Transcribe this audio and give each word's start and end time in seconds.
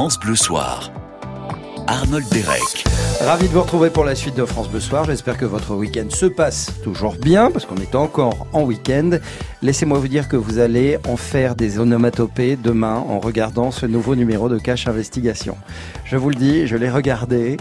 France 0.00 0.18
Bleu 0.18 0.34
Soir. 0.34 0.90
Arnold 1.86 2.26
Derek. 2.30 2.86
Ravi 3.20 3.48
de 3.48 3.52
vous 3.52 3.60
retrouver 3.60 3.90
pour 3.90 4.06
la 4.06 4.14
suite 4.14 4.34
de 4.34 4.46
France 4.46 4.70
Bleu 4.70 4.80
Soir. 4.80 5.04
J'espère 5.04 5.36
que 5.36 5.44
votre 5.44 5.74
week-end 5.74 6.08
se 6.08 6.24
passe 6.24 6.72
toujours 6.82 7.16
bien, 7.16 7.50
parce 7.50 7.66
qu'on 7.66 7.76
est 7.76 7.94
encore 7.94 8.46
en 8.54 8.62
week-end. 8.62 9.18
Laissez-moi 9.60 9.98
vous 9.98 10.08
dire 10.08 10.26
que 10.26 10.36
vous 10.36 10.58
allez 10.58 10.96
en 11.06 11.18
faire 11.18 11.54
des 11.54 11.78
onomatopées 11.78 12.56
demain 12.56 12.94
en 12.94 13.20
regardant 13.20 13.70
ce 13.70 13.84
nouveau 13.84 14.16
numéro 14.16 14.48
de 14.48 14.58
Cache 14.58 14.88
Investigation. 14.88 15.58
Je 16.06 16.16
vous 16.16 16.30
le 16.30 16.36
dis, 16.36 16.66
je 16.66 16.78
l'ai 16.78 16.88
regardé. 16.88 17.58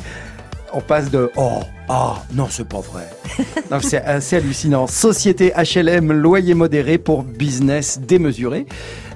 On 0.72 0.80
passe 0.80 1.12
de 1.12 1.30
oh 1.36 1.60
ah 1.90 2.24
non 2.34 2.48
c'est 2.50 2.70
pas 2.70 2.80
vrai. 2.80 3.10
Non, 3.70 3.80
c'est 3.82 4.02
assez 4.02 4.38
hallucinant. 4.38 4.88
Société 4.88 5.52
HLM 5.58 6.14
loyer 6.14 6.54
modéré 6.54 7.00
pour 7.00 7.24
business 7.24 8.00
démesuré. 8.00 8.66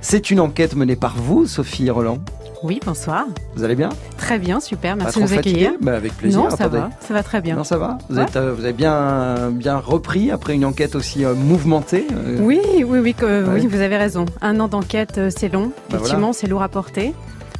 C'est 0.02 0.30
une 0.30 0.42
enquête 0.42 0.76
menée 0.76 0.98
par 0.98 1.16
vous, 1.16 1.48
Sophie 1.48 1.90
Roland. 1.90 2.20
Oui, 2.64 2.80
bonsoir. 2.86 3.26
Vous 3.56 3.64
allez 3.66 3.76
bien? 3.76 3.90
Très 4.18 4.40
bien, 4.40 4.62
super. 4.62 4.96
Merci 4.96 5.20
de 5.20 5.26
nous 5.26 5.34
accueillir. 5.34 5.74
Bah, 5.82 5.98
Avec 5.98 6.14
plaisir. 6.16 6.40
Non, 6.44 6.50
ça 6.50 6.56
Attendez. 6.66 6.78
va, 6.78 6.90
ça 7.02 7.14
va 7.14 7.22
très 7.22 7.42
bien. 7.42 7.58
Non, 7.58 7.66
ça 7.66 7.78
va 7.78 7.98
vous, 8.10 8.16
Ouais. 8.18 8.24
êtes, 8.24 8.38
euh, 8.38 8.54
vous 8.54 8.64
avez 8.64 8.72
bien, 8.72 9.50
bien 9.52 9.78
repris 9.78 10.32
après 10.32 10.56
une 10.56 10.64
enquête 10.64 10.96
aussi 10.96 11.26
euh, 11.26 11.34
mouvementée 11.36 12.08
euh, 12.14 12.38
Oui, 12.40 12.62
oui, 12.88 13.00
oui, 13.00 13.14
que- 13.14 13.26
Ouais. 13.46 13.60
oui, 13.62 13.68
vous 13.68 13.82
avez 13.82 13.98
raison. 13.98 14.24
Un 14.42 14.62
an 14.62 14.70
d'enquête, 14.70 15.20
c'est 15.30 15.52
long. 15.52 15.72
Bah 15.90 15.98
Effectivement, 15.98 16.32
c'est 16.32 16.48
lourd 16.48 16.64
à 16.64 16.70
porter. 16.70 17.14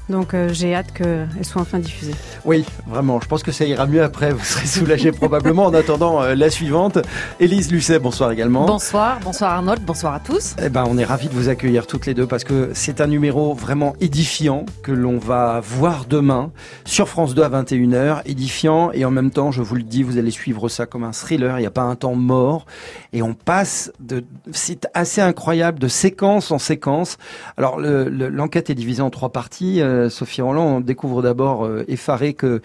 Donc, 0.10 0.34
euh, 0.34 0.50
j'ai 0.52 0.76
hâte 0.76 0.92
qu'elle 0.92 1.28
soit 1.44 1.62
enfin 1.62 1.80
diffusée. 1.80 2.14
Oui, 2.44 2.66
vraiment. 2.88 3.22
Je 3.22 3.28
pense 3.28 3.42
que 3.42 3.54
ça 3.54 3.64
ira 3.64 3.88
mieux 3.88 4.04
après. 4.04 4.32
Vous 4.32 4.44
serez 4.44 4.66
soulagé 4.68 5.12
probablement. 5.14 5.66
En 5.66 5.74
attendant 5.74 6.22
euh, 6.22 6.36
la 6.36 6.50
suivante, 6.50 6.98
Élise 7.40 7.72
Lucet, 7.72 8.00
bonsoir 8.00 8.30
également. 8.32 8.66
Bonsoir, 8.66 9.20
bonsoir 9.24 9.52
Arnold, 9.54 9.82
bonsoir 9.86 10.14
à 10.14 10.20
tous. 10.20 10.56
Eh 10.62 10.68
ben, 10.68 10.84
on 10.90 10.98
est 10.98 11.06
ravis 11.06 11.30
de 11.30 11.34
vous 11.34 11.48
accueillir 11.48 11.88
toutes 11.88 12.06
les 12.06 12.14
deux 12.14 12.28
parce 12.28 12.44
que 12.44 12.72
c'est 12.74 13.00
un 13.00 13.08
numéro 13.08 13.54
vraiment 13.54 13.96
édifiant 14.02 14.66
que 14.82 14.92
l'on 14.92 15.18
va 15.20 15.62
voir 15.64 16.04
demain 16.06 16.52
sur 16.84 17.08
France 17.08 17.34
2 17.34 17.42
à 17.44 17.50
21h. 17.64 18.24
Édifiant 18.26 18.92
et 18.92 19.06
en 19.06 19.12
même 19.12 19.32
temps, 19.32 19.52
je 19.52 19.62
vous 19.62 19.76
le 19.76 19.84
dis, 19.84 20.04
vous 20.04 20.18
allez 20.18 20.32
suivre 20.32 20.68
ça 20.68 20.86
comme 20.86 21.06
un 21.06 21.14
thriller. 21.14 21.58
Il 21.60 21.62
n'y 21.62 21.68
a 21.68 21.72
pas 21.72 21.82
un 21.84 21.96
temps 21.96 22.16
mort 22.16 22.66
et 23.14 23.22
on 23.22 23.34
passe 23.34 23.94
de, 24.02 24.26
c'est 24.52 24.86
assez 24.94 25.22
incroyable 25.22 25.80
de 25.80 25.88
séquence 25.88 26.52
en 26.52 26.60
séquence. 26.60 27.18
Alors, 27.56 27.80
le- 27.80 28.10
le- 28.10 28.28
l'enquête 28.28 28.70
est 28.70 28.76
divisée 28.76 29.02
en 29.02 29.10
trois 29.10 29.30
parties. 29.30 29.80
Euh, 29.80 29.93
Sophie 30.10 30.42
Roland, 30.42 30.78
on 30.78 30.80
découvre 30.80 31.22
d'abord 31.22 31.66
euh, 31.66 31.84
effaré 31.88 32.34
que 32.34 32.62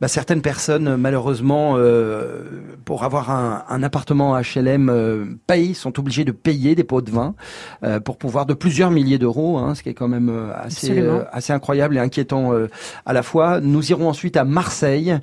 bah, 0.00 0.06
certaines 0.08 0.42
personnes, 0.42 0.96
malheureusement, 0.96 1.74
euh, 1.76 2.42
pour 2.84 3.02
avoir 3.04 3.30
un, 3.30 3.64
un 3.68 3.82
appartement 3.82 4.38
HLM, 4.38 4.88
euh, 4.88 5.24
payent, 5.46 5.74
sont 5.74 5.98
obligées 5.98 6.24
de 6.24 6.30
payer 6.32 6.74
des 6.76 6.84
pots 6.84 7.00
de 7.00 7.10
vin 7.10 7.34
euh, 7.82 7.98
pour 7.98 8.16
pouvoir 8.16 8.46
de 8.46 8.54
plusieurs 8.54 8.90
milliers 8.92 9.18
d'euros, 9.18 9.58
hein, 9.58 9.74
ce 9.74 9.82
qui 9.82 9.88
est 9.88 9.94
quand 9.94 10.06
même 10.08 10.28
euh, 10.28 10.52
assez, 10.54 10.98
euh, 11.00 11.24
assez 11.32 11.52
incroyable 11.52 11.96
et 11.96 12.00
inquiétant 12.00 12.52
euh, 12.52 12.68
à 13.06 13.12
la 13.12 13.22
fois. 13.24 13.60
Nous 13.60 13.90
irons 13.90 14.08
ensuite 14.08 14.36
à 14.36 14.44
Marseille, 14.44 15.18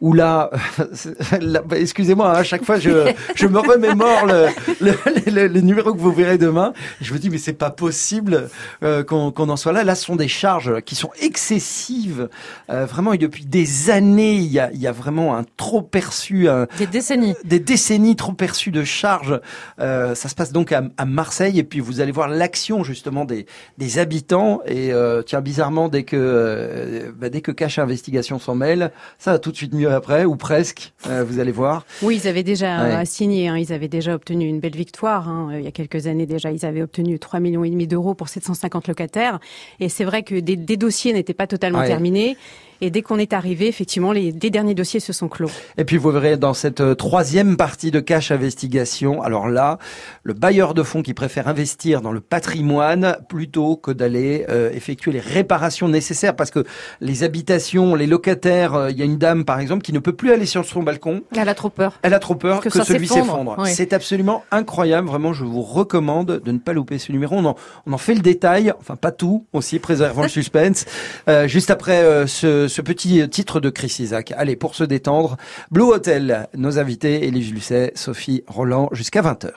où 0.00 0.12
là, 0.14 0.50
là, 1.40 1.62
excusez-moi, 1.72 2.30
hein, 2.30 2.34
à 2.40 2.42
chaque 2.44 2.64
fois 2.64 2.78
je, 2.78 3.12
je 3.34 3.46
me 3.46 3.58
remémore 3.58 4.26
le, 4.26 4.46
le, 4.80 4.92
le- 5.30 5.48
le 5.48 5.60
numéro 5.60 5.92
que 5.92 5.98
vous 5.98 6.12
verrez 6.12 6.38
demain. 6.38 6.72
Je 7.00 7.12
me 7.12 7.18
dis 7.18 7.28
mais 7.30 7.36
c'est 7.38 7.52
pas 7.52 7.70
possible 7.70 8.48
euh, 8.82 9.02
qu'on 9.04 9.30
qu'on 9.32 9.48
en 9.50 9.56
soit 9.56 9.72
là. 9.72 9.84
Là, 9.84 9.94
ce 9.94 10.04
sont 10.06 10.16
des 10.16 10.28
charges 10.28 10.80
qui 10.82 10.94
sont 10.94 11.10
excessives, 11.20 12.28
euh, 12.70 12.86
vraiment. 12.86 13.12
Et 13.12 13.18
depuis 13.18 13.44
des 13.44 13.90
années, 13.90 14.19
il 14.34 14.46
y 14.52 14.58
a, 14.58 14.70
il 14.72 14.80
y 14.80 14.86
a 14.86 14.92
vraiment 14.92 15.36
un 15.36 15.44
trop 15.56 15.82
perçu, 15.82 16.48
un, 16.48 16.66
Des 16.78 16.86
décennies. 16.86 17.34
des 17.44 17.60
décennies 17.60 18.16
trop 18.16 18.32
perçues 18.32 18.70
de 18.70 18.84
charges. 18.84 19.40
Euh, 19.80 20.14
ça 20.14 20.28
se 20.28 20.34
passe 20.34 20.52
donc 20.52 20.72
à, 20.72 20.82
à 20.96 21.04
Marseille 21.04 21.58
et 21.58 21.64
puis 21.64 21.80
vous 21.80 22.00
allez 22.00 22.12
voir 22.12 22.28
l'action 22.28 22.84
justement 22.84 23.24
des, 23.24 23.46
des 23.78 23.98
habitants. 23.98 24.60
Et 24.66 24.92
euh, 24.92 25.22
tiens, 25.22 25.40
bizarrement, 25.40 25.88
dès 25.88 26.02
que 26.04 26.16
euh, 26.16 27.12
bah, 27.16 27.28
dès 27.28 27.40
que 27.40 27.50
Cache 27.52 27.78
Investigation 27.78 28.38
s'en 28.38 28.54
mêle, 28.54 28.92
ça 29.18 29.32
va 29.32 29.38
tout 29.38 29.50
de 29.52 29.56
suite 29.56 29.74
mieux 29.74 29.92
après 29.92 30.24
ou 30.24 30.36
presque. 30.36 30.92
Euh, 31.08 31.24
vous 31.26 31.38
allez 31.40 31.52
voir. 31.52 31.84
Oui, 32.02 32.20
ils 32.22 32.28
avaient 32.28 32.42
déjà 32.42 32.98
Ouais. 32.98 33.04
signé, 33.04 33.48
hein, 33.48 33.56
ils 33.58 33.72
avaient 33.72 33.88
déjà 33.88 34.14
obtenu 34.14 34.46
une 34.46 34.60
belle 34.60 34.76
victoire. 34.76 35.28
hein, 35.28 35.50
il 35.56 35.64
y 35.64 35.66
a 35.68 35.72
quelques 35.72 36.06
années 36.06 36.26
déjà, 36.26 36.50
ils 36.50 36.64
avaient 36.64 36.82
obtenu 36.82 37.18
3 37.18 37.40
millions 37.40 37.64
et 37.64 37.70
demi 37.70 37.86
d'euros 37.86 38.14
pour 38.14 38.28
750 38.28 38.88
locataires. 38.88 39.40
Et 39.80 39.88
c'est 39.88 40.04
vrai 40.04 40.22
que 40.22 40.34
des, 40.34 40.56
des 40.56 40.76
dossiers 40.76 41.12
n'étaient 41.12 41.34
pas 41.34 41.46
totalement 41.46 41.78
Ouais. 41.80 41.86
terminés. 41.86 42.36
Et 42.80 42.90
dès 42.90 43.02
qu'on 43.02 43.18
est 43.18 43.32
arrivé, 43.32 43.68
effectivement, 43.68 44.12
les 44.12 44.32
derniers 44.32 44.74
dossiers 44.74 45.00
se 45.00 45.12
sont 45.12 45.28
clos. 45.28 45.50
Et 45.78 45.84
puis 45.84 45.96
vous 45.96 46.10
verrez 46.10 46.36
dans 46.36 46.54
cette 46.54 46.80
euh, 46.80 46.94
troisième 46.94 47.56
partie 47.56 47.90
de 47.90 48.00
Cache 48.00 48.30
Investigation, 48.30 49.22
alors 49.22 49.48
là, 49.48 49.78
le 50.22 50.34
bailleur 50.34 50.74
de 50.74 50.82
fonds 50.82 51.02
qui 51.02 51.14
préfère 51.14 51.48
investir 51.48 52.00
dans 52.00 52.12
le 52.12 52.20
patrimoine 52.20 53.16
plutôt 53.28 53.76
que 53.76 53.90
d'aller 53.90 54.46
euh, 54.48 54.70
effectuer 54.72 55.12
les 55.12 55.20
réparations 55.20 55.88
nécessaires 55.88 56.36
parce 56.36 56.50
que 56.50 56.64
les 57.00 57.22
habitations, 57.22 57.94
les 57.94 58.06
locataires, 58.06 58.74
euh, 58.74 58.90
il 58.90 58.98
y 58.98 59.02
a 59.02 59.04
une 59.04 59.18
dame 59.18 59.44
par 59.44 59.60
exemple 59.60 59.82
qui 59.82 59.92
ne 59.92 59.98
peut 59.98 60.12
plus 60.12 60.32
aller 60.32 60.46
sur 60.46 60.64
son 60.64 60.82
balcon 60.82 61.22
Elle 61.36 61.48
a 61.48 61.54
trop 61.54 61.70
peur. 61.70 61.98
Elle 62.02 62.14
a 62.14 62.18
trop 62.18 62.34
peur 62.34 62.60
que, 62.60 62.68
Que 62.68 62.82
celui 62.82 63.08
s'effondre, 63.08 63.56
oui. 63.58 63.70
C'est 63.72 63.92
absolument 63.92 64.44
incroyable. 64.50 65.08
Vraiment, 65.08 65.32
je 65.32 65.44
vous 65.44 65.62
recommande 65.62 66.40
de 66.44 66.52
ne 66.52 66.58
pas 66.58 66.72
louper 66.72 66.98
ce 66.98 67.12
numéro. 67.12 67.36
On 67.36 67.44
en, 67.44 67.56
on 67.86 67.92
en 67.92 67.98
fait 67.98 68.14
le 68.14 68.20
détail, 68.20 68.72
enfin 68.78 68.96
pas 68.96 69.12
tout 69.12 69.44
aussi, 69.52 69.78
préservant 69.78 70.22
le 70.22 70.28
suspense. 70.40 70.86
Euh, 71.28 71.46
juste 71.46 71.70
après 71.70 72.26
ce, 72.26 72.68
ce 72.70 72.80
petit 72.80 73.28
titre 73.28 73.60
de 73.60 73.68
Chris 73.68 73.96
Isaac. 73.98 74.32
Allez, 74.36 74.56
pour 74.56 74.74
se 74.74 74.84
détendre, 74.84 75.36
Blue 75.70 75.82
Hotel, 75.84 76.48
nos 76.56 76.78
invités, 76.78 77.26
Élise 77.26 77.52
Lucet, 77.52 77.92
Sophie 77.94 78.42
Roland, 78.46 78.88
jusqu'à 78.92 79.20
20h. 79.20 79.50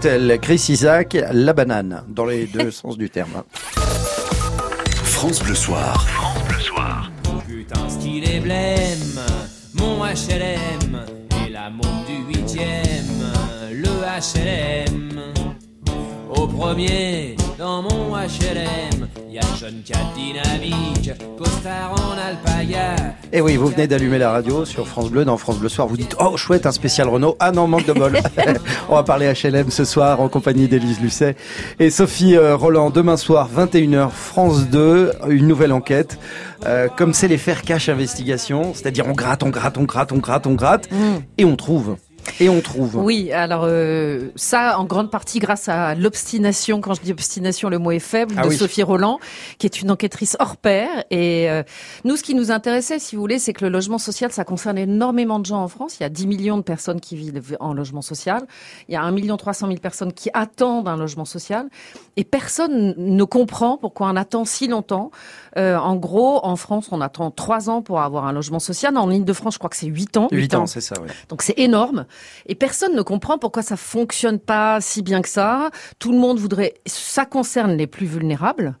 Hotel, 0.00 0.38
Chris 0.40 0.64
Isaac, 0.70 1.14
la 1.30 1.52
banane, 1.52 2.04
dans 2.08 2.24
les 2.24 2.46
deux 2.46 2.70
sens 2.70 2.96
du 2.96 3.10
terme. 3.10 3.42
France 5.04 5.42
Bleu 5.42 5.54
Soir. 5.54 6.06
Putain, 7.46 7.86
style 7.86 8.26
est 8.26 8.40
blême, 8.40 9.20
mon 9.74 10.02
HLM 10.02 11.04
et 11.44 11.50
la 11.50 11.68
montre 11.68 12.06
du 12.06 12.34
huitième, 12.34 13.30
le 13.70 13.90
HLM. 13.90 15.20
Au 16.34 16.46
premier, 16.46 17.36
dans 17.58 17.82
mon 17.82 18.16
HLM, 18.16 19.06
y 19.32 19.38
a 19.38 19.42
John 19.60 19.74
Cat 19.86 19.98
dynamique, 20.16 21.12
costard 21.38 21.92
en 21.92 22.18
alpaga. 22.18 22.96
Et 23.32 23.38
Eh 23.38 23.40
oui, 23.40 23.56
vous 23.56 23.68
venez 23.68 23.86
d'allumer 23.86 24.18
la 24.18 24.32
radio 24.32 24.64
sur 24.64 24.88
France 24.88 25.10
Bleu, 25.10 25.24
dans 25.24 25.36
France 25.36 25.58
Bleu 25.58 25.68
Soir, 25.68 25.86
vous 25.86 25.96
dites 25.96 26.16
«Oh, 26.20 26.36
chouette, 26.36 26.66
un 26.66 26.72
spécial 26.72 27.08
Renault». 27.08 27.36
Ah 27.38 27.52
non, 27.52 27.68
manque 27.68 27.86
de 27.86 27.92
bol. 27.92 28.18
On 28.88 28.96
va 28.96 29.04
parler 29.04 29.32
HLM 29.32 29.70
ce 29.70 29.84
soir 29.84 30.20
en 30.20 30.28
compagnie 30.28 30.66
d'Élise 30.66 31.00
Lucet 31.00 31.36
et 31.78 31.90
Sophie 31.90 32.36
euh, 32.36 32.56
Roland. 32.56 32.90
Demain 32.90 33.16
soir, 33.16 33.48
21h, 33.56 34.10
France 34.10 34.68
2, 34.68 35.12
une 35.28 35.46
nouvelle 35.46 35.72
enquête. 35.72 36.18
Euh, 36.66 36.88
comme 36.88 37.14
c'est 37.14 37.28
les 37.28 37.38
faire 37.38 37.62
cash 37.62 37.88
investigation, 37.88 38.72
c'est-à-dire 38.74 39.06
on 39.06 39.12
gratte, 39.12 39.44
on 39.44 39.50
gratte, 39.50 39.78
on 39.78 39.84
gratte, 39.84 40.12
on 40.12 40.18
gratte, 40.18 40.46
on 40.46 40.54
gratte, 40.54 40.88
et 41.38 41.44
on 41.44 41.56
trouve. 41.56 41.96
Et 42.38 42.48
on 42.48 42.60
trouve. 42.60 42.96
Oui, 42.96 43.32
alors 43.32 43.62
euh, 43.64 44.28
ça 44.36 44.78
en 44.78 44.84
grande 44.84 45.10
partie 45.10 45.38
grâce 45.38 45.68
à 45.68 45.94
l'obstination, 45.94 46.80
quand 46.80 46.94
je 46.94 47.02
dis 47.02 47.12
obstination, 47.12 47.68
le 47.68 47.78
mot 47.78 47.90
est 47.90 47.98
faible, 47.98 48.34
Ah 48.38 48.42
de 48.42 48.48
oui. 48.48 48.56
Sophie 48.56 48.82
Roland, 48.82 49.18
qui 49.58 49.66
est 49.66 49.80
une 49.82 49.90
enquêtrice 49.90 50.36
hors 50.40 50.56
pair. 50.56 50.88
Et 51.10 51.50
euh, 51.50 51.62
nous, 52.04 52.16
ce 52.16 52.22
qui 52.22 52.34
nous 52.34 52.50
intéressait, 52.50 52.98
si 52.98 53.16
vous 53.16 53.20
voulez, 53.20 53.38
c'est 53.38 53.52
que 53.52 53.64
le 53.64 53.70
logement 53.70 53.98
social, 53.98 54.32
ça 54.32 54.44
concerne 54.44 54.78
énormément 54.78 55.38
de 55.38 55.46
gens 55.46 55.62
en 55.62 55.68
France. 55.68 55.96
Il 55.98 56.02
y 56.02 56.06
a 56.06 56.08
10 56.08 56.26
millions 56.26 56.56
de 56.56 56.62
personnes 56.62 57.00
qui 57.00 57.16
vivent 57.16 57.56
en 57.60 57.74
logement 57.74 58.02
social. 58.02 58.42
Il 58.88 58.94
y 58.94 58.96
a 58.96 59.02
1 59.02 59.10
million 59.12 59.36
300 59.36 59.66
000 59.66 59.78
personnes 59.78 60.12
qui 60.12 60.30
attendent 60.34 60.88
un 60.88 60.96
logement 60.96 61.24
social. 61.24 61.68
Et 62.16 62.24
personne 62.24 62.94
ne 62.96 63.24
comprend 63.24 63.76
pourquoi 63.76 64.08
on 64.08 64.16
attend 64.16 64.44
si 64.44 64.68
longtemps. 64.68 65.10
Euh, 65.56 65.76
en 65.76 65.96
gros, 65.96 66.44
en 66.44 66.56
France, 66.56 66.88
on 66.92 67.00
attend 67.00 67.30
3 67.30 67.70
ans 67.70 67.82
pour 67.82 68.00
avoir 68.00 68.26
un 68.26 68.32
logement 68.32 68.58
social. 68.58 68.96
En 68.96 69.10
Ile-de-France, 69.10 69.54
je 69.54 69.58
crois 69.58 69.70
que 69.70 69.76
c'est 69.76 69.86
8 69.86 70.16
ans. 70.16 70.28
8 70.30 70.54
ans, 70.54 70.66
c'est 70.66 70.80
ça, 70.80 70.96
oui. 71.02 71.08
Donc 71.28 71.42
c'est 71.42 71.58
énorme. 71.58 72.06
Et 72.46 72.54
personne 72.54 72.94
ne 72.94 73.02
comprend 73.02 73.38
pourquoi 73.38 73.62
ça 73.62 73.76
fonctionne 73.76 74.38
pas 74.38 74.80
si 74.80 75.02
bien 75.02 75.22
que 75.22 75.28
ça. 75.28 75.70
Tout 75.98 76.12
le 76.12 76.18
monde 76.18 76.38
voudrait. 76.38 76.74
Ça 76.86 77.24
concerne 77.24 77.72
les 77.76 77.86
plus 77.86 78.06
vulnérables. 78.06 78.76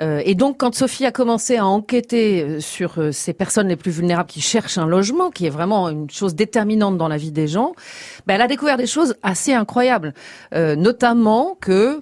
Euh, 0.00 0.22
et 0.24 0.34
donc, 0.34 0.58
quand 0.58 0.74
Sophie 0.74 1.06
a 1.06 1.12
commencé 1.12 1.56
à 1.56 1.66
enquêter 1.66 2.42
euh, 2.42 2.60
sur 2.60 2.98
euh, 2.98 3.12
ces 3.12 3.32
personnes 3.32 3.68
les 3.68 3.76
plus 3.76 3.90
vulnérables 3.90 4.28
qui 4.28 4.40
cherchent 4.40 4.78
un 4.78 4.86
logement, 4.86 5.30
qui 5.30 5.46
est 5.46 5.50
vraiment 5.50 5.88
une 5.88 6.10
chose 6.10 6.34
déterminante 6.34 6.96
dans 6.96 7.08
la 7.08 7.16
vie 7.16 7.32
des 7.32 7.48
gens, 7.48 7.74
ben, 8.26 8.34
elle 8.34 8.42
a 8.42 8.46
découvert 8.46 8.76
des 8.76 8.86
choses 8.86 9.16
assez 9.22 9.52
incroyables, 9.52 10.14
notamment 10.52 11.56
que 11.60 12.00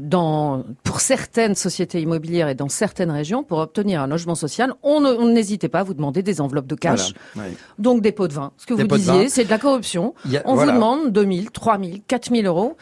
dans, 0.00 0.64
pour 0.82 1.00
certaines 1.00 1.54
sociétés 1.54 2.00
immobilières 2.00 2.48
et 2.48 2.54
dans 2.54 2.68
certaines 2.68 3.10
régions, 3.10 3.42
pour 3.42 3.58
obtenir 3.58 4.00
un 4.02 4.06
logement 4.06 4.34
social, 4.34 4.72
on 4.82 5.00
n'hésitait 5.28 5.68
pas 5.68 5.80
à 5.80 5.82
vous 5.82 5.94
demander 5.94 6.22
des 6.22 6.40
enveloppes 6.40 6.66
de 6.66 6.74
cash. 6.74 7.12
Voilà. 7.34 7.50
Donc 7.78 8.00
des 8.02 8.12
pots 8.12 8.28
de 8.28 8.32
vin. 8.32 8.52
Ce 8.56 8.66
que 8.66 8.74
Des 8.74 8.84
vous 8.84 8.96
disiez, 8.96 9.28
c'est 9.28 9.44
de 9.44 9.50
la 9.50 9.58
corruption. 9.58 10.14
A- 10.26 10.38
On 10.46 10.54
voilà. 10.54 10.72
vous 10.72 10.78
demande 10.78 11.12
2000, 11.12 11.50
3000, 11.50 12.02
4000 12.06 12.46
euros. 12.46 12.76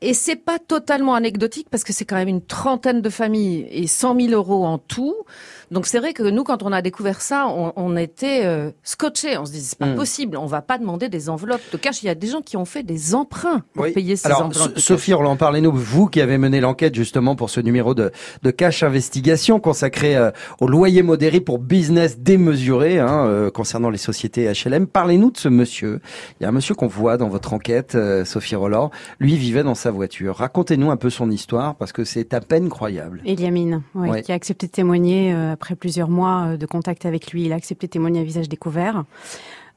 Et 0.00 0.12
c'est 0.12 0.36
pas 0.36 0.58
totalement 0.58 1.14
anecdotique 1.14 1.68
parce 1.70 1.82
que 1.82 1.92
c'est 1.94 2.04
quand 2.04 2.16
même 2.16 2.28
une 2.28 2.42
trentaine 2.42 3.00
de 3.00 3.08
familles 3.08 3.66
et 3.70 3.86
100 3.86 4.20
000 4.20 4.32
euros 4.34 4.66
en 4.66 4.76
tout. 4.76 5.14
Donc 5.70 5.86
c'est 5.86 5.98
vrai 5.98 6.12
que 6.12 6.22
nous, 6.22 6.44
quand 6.44 6.62
on 6.62 6.72
a 6.72 6.82
découvert 6.82 7.20
ça, 7.20 7.46
on, 7.48 7.72
on 7.76 7.96
était 7.96 8.42
euh, 8.44 8.70
scotchés. 8.82 9.36
On 9.38 9.44
se 9.46 9.52
disait 9.52 9.64
c'est 9.70 9.78
pas 9.78 9.84
Mm. 9.86 9.96
possible. 9.96 10.36
On 10.36 10.46
va 10.46 10.62
pas 10.62 10.78
demander 10.78 11.08
des 11.08 11.28
enveloppes 11.28 11.60
de 11.72 11.76
cash. 11.76 12.02
Il 12.02 12.06
y 12.06 12.08
a 12.08 12.14
des 12.14 12.26
gens 12.26 12.40
qui 12.42 12.56
ont 12.56 12.64
fait 12.64 12.82
des 12.82 13.14
emprunts 13.14 13.62
pour 13.74 13.84
Oui. 13.84 13.92
payer 13.92 14.16
ces 14.16 14.26
Alors, 14.26 14.42
enveloppes. 14.46 14.74
Cash. 14.74 14.82
Sophie 14.82 15.12
Roland, 15.14 15.36
parlez-nous, 15.36 15.72
vous 15.72 16.06
qui 16.08 16.20
avez 16.20 16.38
mené 16.38 16.60
l'enquête 16.60 16.94
justement 16.94 17.36
pour 17.36 17.50
ce 17.50 17.60
numéro 17.60 17.94
de, 17.94 18.10
de 18.42 18.50
Cash 18.50 18.82
Investigation 18.82 19.60
consacré 19.60 20.16
euh, 20.16 20.30
au 20.60 20.66
loyer 20.68 21.02
modéré 21.02 21.40
pour 21.40 21.58
business 21.58 22.18
démesuré 22.18 22.98
hein, 22.98 23.26
euh, 23.26 23.50
concernant 23.50 23.90
les 23.90 23.98
sociétés 23.98 24.50
HLM. 24.52 24.86
Parlez-nous 24.86 25.30
de 25.30 25.36
ce 25.38 25.48
monsieur. 25.48 26.00
Il 26.40 26.44
y 26.44 26.46
a 26.46 26.48
un 26.48 26.52
monsieur 26.52 26.74
qu'on 26.74 26.86
voit 26.86 27.16
dans 27.16 27.28
votre 27.28 27.52
enquête, 27.52 27.94
euh, 27.94 28.24
Sophie 28.24 28.56
Roland. 28.56 28.90
Lui 29.20 29.36
vivait 29.36 29.62
dans 29.62 29.74
sa 29.74 29.90
voiture. 29.90 30.36
Racontez-nous 30.36 30.90
un 30.90 30.96
peu 30.96 31.10
son 31.10 31.30
histoire 31.30 31.74
parce 31.76 31.92
que 31.92 32.04
c'est 32.04 32.32
à 32.34 32.40
peine 32.40 32.68
croyable. 32.68 33.20
Eliamine, 33.24 33.82
oui, 33.94 34.08
Ouais. 34.08 34.22
qui 34.22 34.32
a 34.32 34.34
accepté 34.34 34.66
de 34.66 34.72
témoigner 34.72 35.32
euh, 35.34 35.53
après 35.54 35.76
plusieurs 35.76 36.10
mois 36.10 36.48
euh, 36.48 36.56
de 36.56 36.66
contact 36.66 37.06
avec 37.06 37.32
lui. 37.32 37.44
Il 37.44 37.52
a 37.52 37.56
accepté 37.56 37.88
témoigner 37.88 38.20
à 38.20 38.24
visage 38.24 38.48
découvert. 38.48 39.04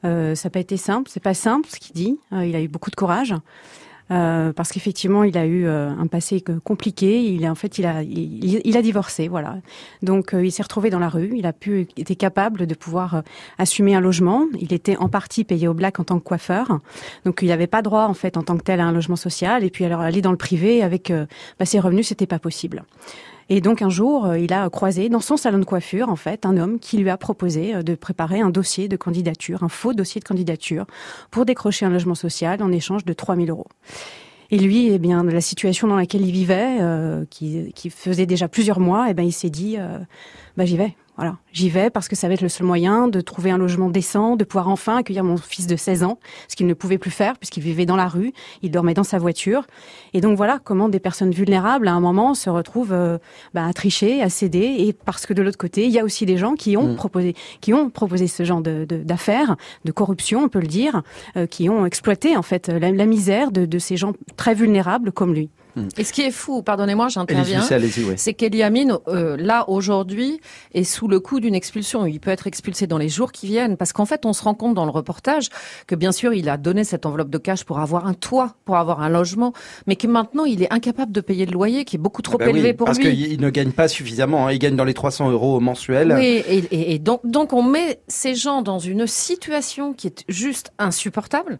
Euh, 0.04 0.34
ça 0.34 0.48
n'a 0.48 0.50
pas 0.50 0.60
été 0.60 0.76
simple, 0.76 1.10
c'est 1.10 1.22
pas 1.22 1.34
simple 1.34 1.68
ce 1.68 1.78
qu'il 1.78 1.94
dit. 1.94 2.18
Euh, 2.32 2.44
il 2.44 2.54
a 2.54 2.60
eu 2.60 2.68
beaucoup 2.68 2.90
de 2.90 2.96
courage. 2.96 3.34
Parce 4.10 4.72
qu'effectivement, 4.72 5.22
il 5.22 5.36
a 5.36 5.44
eu 5.44 5.68
un 5.68 6.06
passé 6.06 6.42
compliqué. 6.64 7.22
Il 7.22 7.46
en 7.46 7.54
fait, 7.54 7.76
il 7.76 7.84
a, 7.84 8.02
divorcé, 8.80 9.28
voilà. 9.28 9.58
Donc, 10.02 10.30
il 10.32 10.50
s'est 10.50 10.62
retrouvé 10.62 10.88
dans 10.88 10.98
la 10.98 11.10
rue. 11.10 11.34
Il 11.36 11.44
a 11.44 11.52
pu, 11.52 11.86
était 11.98 12.16
capable 12.16 12.66
de 12.66 12.74
pouvoir 12.74 13.22
assumer 13.58 13.94
un 13.94 14.00
logement. 14.00 14.46
Il 14.58 14.72
était 14.72 14.96
en 14.96 15.10
partie 15.10 15.44
payé 15.44 15.68
au 15.68 15.74
black 15.74 16.00
en 16.00 16.04
tant 16.04 16.18
que 16.20 16.24
coiffeur. 16.24 16.80
Donc, 17.26 17.40
il 17.42 17.48
n'avait 17.48 17.66
pas 17.66 17.82
droit, 17.82 18.04
en 18.04 18.14
fait, 18.14 18.38
en 18.38 18.42
tant 18.42 18.56
que 18.56 18.62
tel, 18.62 18.80
à 18.80 18.86
un 18.86 18.92
logement 18.92 19.16
social. 19.16 19.62
Et 19.62 19.68
puis, 19.68 19.84
alors, 19.84 20.00
aller 20.00 20.22
dans 20.22 20.32
le 20.32 20.38
privé 20.38 20.82
avec 20.82 21.12
bah, 21.58 21.66
ses 21.66 21.78
revenus, 21.78 22.08
c'était 22.08 22.26
pas 22.26 22.38
possible. 22.38 22.84
Et 23.50 23.60
donc 23.60 23.80
un 23.82 23.88
jour, 23.88 24.26
euh, 24.26 24.38
il 24.38 24.52
a 24.52 24.68
croisé 24.68 25.08
dans 25.08 25.20
son 25.20 25.36
salon 25.36 25.58
de 25.58 25.64
coiffure, 25.64 26.08
en 26.10 26.16
fait, 26.16 26.44
un 26.44 26.56
homme 26.56 26.78
qui 26.78 26.98
lui 26.98 27.08
a 27.08 27.16
proposé 27.16 27.74
euh, 27.74 27.82
de 27.82 27.94
préparer 27.94 28.40
un 28.40 28.50
dossier 28.50 28.88
de 28.88 28.96
candidature, 28.96 29.62
un 29.62 29.68
faux 29.68 29.94
dossier 29.94 30.20
de 30.20 30.26
candidature, 30.26 30.86
pour 31.30 31.44
décrocher 31.44 31.86
un 31.86 31.90
logement 31.90 32.14
social 32.14 32.62
en 32.62 32.70
échange 32.72 33.04
de 33.04 33.12
3000 33.12 33.50
euros. 33.50 33.66
Et 34.50 34.58
lui, 34.58 34.88
eh 34.88 34.98
bien, 34.98 35.24
de 35.24 35.30
la 35.30 35.42
situation 35.42 35.88
dans 35.88 35.96
laquelle 35.96 36.22
il 36.22 36.32
vivait, 36.32 36.78
euh, 36.80 37.24
qui, 37.28 37.72
qui 37.74 37.90
faisait 37.90 38.26
déjà 38.26 38.48
plusieurs 38.48 38.80
mois, 38.80 39.06
eh 39.10 39.14
ben, 39.14 39.22
il 39.22 39.32
s'est 39.32 39.50
dit, 39.50 39.76
euh, 39.78 39.98
bah, 40.56 40.64
j'y 40.64 40.76
vais. 40.76 40.94
Voilà, 41.18 41.36
j'y 41.52 41.68
vais 41.68 41.90
parce 41.90 42.06
que 42.06 42.14
ça 42.14 42.28
va 42.28 42.34
être 42.34 42.42
le 42.42 42.48
seul 42.48 42.64
moyen 42.64 43.08
de 43.08 43.20
trouver 43.20 43.50
un 43.50 43.58
logement 43.58 43.90
décent, 43.90 44.36
de 44.36 44.44
pouvoir 44.44 44.68
enfin 44.68 44.98
accueillir 44.98 45.24
mon 45.24 45.36
fils 45.36 45.66
de 45.66 45.74
16 45.74 46.04
ans, 46.04 46.20
ce 46.46 46.54
qu'il 46.54 46.68
ne 46.68 46.74
pouvait 46.74 46.96
plus 46.96 47.10
faire 47.10 47.36
puisqu'il 47.36 47.60
vivait 47.64 47.86
dans 47.86 47.96
la 47.96 48.06
rue, 48.06 48.32
il 48.62 48.70
dormait 48.70 48.94
dans 48.94 49.02
sa 49.02 49.18
voiture. 49.18 49.66
Et 50.14 50.20
donc 50.20 50.36
voilà 50.36 50.60
comment 50.62 50.88
des 50.88 51.00
personnes 51.00 51.32
vulnérables 51.32 51.88
à 51.88 51.92
un 51.92 51.98
moment 51.98 52.34
se 52.34 52.48
retrouvent 52.50 52.92
euh, 52.92 53.18
bah, 53.52 53.66
à 53.66 53.72
tricher, 53.72 54.22
à 54.22 54.28
céder, 54.30 54.76
et 54.78 54.92
parce 54.92 55.26
que 55.26 55.34
de 55.34 55.42
l'autre 55.42 55.58
côté, 55.58 55.84
il 55.86 55.90
y 55.90 55.98
a 55.98 56.04
aussi 56.04 56.24
des 56.24 56.36
gens 56.36 56.54
qui 56.54 56.76
ont 56.76 56.92
Mm. 56.92 56.96
proposé, 56.96 57.34
qui 57.60 57.74
ont 57.74 57.90
proposé 57.90 58.28
ce 58.28 58.44
genre 58.44 58.60
de 58.62 58.84
de- 58.88 59.02
d'affaires, 59.02 59.56
de, 59.84 59.90
corruption, 59.90 60.44
on 60.44 60.48
peut 60.48 60.60
le 60.60 60.68
dire, 60.68 61.02
euh, 61.36 61.46
qui 61.46 61.68
ont 61.68 61.84
exploité 61.84 62.36
en 62.36 62.42
fait 62.42 62.68
la, 62.68 62.92
la 62.92 63.06
misère 63.06 63.50
de, 63.50 63.66
de 63.66 63.78
ces 63.80 63.96
gens 63.96 64.12
très 64.36 64.54
vulnérables 64.54 65.10
comme 65.10 65.34
lui. 65.34 65.50
Et 65.96 66.04
ce 66.04 66.12
qui 66.12 66.22
est 66.22 66.30
fou, 66.30 66.62
pardonnez-moi, 66.62 67.08
j'interviens. 67.08 67.62
Oui. 67.70 68.12
C'est 68.16 68.34
qu'Eliamine, 68.34 68.98
euh, 69.08 69.36
là, 69.38 69.68
aujourd'hui, 69.68 70.40
est 70.74 70.84
sous 70.84 71.08
le 71.08 71.20
coup 71.20 71.40
d'une 71.40 71.54
expulsion. 71.54 72.06
Il 72.06 72.20
peut 72.20 72.30
être 72.30 72.46
expulsé 72.46 72.86
dans 72.86 72.98
les 72.98 73.08
jours 73.08 73.32
qui 73.32 73.46
viennent. 73.46 73.76
Parce 73.76 73.92
qu'en 73.92 74.06
fait, 74.06 74.26
on 74.26 74.32
se 74.32 74.42
rend 74.42 74.54
compte 74.54 74.74
dans 74.74 74.84
le 74.84 74.90
reportage 74.90 75.48
que, 75.86 75.94
bien 75.94 76.12
sûr, 76.12 76.32
il 76.34 76.48
a 76.48 76.56
donné 76.56 76.84
cette 76.84 77.06
enveloppe 77.06 77.30
de 77.30 77.38
cash 77.38 77.64
pour 77.64 77.78
avoir 77.80 78.06
un 78.06 78.14
toit, 78.14 78.54
pour 78.64 78.76
avoir 78.76 79.00
un 79.02 79.08
logement, 79.08 79.52
mais 79.86 79.96
que 79.96 80.06
maintenant, 80.06 80.44
il 80.44 80.62
est 80.62 80.72
incapable 80.72 81.12
de 81.12 81.20
payer 81.20 81.46
le 81.46 81.52
loyer, 81.52 81.84
qui 81.84 81.96
est 81.96 81.98
beaucoup 81.98 82.22
trop 82.22 82.36
Ah 82.40 82.44
bah 82.46 82.50
oui, 82.52 82.58
élevé 82.58 82.72
pour 82.74 82.86
parce 82.86 82.98
lui. 82.98 83.14
qu'il 83.28 83.40
ne 83.40 83.50
gagne 83.50 83.72
pas 83.72 83.88
suffisamment. 83.88 84.46
hein. 84.46 84.52
Il 84.52 84.58
gagne 84.58 84.76
dans 84.76 84.84
les 84.84 84.94
300 84.94 85.30
euros 85.30 85.60
mensuels. 85.60 86.14
Oui, 86.16 86.42
et, 86.48 86.58
et- 86.70 86.94
et 86.94 86.98
donc, 86.98 87.20
donc 87.24 87.52
on 87.52 87.62
met 87.62 88.00
ces 88.08 88.34
gens 88.34 88.62
dans 88.62 88.78
une 88.78 89.06
situation 89.06 89.92
qui 89.92 90.06
est 90.08 90.24
juste 90.28 90.72
insupportable. 90.78 91.58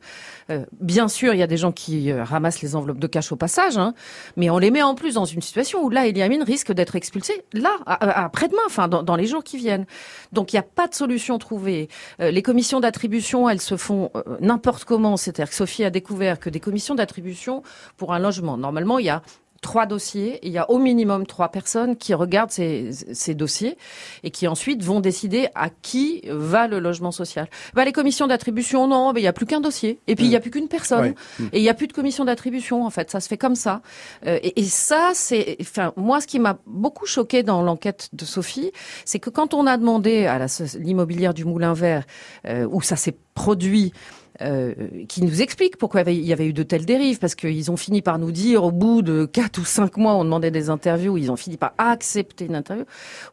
Euh, 0.50 0.64
bien 0.80 1.08
sûr, 1.08 1.34
il 1.34 1.38
y 1.38 1.42
a 1.42 1.46
des 1.46 1.56
gens 1.56 1.72
qui 1.72 2.10
euh, 2.10 2.24
ramassent 2.24 2.62
les 2.62 2.74
enveloppes 2.76 2.98
de 2.98 3.06
cash 3.06 3.32
au 3.32 3.36
passage, 3.36 3.76
hein, 3.78 3.94
mais 4.36 4.50
on 4.50 4.58
les 4.58 4.70
met 4.70 4.82
en 4.82 4.94
plus 4.94 5.14
dans 5.14 5.24
une 5.24 5.42
situation 5.42 5.82
où 5.84 5.90
là, 5.90 6.06
Eliamine 6.06 6.42
risque 6.42 6.72
d'être 6.72 6.96
expulsé 6.96 7.44
là, 7.52 7.70
après-demain, 7.86 8.62
enfin 8.66 8.88
dans, 8.88 9.02
dans 9.02 9.16
les 9.16 9.26
jours 9.26 9.44
qui 9.44 9.56
viennent. 9.56 9.86
Donc 10.32 10.52
il 10.52 10.56
n'y 10.56 10.60
a 10.60 10.64
pas 10.64 10.86
de 10.86 10.94
solution 10.94 11.38
trouvée. 11.38 11.88
Euh, 12.20 12.30
les 12.30 12.42
commissions 12.42 12.80
d'attribution, 12.80 13.48
elles 13.48 13.60
se 13.60 13.76
font 13.76 14.10
euh, 14.14 14.22
n'importe 14.40 14.84
comment. 14.84 15.16
C'est-à-dire 15.16 15.48
que 15.48 15.54
Sophie 15.54 15.84
a 15.84 15.90
découvert 15.90 16.38
que 16.38 16.50
des 16.50 16.60
commissions 16.60 16.94
d'attribution 16.94 17.62
pour 17.96 18.12
un 18.12 18.18
logement, 18.18 18.56
normalement, 18.56 18.98
il 18.98 19.06
y 19.06 19.10
a 19.10 19.22
trois 19.60 19.86
dossiers, 19.86 20.34
et 20.36 20.46
il 20.46 20.52
y 20.52 20.58
a 20.58 20.70
au 20.70 20.78
minimum 20.78 21.26
trois 21.26 21.48
personnes 21.48 21.96
qui 21.96 22.14
regardent 22.14 22.50
ces, 22.50 22.90
ces 22.92 23.34
dossiers 23.34 23.76
et 24.22 24.30
qui 24.30 24.46
ensuite 24.46 24.82
vont 24.84 25.00
décider 25.00 25.48
à 25.54 25.68
qui 25.70 26.22
va 26.28 26.68
le 26.68 26.78
logement 26.78 27.10
social. 27.10 27.48
Bah, 27.74 27.84
les 27.84 27.92
commissions 27.92 28.26
d'attribution, 28.26 28.86
non, 28.86 29.12
mais 29.12 29.20
il 29.20 29.24
n'y 29.24 29.28
a 29.28 29.32
plus 29.32 29.46
qu'un 29.46 29.60
dossier. 29.60 29.98
Et 30.06 30.14
puis 30.14 30.26
il 30.26 30.28
n'y 30.28 30.36
a 30.36 30.40
plus 30.40 30.50
qu'une 30.50 30.68
personne. 30.68 31.00
Ouais. 31.00 31.14
Mm. 31.38 31.44
Et 31.52 31.58
il 31.58 31.62
n'y 31.62 31.68
a 31.68 31.74
plus 31.74 31.88
de 31.88 31.92
commission 31.92 32.24
d'attribution, 32.24 32.84
en 32.84 32.90
fait. 32.90 33.10
Ça 33.10 33.20
se 33.20 33.28
fait 33.28 33.36
comme 33.36 33.56
ça. 33.56 33.82
Euh, 34.26 34.38
et, 34.42 34.60
et 34.60 34.64
ça, 34.64 35.10
c'est, 35.14 35.56
enfin, 35.60 35.92
moi, 35.96 36.20
ce 36.20 36.26
qui 36.26 36.38
m'a 36.38 36.58
beaucoup 36.66 37.06
choqué 37.06 37.42
dans 37.42 37.62
l'enquête 37.62 38.10
de 38.12 38.24
Sophie, 38.24 38.72
c'est 39.04 39.18
que 39.18 39.30
quand 39.30 39.54
on 39.54 39.66
a 39.66 39.76
demandé 39.76 40.26
à 40.26 40.46
l'immobilière 40.78 41.34
du 41.34 41.44
Moulin 41.44 41.72
Vert, 41.72 42.04
euh, 42.46 42.66
où 42.70 42.80
ça 42.80 42.96
s'est 42.96 43.16
produit, 43.34 43.92
euh, 44.42 44.74
qui 45.08 45.22
nous 45.22 45.42
explique 45.42 45.76
pourquoi 45.76 46.02
il 46.02 46.24
y 46.24 46.32
avait 46.32 46.46
eu 46.46 46.52
de 46.52 46.62
telles 46.62 46.84
dérives, 46.86 47.18
parce 47.18 47.34
qu'ils 47.34 47.70
ont 47.70 47.76
fini 47.76 48.02
par 48.02 48.18
nous 48.18 48.30
dire, 48.32 48.64
au 48.64 48.70
bout 48.70 49.02
de 49.02 49.24
quatre 49.24 49.58
ou 49.60 49.64
cinq 49.64 49.96
mois, 49.96 50.14
on 50.14 50.24
demandait 50.24 50.50
des 50.50 50.70
interviews, 50.70 51.16
ils 51.16 51.30
ont 51.30 51.36
fini 51.36 51.56
par 51.56 51.72
accepter 51.78 52.44
une 52.46 52.54
interview. 52.54 52.84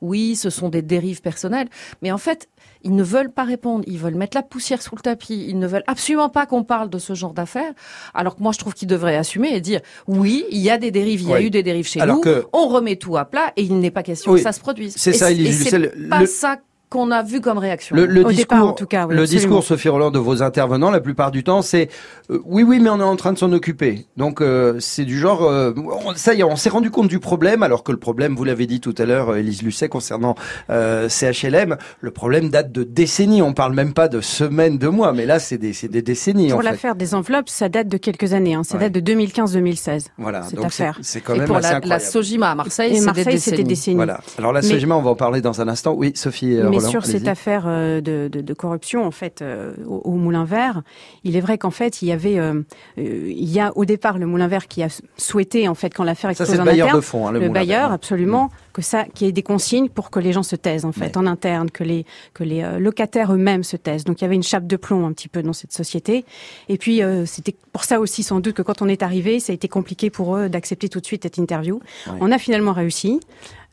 Oui, 0.01 0.35
ce 0.35 0.49
sont 0.49 0.69
des 0.69 0.81
dérives 0.81 1.21
personnelles, 1.21 1.67
mais 2.01 2.11
en 2.11 2.17
fait, 2.17 2.49
ils 2.83 2.95
ne 2.95 3.03
veulent 3.03 3.31
pas 3.31 3.43
répondre, 3.43 3.83
ils 3.87 3.97
veulent 3.99 4.15
mettre 4.15 4.35
la 4.37 4.43
poussière 4.43 4.81
sous 4.81 4.95
le 4.95 5.01
tapis, 5.01 5.45
ils 5.47 5.59
ne 5.59 5.67
veulent 5.67 5.83
absolument 5.87 6.29
pas 6.29 6.45
qu'on 6.45 6.63
parle 6.63 6.89
de 6.89 6.97
ce 6.99 7.13
genre 7.13 7.33
d'affaires, 7.33 7.73
alors 8.13 8.35
que 8.35 8.43
moi 8.43 8.51
je 8.51 8.59
trouve 8.59 8.73
qu'ils 8.73 8.87
devraient 8.87 9.15
assumer 9.15 9.49
et 9.55 9.61
dire 9.61 9.81
oui, 10.07 10.45
il 10.51 10.59
y 10.59 10.69
a 10.69 10.77
des 10.77 10.91
dérives, 10.91 11.21
il 11.21 11.29
y 11.29 11.33
a 11.33 11.37
Oui. 11.37 11.45
eu 11.45 11.49
des 11.49 11.63
dérives 11.63 11.87
chez 11.87 12.01
Alors 12.01 12.17
nous, 12.17 12.21
que- 12.21 12.45
on 12.53 12.67
remet 12.67 12.95
tout 12.95 13.17
à 13.17 13.25
plat 13.25 13.53
et 13.57 13.63
il 13.63 13.79
n'est 13.79 13.91
pas 13.91 14.03
question 14.03 14.31
Oui. 14.33 14.39
que 14.39 14.43
ça 14.43 14.51
se 14.51 14.59
produise. 14.59 14.93
C'est 14.97 15.13
ça, 15.13 15.31
Lucet, 15.31 15.69
c'est 15.69 15.79
le- 15.79 16.09
pas 16.09 16.19
le- 16.21 16.25
ça 16.25 16.57
qu'on 16.89 17.11
a 17.11 17.23
vu 17.23 17.41
comme 17.41 17.57
réaction. 17.57 17.95
Le, 17.95 18.05
le 18.05 18.25
Au 18.25 18.29
discours, 18.29 18.57
départ, 18.57 18.67
en 18.67 18.73
tout 18.73 18.85
cas, 18.85 19.05
oui, 19.07 19.15
le 19.15 19.21
absolument. 19.23 19.41
discours, 19.47 19.63
Sophie 19.63 19.89
Roland, 19.89 20.11
de 20.11 20.19
vos 20.19 20.43
intervenants, 20.43 20.91
la 20.91 20.99
plupart 20.99 21.31
du 21.31 21.43
temps, 21.43 21.61
c'est 21.61 21.89
euh, 22.29 22.39
oui, 22.45 22.63
oui, 22.63 22.79
mais 22.79 22.89
on 22.89 22.99
est 22.99 23.03
en 23.03 23.15
train 23.15 23.33
de 23.33 23.37
s'en 23.37 23.51
occuper. 23.51 24.05
Donc 24.17 24.41
euh, 24.41 24.75
c'est 24.79 25.05
du 25.05 25.17
genre, 25.19 25.43
euh, 25.43 25.73
on- 25.77 26.13
ça 26.15 26.33
y 26.33 26.39
est, 26.41 26.43
on 26.43 26.55
s'est 26.55 26.69
rendu 26.69 26.91
compte 26.91 27.07
du 27.07 27.19
problème, 27.19 27.63
alors 27.63 27.83
que 27.83 27.91
le 27.91 27.97
problème, 27.97 28.35
vous 28.35 28.43
l'avez 28.43 28.67
dit 28.67 28.79
tout 28.79 28.95
à 28.97 29.05
l'heure, 29.05 29.29
euh, 29.29 29.37
Élise 29.37 29.61
Lucet, 29.63 29.89
concernant 29.89 30.35
euh, 30.69 31.09
CHLM, 31.09 31.77
le 32.01 32.11
problème 32.11 32.49
date 32.49 32.71
de 32.71 32.83
décennies. 32.83 33.41
On 33.41 33.53
parle 33.53 33.73
même 33.73 33.93
pas 33.93 34.07
de 34.07 34.21
semaines, 34.21 34.77
de 34.77 34.87
mois, 34.87 35.11
mais 35.13 35.25
là, 35.25 35.39
c'est 35.39 35.57
des, 35.57 35.73
c'est 35.73 35.87
des 35.87 36.01
décennies. 36.01 36.49
Pour 36.49 36.59
en 36.59 36.61
fait. 36.61 36.69
l'affaire 36.69 36.95
des 36.95 37.13
enveloppes, 37.15 37.49
ça 37.49 37.67
date 37.69 37.87
de 37.87 37.97
quelques 37.97 38.33
années. 38.33 38.53
Hein. 38.55 38.63
Ça 38.63 38.75
Ouais. 38.77 38.89
date 38.89 38.93
de 38.93 38.99
2015-2016. 39.13 40.07
Voilà, 40.17 40.43
cette 40.43 40.55
donc 40.55 40.71
c'est 40.71 40.83
affaire. 40.83 40.99
c'est 41.01 41.21
quand 41.21 41.33
et 41.35 41.39
même 41.39 41.47
pour 41.47 41.57
assez 41.57 41.73
la, 41.73 41.79
la. 41.79 41.99
Sojima 41.99 42.51
à 42.51 42.55
Marseille, 42.55 42.91
Et 42.91 42.95
c'est 42.95 42.99
des 43.01 43.05
Marseille, 43.05 43.39
c'était 43.39 43.51
décennies. 43.57 43.63
décennies. 43.69 43.95
Voilà. 43.97 44.19
Alors 44.37 44.53
la 44.53 44.61
Mais- 44.61 44.67
SOGIMA, 44.67 44.95
on 44.95 45.01
va 45.01 45.09
en 45.11 45.15
parler 45.15 45.41
dans 45.41 45.61
un 45.61 45.67
instant. 45.67 45.93
Oui, 45.97 46.11
Sophie 46.15 46.55
euh, 46.57 46.69
Mais 46.69 46.77
sur 46.89 47.05
cette 47.05 47.27
affaire 47.27 47.65
euh, 47.67 48.01
de, 48.01 48.29
de, 48.31 48.41
de 48.41 48.53
corruption, 48.53 49.05
en 49.05 49.11
fait, 49.11 49.41
euh, 49.41 49.73
au, 49.87 50.01
au 50.05 50.11
Moulin 50.11 50.45
Vert, 50.45 50.81
il 51.23 51.35
est 51.35 51.41
vrai 51.41 51.57
qu'en 51.57 51.71
fait, 51.71 52.01
il 52.01 52.07
y 52.07 52.11
avait, 52.11 52.39
euh, 52.39 52.61
il 52.97 53.49
y 53.49 53.59
a 53.59 53.71
au 53.75 53.85
départ 53.85 54.17
le 54.17 54.25
Moulin 54.25 54.47
Vert 54.47 54.67
qui 54.67 54.83
a 54.83 54.87
souhaité, 55.17 55.67
en 55.67 55.75
fait, 55.75 55.89
quand 55.89 56.03
l'affaire 56.03 56.35
Ça, 56.35 56.43
explose 56.43 56.55
le 56.57 56.61
en 56.61 56.65
bailleur 56.65 56.87
interne, 56.87 56.99
de 56.99 57.05
fonds, 57.05 57.27
hein, 57.27 57.31
le, 57.31 57.39
le, 57.39 57.49
bailleur, 57.49 57.87
Vert. 57.87 57.91
absolument, 57.93 58.49
que 58.73 58.81
ça, 58.81 59.05
qu'il 59.05 59.27
y 59.27 59.29
ait 59.29 59.33
des 59.33 59.43
consignes 59.43 59.89
pour 59.89 60.09
que 60.09 60.19
les 60.19 60.33
gens 60.33 60.43
se 60.43 60.55
taisent, 60.55 60.85
en 60.85 60.91
fait, 60.91 61.17
en 61.17 61.25
interne, 61.25 61.71
que 61.71 61.83
les 61.83 62.05
que 62.33 62.43
les 62.43 62.63
locataires 62.79 63.33
eux-mêmes 63.33 63.63
se 63.63 63.77
taisent. 63.77 64.03
Donc, 64.03 64.21
il 64.21 64.23
y 64.23 64.27
avait 64.27 64.35
une 64.35 64.43
chape 64.43 64.67
de 64.67 64.75
plomb 64.75 65.05
un 65.05 65.13
petit 65.13 65.27
peu 65.27 65.41
dans 65.43 65.53
cette 65.53 65.71
société. 65.71 66.25
Et 66.69 66.77
puis, 66.77 67.01
euh, 67.01 67.25
c'était 67.25 67.55
pour 67.71 67.83
ça 67.83 67.99
aussi, 67.99 68.23
sans 68.23 68.39
doute, 68.39 68.55
que 68.55 68.61
quand 68.61 68.81
on 68.81 68.87
est 68.87 69.03
arrivé, 69.03 69.39
ça 69.39 69.51
a 69.51 69.55
été 69.55 69.67
compliqué 69.67 70.09
pour 70.09 70.35
eux 70.37 70.49
d'accepter 70.49 70.89
tout 70.89 70.99
de 70.99 71.05
suite 71.05 71.23
cette 71.23 71.37
interview. 71.37 71.79
On 72.19 72.31
a 72.31 72.37
finalement 72.37 72.73
réussi. 72.73 73.19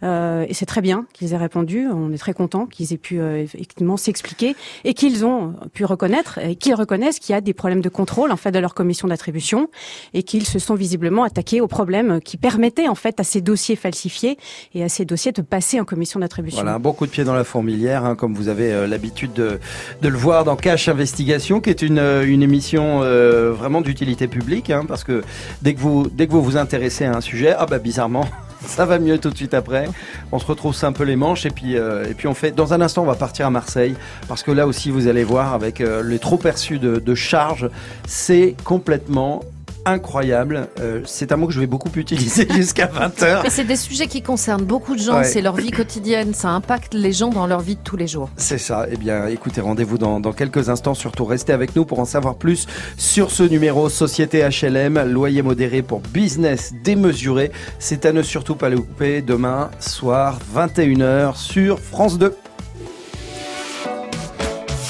Euh, 0.03 0.45
et 0.49 0.55
c'est 0.55 0.67
très 0.67 0.81
bien 0.81 1.07
qu'ils 1.13 1.33
aient 1.33 1.39
répondu. 1.39 1.87
On 1.89 2.13
est 2.13 2.19
très 2.19 2.35
content 2.35 2.67
qu'ils 2.67 2.93
aient 2.93 2.99
pu 2.99 3.21
euh, 3.21 3.43
effectivement 3.43 3.97
s'expliquer 3.97 4.57
et 4.85 4.95
qu'ils 4.95 5.25
ont 5.25 5.55
pu 5.73 5.85
reconnaître 5.85 6.39
et 6.39 6.57
qu'ils 6.57 6.75
reconnaissent 6.75 7.19
qu'il 7.19 7.33
y 7.33 7.37
a 7.37 7.41
des 7.41 7.55
problèmes 7.55 7.81
de 7.81 7.89
contrôle 7.89 8.33
en 8.33 8.37
fait 8.37 8.51
de 8.51 8.59
leur 8.59 8.75
commission 8.75 9.09
d'attribution 9.09 9.69
et 10.15 10.23
qu'ils 10.23 10.47
se 10.47 10.59
sont 10.59 10.75
visiblement 10.75 11.25
attaqués 11.25 11.61
aux 11.61 11.69
problèmes 11.69 12.21
qui 12.21 12.37
permettaient 12.37 12.89
en 12.89 12.95
fait 12.95 13.21
à 13.21 13.25
ces 13.25 13.41
dossiers 13.41 13.77
falsifiés 13.77 14.39
et 14.75 14.83
à 14.83 14.89
ces 14.89 15.05
dossiers 15.05 15.33
de 15.33 15.43
passer 15.43 15.81
en 15.81 15.85
commission 15.85 16.21
d'attribution. 16.21 16.63
Voilà, 16.63 16.77
un 16.77 16.81
bon 16.81 16.93
coup 16.93 17.07
de 17.07 17.11
pied 17.11 17.25
dans 17.25 17.35
la 17.35 17.45
fourmilière, 17.45 18.05
hein, 18.05 18.15
comme 18.15 18.35
vous 18.35 18.49
avez 18.49 18.73
euh, 18.73 18.87
l'habitude 18.87 19.33
de, 19.33 19.59
de 20.01 20.09
le 20.09 20.17
voir 20.17 20.45
dans 20.45 20.57
Cash 20.57 20.89
Investigation, 20.89 21.61
qui 21.61 21.71
est 21.71 21.83
une, 21.83 21.99
euh, 21.99 22.25
une 22.27 22.43
émission 22.43 23.03
euh, 23.03 23.53
vraiment 23.53 23.81
d'utilité 23.81 24.29
publique, 24.29 24.71
hein, 24.71 24.85
parce 24.87 25.05
que 25.05 25.23
dès 25.63 25.75
que 25.75 25.81
vous 25.81 26.09
dès 26.13 26.27
que 26.27 26.33
vous 26.33 26.43
vous 26.43 26.57
intéressez 26.57 27.05
à 27.05 27.15
un 27.15 27.21
sujet, 27.21 27.55
ah 27.57 27.67
bah 27.67 27.79
bizarrement. 27.79 28.27
Ça 28.67 28.87
va 28.87 28.99
mieux 28.99 29.19
tout 29.19 29.31
de 29.31 29.37
suite 29.37 29.55
après. 29.55 29.89
On 30.31 30.39
se 30.39 30.47
retrousse 30.47 30.85
un 30.85 30.93
peu 30.93 31.05
les 31.05 31.17
manches 31.17 31.47
et 31.47 31.51
puis 31.51 31.77
euh, 31.77 32.09
et 32.09 32.15
puis 32.15 32.29
on 32.29 32.35
fait. 32.35 32.53
Dans 32.53 32.73
un 32.73 32.81
instant, 32.81 33.03
on 33.03 33.07
va 33.07 33.15
partir 33.15 33.47
à 33.47 33.51
Marseille 33.51 33.95
parce 34.29 34.43
que 34.43 34.51
là 34.51 34.67
aussi, 34.67 34.91
vous 34.91 35.09
allez 35.09 35.25
voir 35.25 35.53
avec 35.53 35.81
euh, 35.81 36.03
les 36.03 36.19
trop 36.19 36.39
perçus 36.39 36.79
de, 36.79 36.99
de 36.99 37.15
charges, 37.15 37.69
c'est 38.07 38.55
complètement 38.65 39.43
incroyable. 39.85 40.69
Euh, 40.81 41.01
c'est 41.05 41.33
un 41.33 41.37
mot 41.37 41.47
que 41.47 41.53
je 41.53 41.61
vais 41.61 41.67
beaucoup 41.67 41.91
utiliser 41.97 42.47
jusqu'à 42.55 42.87
20 42.87 43.19
h 43.21 43.41
Mais 43.43 43.51
c'est 43.51 43.65
des 43.65 43.77
sujets 43.77 44.07
qui 44.07 44.23
concernent 44.23 44.65
beaucoup 44.65 44.95
de 44.95 45.01
gens, 45.01 45.19
Ouais. 45.19 45.25
c'est 45.25 45.43
leur 45.43 45.57
vie 45.57 45.71
quotidienne, 45.71 46.35
ça 46.35 46.51
impacte 46.51 46.95
les 46.95 47.13
gens 47.13 47.29
dans 47.31 47.47
leur 47.47 47.61
vie 47.61 47.77
de 47.77 47.81
tous 47.83 47.97
les 47.97 48.07
jours. 48.07 48.31
C'est 48.37 48.59
ça. 48.59 48.87
Eh 48.91 48.97
bien, 48.97 49.27
écoutez, 49.27 49.61
rendez-vous 49.61 49.99
dans, 49.99 50.21
dans 50.21 50.33
quelques 50.33 50.69
instants. 50.69 50.95
Surtout, 50.95 51.25
restez 51.25 51.53
avec 51.53 51.75
nous 51.77 51.85
pour 51.85 51.99
en 52.01 52.05
savoir 52.05 52.37
plus 52.37 52.67
sur 52.97 53.31
ce 53.31 53.43
numéro 53.43 53.89
Société 53.89 54.47
HLM, 54.49 55.03
loyer 55.11 55.43
modéré 55.43 55.83
pour 55.83 56.01
business 56.01 56.73
démesuré. 56.85 57.51
C'est 57.79 58.07
à 58.07 58.13
ne 58.13 58.23
surtout 58.23 58.55
pas 58.55 58.69
le 58.69 58.77
louper 58.77 59.23
demain 59.23 59.71
soir, 59.81 60.39
21h 60.55 61.37
sur 61.37 61.79
France 61.81 62.19
2. 62.19 62.35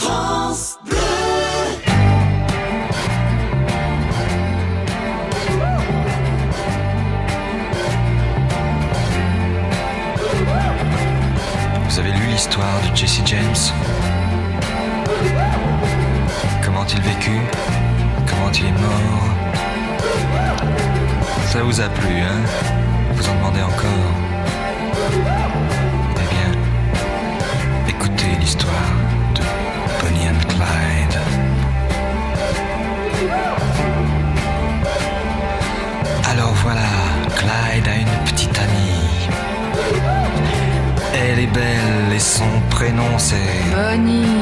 Vous 0.01 0.09
avez 0.09 1.02
l'histoire 12.43 12.81
de 12.91 12.97
Jesse 12.97 13.23
James. 13.25 13.73
Comment 16.65 16.85
il 16.85 17.01
vécut 17.01 17.41
Comment 18.27 18.51
il 18.51 18.67
est 18.67 18.73
mort. 18.73 19.29
Ça 21.47 21.63
vous 21.63 21.81
a 21.81 21.89
plu, 21.89 22.21
hein? 22.21 22.43
Vous 23.13 23.29
en 23.29 23.35
demandez 23.37 23.63
encore? 23.63 24.13
Eh 26.17 26.35
bien, 26.35 26.51
écoutez 27.89 28.35
l'histoire 28.41 28.91
son 42.43 42.61
prénom 42.71 43.13
c'est. 43.19 43.53
Bonnie, 43.75 44.39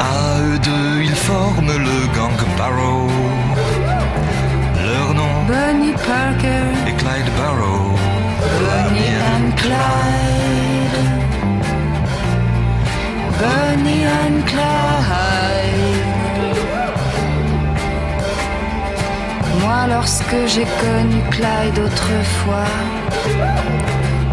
À 0.00 0.40
eux 0.46 0.58
deux, 0.58 1.02
ils 1.02 1.20
forment 1.28 1.76
le 1.88 1.98
gang 2.16 2.38
Barrow. 2.56 3.08
Leur 4.88 5.08
nom 5.20 5.34
Bonnie 5.52 5.96
Parker, 6.10 6.66
est 6.88 6.96
Clyde 7.02 7.30
Barrow. 7.38 7.86
Bonnie 8.62 9.14
and 9.32 9.48
Clyde. 9.62 10.98
Bonnie 13.42 14.04
and 14.22 14.38
Clyde. 14.50 15.96
Moi, 19.62 19.80
lorsque 19.94 20.38
j'ai 20.52 20.66
connu 20.82 21.18
Clyde 21.30 21.78
autrefois, 21.86 22.74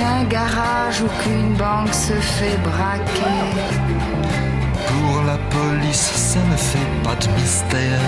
Qu'un 0.00 0.24
garage 0.24 1.02
ou 1.02 1.08
qu'une 1.22 1.52
banque 1.56 1.92
se 1.92 2.14
fait 2.14 2.56
braquer. 2.64 3.38
pour 4.88 5.22
la 5.24 5.36
police, 5.50 6.10
ça 6.30 6.40
ne 6.50 6.56
fait 6.56 6.90
pas 7.04 7.16
de 7.16 7.28
mystère. 7.38 8.00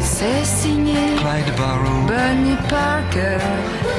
C'est 0.00 0.44
signé 0.44 1.14
Clyde 1.18 1.54
Barrow, 1.56 2.00
Bonnie 2.08 2.58
Parker, 2.68 3.38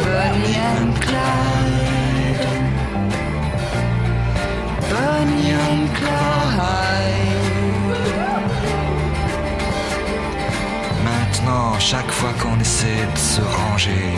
Bonnie 0.03 0.57
and 0.73 0.91
Clyde. 1.05 2.47
Bonnie 4.91 5.53
and 5.53 5.87
Clyde. 5.95 6.81
maintenant 11.05 11.79
chaque 11.79 12.11
fois 12.11 12.33
qu'on 12.41 12.59
essaie 12.59 13.05
de 13.13 13.17
se 13.17 13.41
ranger. 13.41 14.17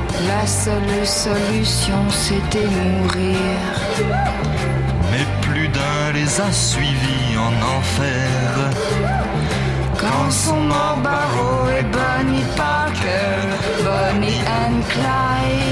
La 0.27 0.45
seule 0.45 1.05
solution, 1.05 2.09
c'était 2.09 2.67
mourir. 2.67 3.37
Mais 5.11 5.25
plus 5.41 5.67
d'un 5.67 6.11
les 6.13 6.41
a 6.41 6.51
suivis 6.51 7.37
en 7.37 7.53
enfer. 7.77 8.71
Quand 9.99 10.31
sont 10.31 10.61
morts 10.61 10.97
Barrow 11.03 11.67
et 11.69 11.83
Bonnie 11.83 12.45
Parker, 12.55 13.41
Bonnie 13.83 14.41
and 14.47 14.81
Clyde. 14.89 15.70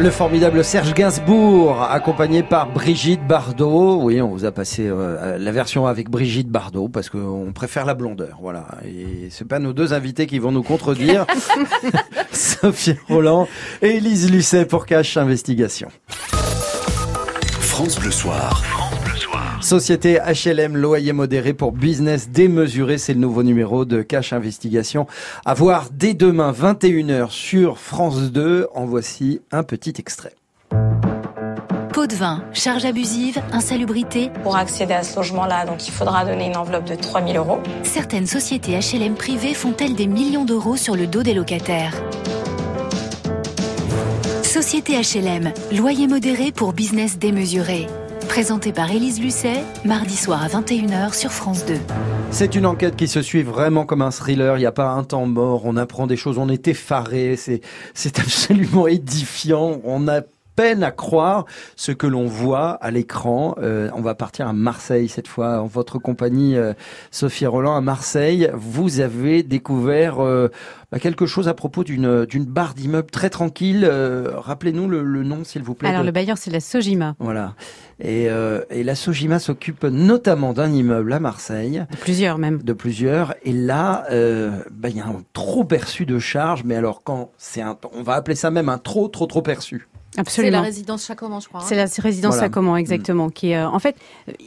Le 0.00 0.10
formidable 0.10 0.62
Serge 0.62 0.94
Gainsbourg, 0.94 1.82
accompagné 1.82 2.44
par 2.44 2.70
Brigitte 2.70 3.26
Bardot. 3.26 4.00
Oui, 4.00 4.22
on 4.22 4.28
vous 4.28 4.44
a 4.44 4.52
passé 4.52 4.86
euh, 4.86 5.38
la 5.38 5.50
version 5.50 5.86
avec 5.86 6.08
Brigitte 6.08 6.48
Bardot 6.48 6.88
parce 6.88 7.10
qu'on 7.10 7.50
préfère 7.52 7.84
la 7.84 7.94
blondeur. 7.94 8.38
Voilà. 8.40 8.66
Et 8.84 9.26
c'est 9.30 9.46
pas 9.46 9.58
nos 9.58 9.72
deux 9.72 9.92
invités 9.92 10.28
qui 10.28 10.38
vont 10.38 10.52
nous 10.52 10.62
contredire. 10.62 11.26
Sophie 12.32 12.94
Roland 13.08 13.48
et 13.82 13.96
Élise 13.96 14.30
Lucet 14.30 14.66
pour 14.66 14.86
Cache 14.86 15.16
Investigation. 15.16 15.88
France 17.60 17.98
Bleu 17.98 18.12
Soir. 18.12 18.77
Société 19.60 20.18
HLM 20.18 20.76
loyer 20.76 21.12
modéré 21.12 21.52
pour 21.52 21.72
business 21.72 22.30
démesuré, 22.30 22.96
c'est 22.96 23.12
le 23.12 23.18
nouveau 23.18 23.42
numéro 23.42 23.84
de 23.84 24.02
Cash 24.02 24.32
Investigation. 24.32 25.06
À 25.44 25.54
voir 25.54 25.88
dès 25.92 26.14
demain 26.14 26.52
21h 26.52 27.30
sur 27.30 27.78
France 27.78 28.30
2. 28.32 28.68
En 28.74 28.86
voici 28.86 29.40
un 29.50 29.64
petit 29.64 29.94
extrait. 29.98 30.34
Pot 31.92 32.06
de 32.06 32.14
vin, 32.14 32.44
charge 32.52 32.84
abusive, 32.84 33.40
insalubrité. 33.52 34.30
Pour 34.44 34.56
accéder 34.56 34.94
à 34.94 35.02
ce 35.02 35.16
logement-là, 35.16 35.66
donc 35.66 35.86
il 35.88 35.90
faudra 35.90 36.24
donner 36.24 36.46
une 36.46 36.56
enveloppe 36.56 36.88
de 36.88 36.94
3000 36.94 37.36
euros. 37.36 37.58
Certaines 37.82 38.26
sociétés 38.26 38.78
HLM 38.78 39.14
privées 39.14 39.54
font-elles 39.54 39.96
des 39.96 40.06
millions 40.06 40.44
d'euros 40.44 40.76
sur 40.76 40.94
le 40.94 41.08
dos 41.08 41.24
des 41.24 41.34
locataires? 41.34 42.00
Société 44.44 44.94
HLM, 44.94 45.52
loyer 45.76 46.06
modéré 46.06 46.52
pour 46.52 46.72
business 46.72 47.18
démesuré. 47.18 47.86
Présenté 48.26 48.72
par 48.72 48.90
Élise 48.90 49.20
Lucet, 49.20 49.62
mardi 49.84 50.16
soir 50.16 50.42
à 50.42 50.48
21h 50.48 51.14
sur 51.14 51.30
France 51.30 51.64
2. 51.66 51.74
C'est 52.30 52.54
une 52.56 52.66
enquête 52.66 52.96
qui 52.96 53.08
se 53.08 53.22
suit 53.22 53.42
vraiment 53.42 53.86
comme 53.86 54.02
un 54.02 54.10
thriller. 54.10 54.56
Il 54.56 54.60
n'y 54.60 54.66
a 54.66 54.72
pas 54.72 54.88
un 54.88 55.04
temps 55.04 55.26
mort. 55.26 55.62
On 55.64 55.76
apprend 55.76 56.06
des 56.06 56.16
choses. 56.16 56.38
On 56.38 56.48
est 56.48 56.68
effaré. 56.68 57.36
C'est, 57.36 57.60
c'est 57.94 58.18
absolument 58.20 58.86
édifiant. 58.86 59.80
On 59.84 60.08
a 60.08 60.22
peine 60.58 60.82
à 60.82 60.90
croire 60.90 61.44
ce 61.76 61.92
que 61.92 62.08
l'on 62.08 62.26
voit 62.26 62.70
à 62.70 62.90
l'écran. 62.90 63.54
Euh, 63.62 63.90
on 63.94 64.00
va 64.00 64.16
partir 64.16 64.48
à 64.48 64.52
Marseille 64.52 65.08
cette 65.08 65.28
fois 65.28 65.60
en 65.60 65.66
votre 65.66 66.00
compagnie, 66.00 66.56
euh, 66.56 66.72
Sophie 67.12 67.46
Roland 67.46 67.76
à 67.76 67.80
Marseille. 67.80 68.50
Vous 68.54 68.98
avez 68.98 69.44
découvert 69.44 70.18
euh, 70.18 70.48
bah, 70.90 70.98
quelque 70.98 71.26
chose 71.26 71.46
à 71.46 71.54
propos 71.54 71.84
d'une 71.84 72.24
d'une 72.26 72.44
barre 72.44 72.74
d'immeuble 72.74 73.08
très 73.08 73.30
tranquille. 73.30 73.88
Rappelez-nous 74.34 74.88
le, 74.88 75.04
le 75.04 75.22
nom, 75.22 75.44
s'il 75.44 75.62
vous 75.62 75.74
plaît. 75.74 75.90
Alors 75.90 76.00
de- 76.00 76.06
le 76.06 76.12
bailleur, 76.12 76.38
c'est 76.38 76.50
la 76.50 76.58
Sojima. 76.58 77.14
Voilà. 77.20 77.54
Et, 78.00 78.24
et 78.70 78.82
la 78.84 78.94
Sojima 78.96 79.38
s'occupe 79.38 79.84
notamment 79.84 80.52
d'un 80.52 80.70
immeuble 80.72 81.12
à 81.12 81.20
Marseille 81.20 81.84
De 81.90 81.96
plusieurs 81.96 82.38
même. 82.38 82.60
de 82.62 82.72
plusieurs. 82.72 83.34
Et 83.44 83.52
là, 83.52 84.06
bah, 84.72 84.88
il 84.88 84.96
y 84.96 85.00
a 85.00 85.06
un 85.06 85.22
trop 85.32 85.62
perçu 85.64 86.04
de 86.04 86.18
charge. 86.18 86.64
Mais 86.64 86.74
alors 86.74 87.02
quand 87.04 87.30
c'est 87.38 87.60
un, 87.62 87.76
on 87.92 88.02
va 88.02 88.14
appeler 88.14 88.34
ça 88.36 88.50
même 88.50 88.68
un 88.68 88.78
trop, 88.78 89.06
trop, 89.06 89.26
trop 89.26 89.42
perçu. 89.42 89.86
C'est 90.26 90.42
la 90.42 90.48
Absolument. 90.58 90.62
résidence 90.62 91.06
Chacoman, 91.06 91.40
je 91.40 91.48
crois. 91.48 91.60
hein. 91.60 91.64
C'est 91.66 91.74
la 91.76 91.84
résidence 92.02 92.34
Voilà. 92.34 92.46
Sacoman, 92.48 92.76
exactement. 92.76 93.30
Qui, 93.30 93.50
est, 93.50 93.56
euh, 93.56 93.68
en 93.68 93.78
fait, 93.78 93.96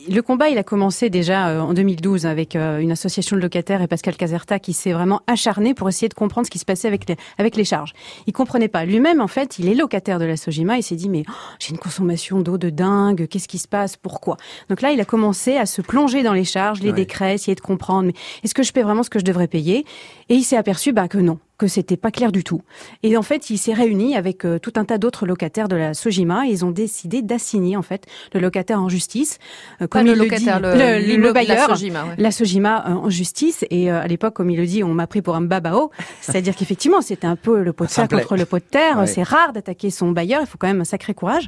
le 0.10 0.22
combat, 0.22 0.50
il 0.50 0.58
a 0.58 0.64
commencé 0.64 1.10
déjà 1.10 1.48
euh, 1.50 1.60
en 1.62 1.74
2012 1.74 2.26
avec 2.26 2.56
euh, 2.56 2.80
une 2.80 2.92
association 2.92 3.36
de 3.38 3.42
locataires 3.42 3.82
et 3.82 3.88
Pascal 3.88 4.16
Caserta 4.18 4.60
qui 4.60 4.74
s'est 4.74 4.92
vraiment 4.94 5.22
acharné 5.28 5.74
pour 5.74 5.88
essayer 5.90 6.10
de 6.10 6.14
comprendre 6.14 6.46
ce 6.46 6.52
qui 6.52 6.60
se 6.60 6.66
passait 6.66 6.88
avec 6.88 7.08
les, 7.10 7.16
avec 7.38 7.56
les 7.56 7.64
charges. 7.66 7.94
Il 8.28 8.34
comprenait 8.34 8.68
pas. 8.68 8.86
Lui-même, 8.86 9.22
en 9.22 9.28
fait, 9.28 9.60
il 9.60 9.68
est 9.70 9.76
locataire 9.76 10.20
de 10.20 10.26
la 10.26 10.38
Sojima. 10.38 10.78
Il 10.78 10.84
s'est 10.84 10.96
dit, 10.96 11.10
mais 11.10 11.24
oh, 11.28 11.32
j'ai 11.60 11.72
une 11.72 11.78
consommation 11.80 12.40
d'eau 12.42 12.58
de 12.58 12.70
dingue. 12.70 13.28
Qu'est-ce 13.28 13.48
qui 13.48 13.58
se 13.58 13.68
passe 13.68 13.98
Pourquoi? 13.98 14.38
Donc 14.70 14.82
là, 14.82 14.92
il 14.92 15.00
a 15.02 15.06
commencé 15.06 15.58
à 15.58 15.66
se 15.66 15.82
plonger 15.82 16.24
dans 16.24 16.34
les 16.34 16.46
charges, 16.46 16.82
les 16.82 16.90
Ouais. 16.90 16.96
décrets, 16.96 17.36
essayer 17.36 17.56
de 17.56 17.62
comprendre. 17.62 18.08
Mais 18.08 18.14
est-ce 18.44 18.54
que 18.54 18.64
je 18.64 18.72
paie 18.74 18.84
vraiment 18.84 19.04
ce 19.04 19.10
que 19.10 19.20
je 19.20 19.24
devrais 19.26 19.48
payer? 19.48 19.86
Et 20.32 20.36
il 20.36 20.44
s'est 20.44 20.58
aperçu 20.58 20.94
bah, 20.94 21.08
que 21.08 21.18
non 21.20 21.38
que 21.58 21.68
c'était 21.68 21.96
pas 21.96 22.10
clair 22.10 22.32
du 22.32 22.44
tout. 22.44 22.64
Et 23.04 23.16
en 23.18 23.22
fait, 23.22 23.52
il 23.52 23.60
s'est 23.60 23.74
réuni 23.76 24.16
avec 24.16 24.46
euh, 24.46 24.58
tout 24.58 24.74
un 24.78 24.84
tas 24.84 24.98
d'autres 24.98 25.28
locataires 25.28 25.68
de 25.68 25.76
la 25.76 25.94
Sojima 25.94 26.48
et 26.48 26.50
ils 26.50 26.66
ont 26.66 26.72
décidé 26.72 27.22
d'assigner 27.22 27.78
en 27.78 27.84
fait 27.84 28.08
le 28.34 28.40
locataire 28.40 28.82
en 28.82 28.90
justice, 28.90 29.38
euh, 29.80 29.86
Pas 29.88 30.00
comme 30.00 30.08
le 30.08 30.14
il 30.14 30.18
locataire, 30.18 30.58
dit, 30.60 30.64
le, 30.66 30.74
le, 30.74 30.98
l'immeuble, 31.06 31.28
le 31.28 31.34
bailleur, 31.34 31.68
La 31.70 31.76
Sojima, 31.76 32.04
ouais. 32.06 32.16
la 32.18 32.32
Sojima 32.32 32.86
euh, 32.88 32.94
en 32.94 33.10
justice. 33.12 33.64
Et 33.70 33.92
euh, 33.92 34.02
à 34.02 34.08
l'époque, 34.08 34.34
comme 34.34 34.50
il 34.50 34.58
le 34.58 34.66
dit, 34.66 34.84
on 34.84 34.96
m'a 34.96 35.06
pris 35.06 35.22
pour 35.22 35.36
un 35.36 35.42
babao. 35.42 35.92
C'est-à-dire 36.22 36.56
qu'effectivement, 36.56 37.02
c'était 37.02 37.28
un 37.28 37.36
peu 37.36 37.62
le 37.62 37.74
pot 37.74 37.84
de 37.86 37.92
plaît. 38.08 38.08
contre 38.24 38.38
le 38.38 38.46
pot 38.46 38.58
de 38.58 38.64
terre. 38.64 38.98
Ouais. 38.98 39.06
C'est 39.06 39.22
rare 39.22 39.54
d'attaquer 39.54 39.92
son 39.92 40.10
bailleur. 40.10 40.42
Il 40.42 40.48
faut 40.48 40.58
quand 40.58 40.66
même 40.66 40.82
un 40.82 40.86
sacré 40.86 41.14
courage. 41.14 41.48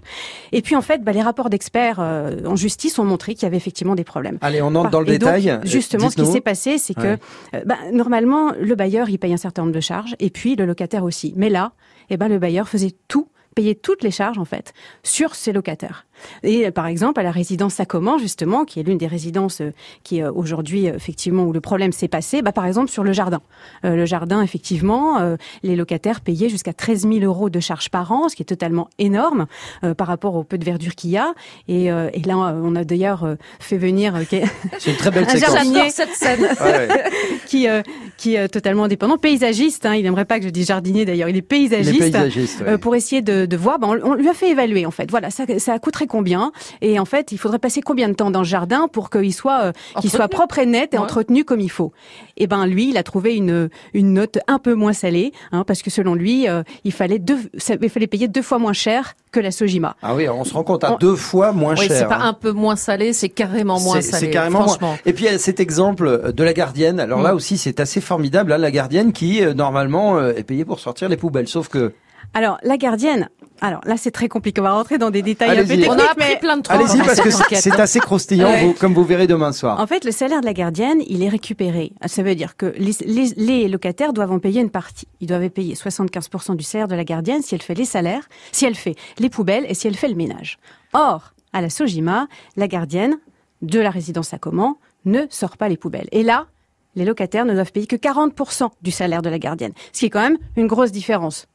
Et 0.51 0.61
puis 0.61 0.75
en 0.75 0.81
fait, 0.83 1.03
bah, 1.03 1.11
les 1.13 1.23
rapports 1.23 1.49
d'experts 1.49 1.97
euh, 1.99 2.45
en 2.45 2.55
justice 2.55 2.99
ont 2.99 3.03
montré 3.03 3.33
qu'il 3.33 3.43
y 3.43 3.45
avait 3.47 3.57
effectivement 3.57 3.95
des 3.95 4.03
problèmes. 4.03 4.37
Allez, 4.41 4.61
on 4.61 4.75
entre 4.75 4.91
dans 4.91 5.01
le 5.01 5.09
Et 5.09 5.17
donc, 5.17 5.33
détail. 5.33 5.59
justement, 5.63 6.11
ce 6.11 6.17
qui 6.17 6.27
s'est 6.27 6.39
passé, 6.39 6.77
c'est 6.77 6.95
Ouais. 6.99 7.17
que 7.51 7.57
euh, 7.57 7.61
bah, 7.65 7.77
normalement, 7.91 8.51
le 8.61 8.72
bailleur, 8.75 9.09
il 9.09 9.19
paye 9.19 9.33
un 9.33 9.37
certain 9.37 9.63
nombre 9.63 9.73
de 9.73 9.79
charges, 9.79 10.15
et 10.19 10.29
puis 10.29 10.55
le 10.55 10.65
locataire 10.65 11.03
aussi. 11.03 11.33
Mais 11.35 11.49
là, 11.49 11.73
eh 12.09 12.17
ben, 12.17 12.27
le 12.27 12.39
bailleur 12.39 12.67
faisait 12.67 12.93
tout 13.07 13.29
payer 13.53 13.75
toutes 13.75 14.03
les 14.03 14.11
charges 14.11 14.39
en 14.39 14.45
fait 14.45 14.73
sur 15.03 15.35
ses 15.35 15.53
locataires. 15.53 16.05
Et 16.43 16.67
euh, 16.67 16.71
par 16.71 16.87
exemple 16.87 17.19
à 17.19 17.23
la 17.23 17.31
résidence 17.31 17.75
Sacoman 17.75 18.17
justement, 18.19 18.65
qui 18.65 18.79
est 18.79 18.83
l'une 18.83 18.97
des 18.97 19.07
résidences 19.07 19.61
euh, 19.61 19.71
qui 20.03 20.21
euh, 20.21 20.31
aujourd'hui 20.33 20.85
effectivement 20.87 21.43
où 21.43 21.53
le 21.53 21.61
problème 21.61 21.91
s'est 21.91 22.07
passé, 22.07 22.41
bah 22.41 22.51
par 22.51 22.65
exemple 22.65 22.89
sur 22.91 23.03
le 23.03 23.13
jardin. 23.13 23.41
Euh, 23.85 23.95
le 23.95 24.05
jardin 24.05 24.41
effectivement, 24.41 25.19
euh, 25.19 25.35
les 25.63 25.75
locataires 25.75 26.21
payaient 26.21 26.49
jusqu'à 26.49 26.73
13 26.73 27.07
000 27.07 27.19
euros 27.19 27.49
de 27.49 27.59
charges 27.59 27.89
par 27.89 28.11
an, 28.11 28.29
ce 28.29 28.35
qui 28.35 28.41
est 28.41 28.45
totalement 28.45 28.89
énorme 28.99 29.45
euh, 29.83 29.93
par 29.93 30.07
rapport 30.07 30.35
au 30.35 30.43
peu 30.43 30.57
de 30.57 30.65
verdure 30.65 30.95
qu'il 30.95 31.11
y 31.11 31.17
a. 31.17 31.33
Et, 31.67 31.91
euh, 31.91 32.09
et 32.13 32.21
là 32.21 32.37
on 32.37 32.75
a 32.75 32.83
d'ailleurs 32.83 33.23
euh, 33.23 33.35
fait 33.59 33.77
venir 33.77 34.15
euh, 34.15 34.23
C'est 34.79 34.91
une 34.91 34.97
très 34.97 35.11
belle 35.11 35.25
Un 35.29 35.37
jardinier. 35.37 35.89
Cette 35.89 36.13
scène. 36.13 36.41
Ouais, 36.41 36.87
ouais. 36.87 37.03
qui 37.47 37.67
euh, 37.67 37.81
qui 38.17 38.35
est 38.35 38.47
totalement 38.49 38.83
indépendant, 38.85 39.17
paysagiste. 39.17 39.85
Hein, 39.85 39.95
il 39.95 40.03
n'aimerait 40.03 40.25
pas 40.25 40.39
que 40.39 40.45
je 40.45 40.49
dise 40.49 40.67
jardinier 40.67 41.05
d'ailleurs. 41.05 41.29
Il 41.29 41.37
est 41.37 41.41
paysagiste. 41.41 41.99
paysagistes. 41.99 42.61
ouais. 42.61 42.69
euh, 42.69 42.77
pour 42.77 42.95
essayer 42.95 43.21
de, 43.21 43.45
de 43.45 43.57
voir, 43.57 43.79
ben, 43.79 43.87
on, 44.03 44.11
on 44.11 44.13
lui 44.15 44.27
a 44.29 44.33
fait 44.33 44.49
évaluer 44.49 44.85
en 44.85 44.91
fait. 44.91 45.09
Voilà, 45.09 45.29
ça, 45.29 45.45
ça 45.59 45.73
a 45.73 45.79
coûté 45.79 45.93
très 45.93 46.07
combien 46.13 46.51
Et 46.81 46.99
en 46.99 47.05
fait, 47.05 47.31
il 47.31 47.37
faudrait 47.39 47.57
passer 47.59 47.81
combien 47.81 48.07
de 48.07 48.13
temps 48.13 48.29
dans 48.29 48.39
le 48.45 48.45
jardin 48.45 48.87
pour 48.87 49.09
qu'il 49.09 49.33
soit, 49.33 49.61
euh, 49.63 49.71
qu'il 49.99 50.11
soit 50.11 50.25
Entretenu. 50.25 50.37
propre 50.37 50.59
et 50.59 50.65
net 50.67 50.93
et 50.93 50.97
Ouais. 50.97 51.03
entretenu 51.03 51.43
comme 51.43 51.59
il 51.59 51.71
faut 51.71 51.91
Et 52.37 52.45
ben 52.47 52.65
lui, 52.67 52.89
il 52.89 52.97
a 52.97 53.03
trouvé 53.03 53.35
une 53.35 53.69
une 53.93 54.13
note 54.13 54.37
un 54.47 54.59
peu 54.59 54.73
moins 54.75 54.93
salée, 54.93 55.31
hein, 55.51 55.63
parce 55.65 55.81
que 55.81 55.89
selon 55.89 56.13
lui, 56.13 56.47
euh, 56.47 56.61
il 56.83 56.91
fallait 56.93 57.19
deux, 57.19 57.39
ça- 57.57 57.75
il 57.81 57.89
fallait 57.89 58.07
payer 58.07 58.27
deux 58.27 58.41
fois 58.43 58.59
moins 58.59 58.73
cher 58.73 59.15
que 59.31 59.39
la 59.39 59.49
Sojima. 59.51 59.95
Ah 60.03 60.13
oui, 60.15 60.29
on 60.29 60.43
se 60.43 60.53
rend 60.53 60.63
compte 60.63 60.83
à 60.83 60.93
On- 60.93 60.97
deux 60.97 61.15
fois 61.15 61.51
moins 61.51 61.73
Oui, 61.77 61.87
cher. 61.87 61.97
c'est 61.97 62.07
pas 62.07 62.17
hein. 62.17 62.29
un 62.29 62.33
peu 62.33 62.51
moins 62.51 62.75
salé, 62.75 63.13
c'est 63.13 63.29
carrément 63.29 63.79
moins 63.79 63.95
C'est- 64.01 64.11
salé. 64.11 64.25
C'est 64.27 64.31
carrément 64.31 64.65
moins. 64.79 64.97
Et 65.07 65.13
puis 65.13 65.25
cet 65.39 65.59
exemple 65.59 66.31
de 66.31 66.43
la 66.43 66.53
gardienne. 66.53 66.99
Alors 66.99 67.21
là 67.23 67.33
Mm. 67.33 67.37
aussi, 67.37 67.57
c'est 67.57 67.79
assez 67.79 68.01
formidable. 68.01 68.51
hein, 68.53 68.57
la 68.59 68.71
gardienne 68.71 69.11
qui 69.13 69.43
euh, 69.43 69.53
normalement 69.55 70.17
euh, 70.17 70.33
est 70.35 70.43
payée 70.43 70.65
pour 70.65 70.79
sortir 70.79 71.09
les 71.09 71.17
poubelles, 71.17 71.47
sauf 71.47 71.67
que 71.69 71.93
Alors 72.35 72.57
la 72.63 72.77
gardienne. 72.77 73.29
Alors 73.63 73.81
là, 73.85 73.95
c'est 73.97 74.11
très 74.11 74.27
compliqué. 74.27 74.61
On 74.61 74.63
va 74.65 74.73
rentrer 74.73 74.97
dans 74.97 75.09
des 75.09 75.21
détails 75.21 75.57
un 75.57 75.61
peu 75.63 75.67
techniques, 75.69 75.89
On 75.89 75.93
a 75.97 76.03
appris 76.11 76.25
mais 76.33 76.37
plein 76.39 76.57
de 76.57 76.61
trucs. 76.63 76.75
allez-y 76.77 76.97
parce 76.99 77.21
que 77.21 77.29
c'est- 77.31 77.55
c'est 77.55 77.79
assez 77.79 77.99
croustillant, 77.99 78.47
Ouais. 78.49 78.65
vous- 78.65 78.73
comme 78.73 78.93
vous 78.93 79.03
verrez 79.05 79.25
demain 79.25 79.51
soir. 79.53 79.79
En 79.79 79.87
fait, 79.87 80.03
le 80.05 80.11
salaire 80.11 80.41
de 80.41 80.45
la 80.45 80.53
gardienne, 80.53 81.01
il 81.07 81.23
est 81.23 81.29
récupéré. 81.29 81.93
Ça 82.05 82.21
veut 82.23 82.35
dire 82.35 82.57
que 82.57 82.67
les, 82.77 82.91
les- 83.05 83.33
les 83.37 83.67
locataires 83.69 84.11
doivent 84.13 84.33
en 84.33 84.39
payer 84.39 84.61
une 84.61 84.69
partie. 84.69 85.07
Ils 85.21 85.27
doivent 85.27 85.49
payer 85.49 85.75
75% 85.75 86.55
du 86.55 86.63
salaire 86.63 86.87
de 86.89 86.95
la 86.95 87.05
gardienne 87.05 87.41
si 87.41 87.55
elle 87.55 87.61
fait 87.61 87.73
les 87.73 87.85
salaires, 87.85 88.27
si 88.51 88.65
elle 88.65 88.75
fait 88.75 88.95
les 89.17 89.29
poubelles 89.29 89.65
et 89.69 89.73
si 89.73 89.87
elle 89.87 89.95
fait 89.95 90.09
le 90.09 90.15
ménage. 90.15 90.59
Or, 90.93 91.33
à 91.53 91.61
la 91.61 91.69
Sojima, 91.69 92.27
la 92.57 92.67
gardienne 92.67 93.17
de 93.61 93.79
la 93.79 93.89
résidence 93.91 94.33
à 94.33 94.37
comment 94.39 94.77
ne 95.05 95.21
sort 95.29 95.55
pas 95.55 95.69
les 95.69 95.77
poubelles. 95.77 96.09
Et 96.11 96.23
là, 96.23 96.47
les 96.95 97.05
locataires 97.05 97.45
ne 97.45 97.53
doivent 97.53 97.71
payer 97.71 97.87
que 97.87 97.95
40% 97.95 98.71
du 98.81 98.91
salaire 98.91 99.21
de 99.21 99.29
la 99.29 99.39
gardienne, 99.39 99.71
ce 99.93 99.99
qui 100.01 100.05
est 100.07 100.09
quand 100.09 100.21
même 100.21 100.37
une 100.57 100.67
grosse 100.67 100.91
différence. 100.91 101.47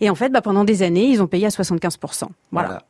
Et 0.00 0.10
en 0.10 0.14
fait, 0.14 0.30
bah, 0.30 0.42
pendant 0.42 0.64
des 0.64 0.82
années, 0.82 1.06
ils 1.06 1.22
ont 1.22 1.26
payé 1.26 1.46
à 1.46 1.50
75%. 1.50 2.28
Voilà. 2.52 2.68
Voilà. 2.68 2.82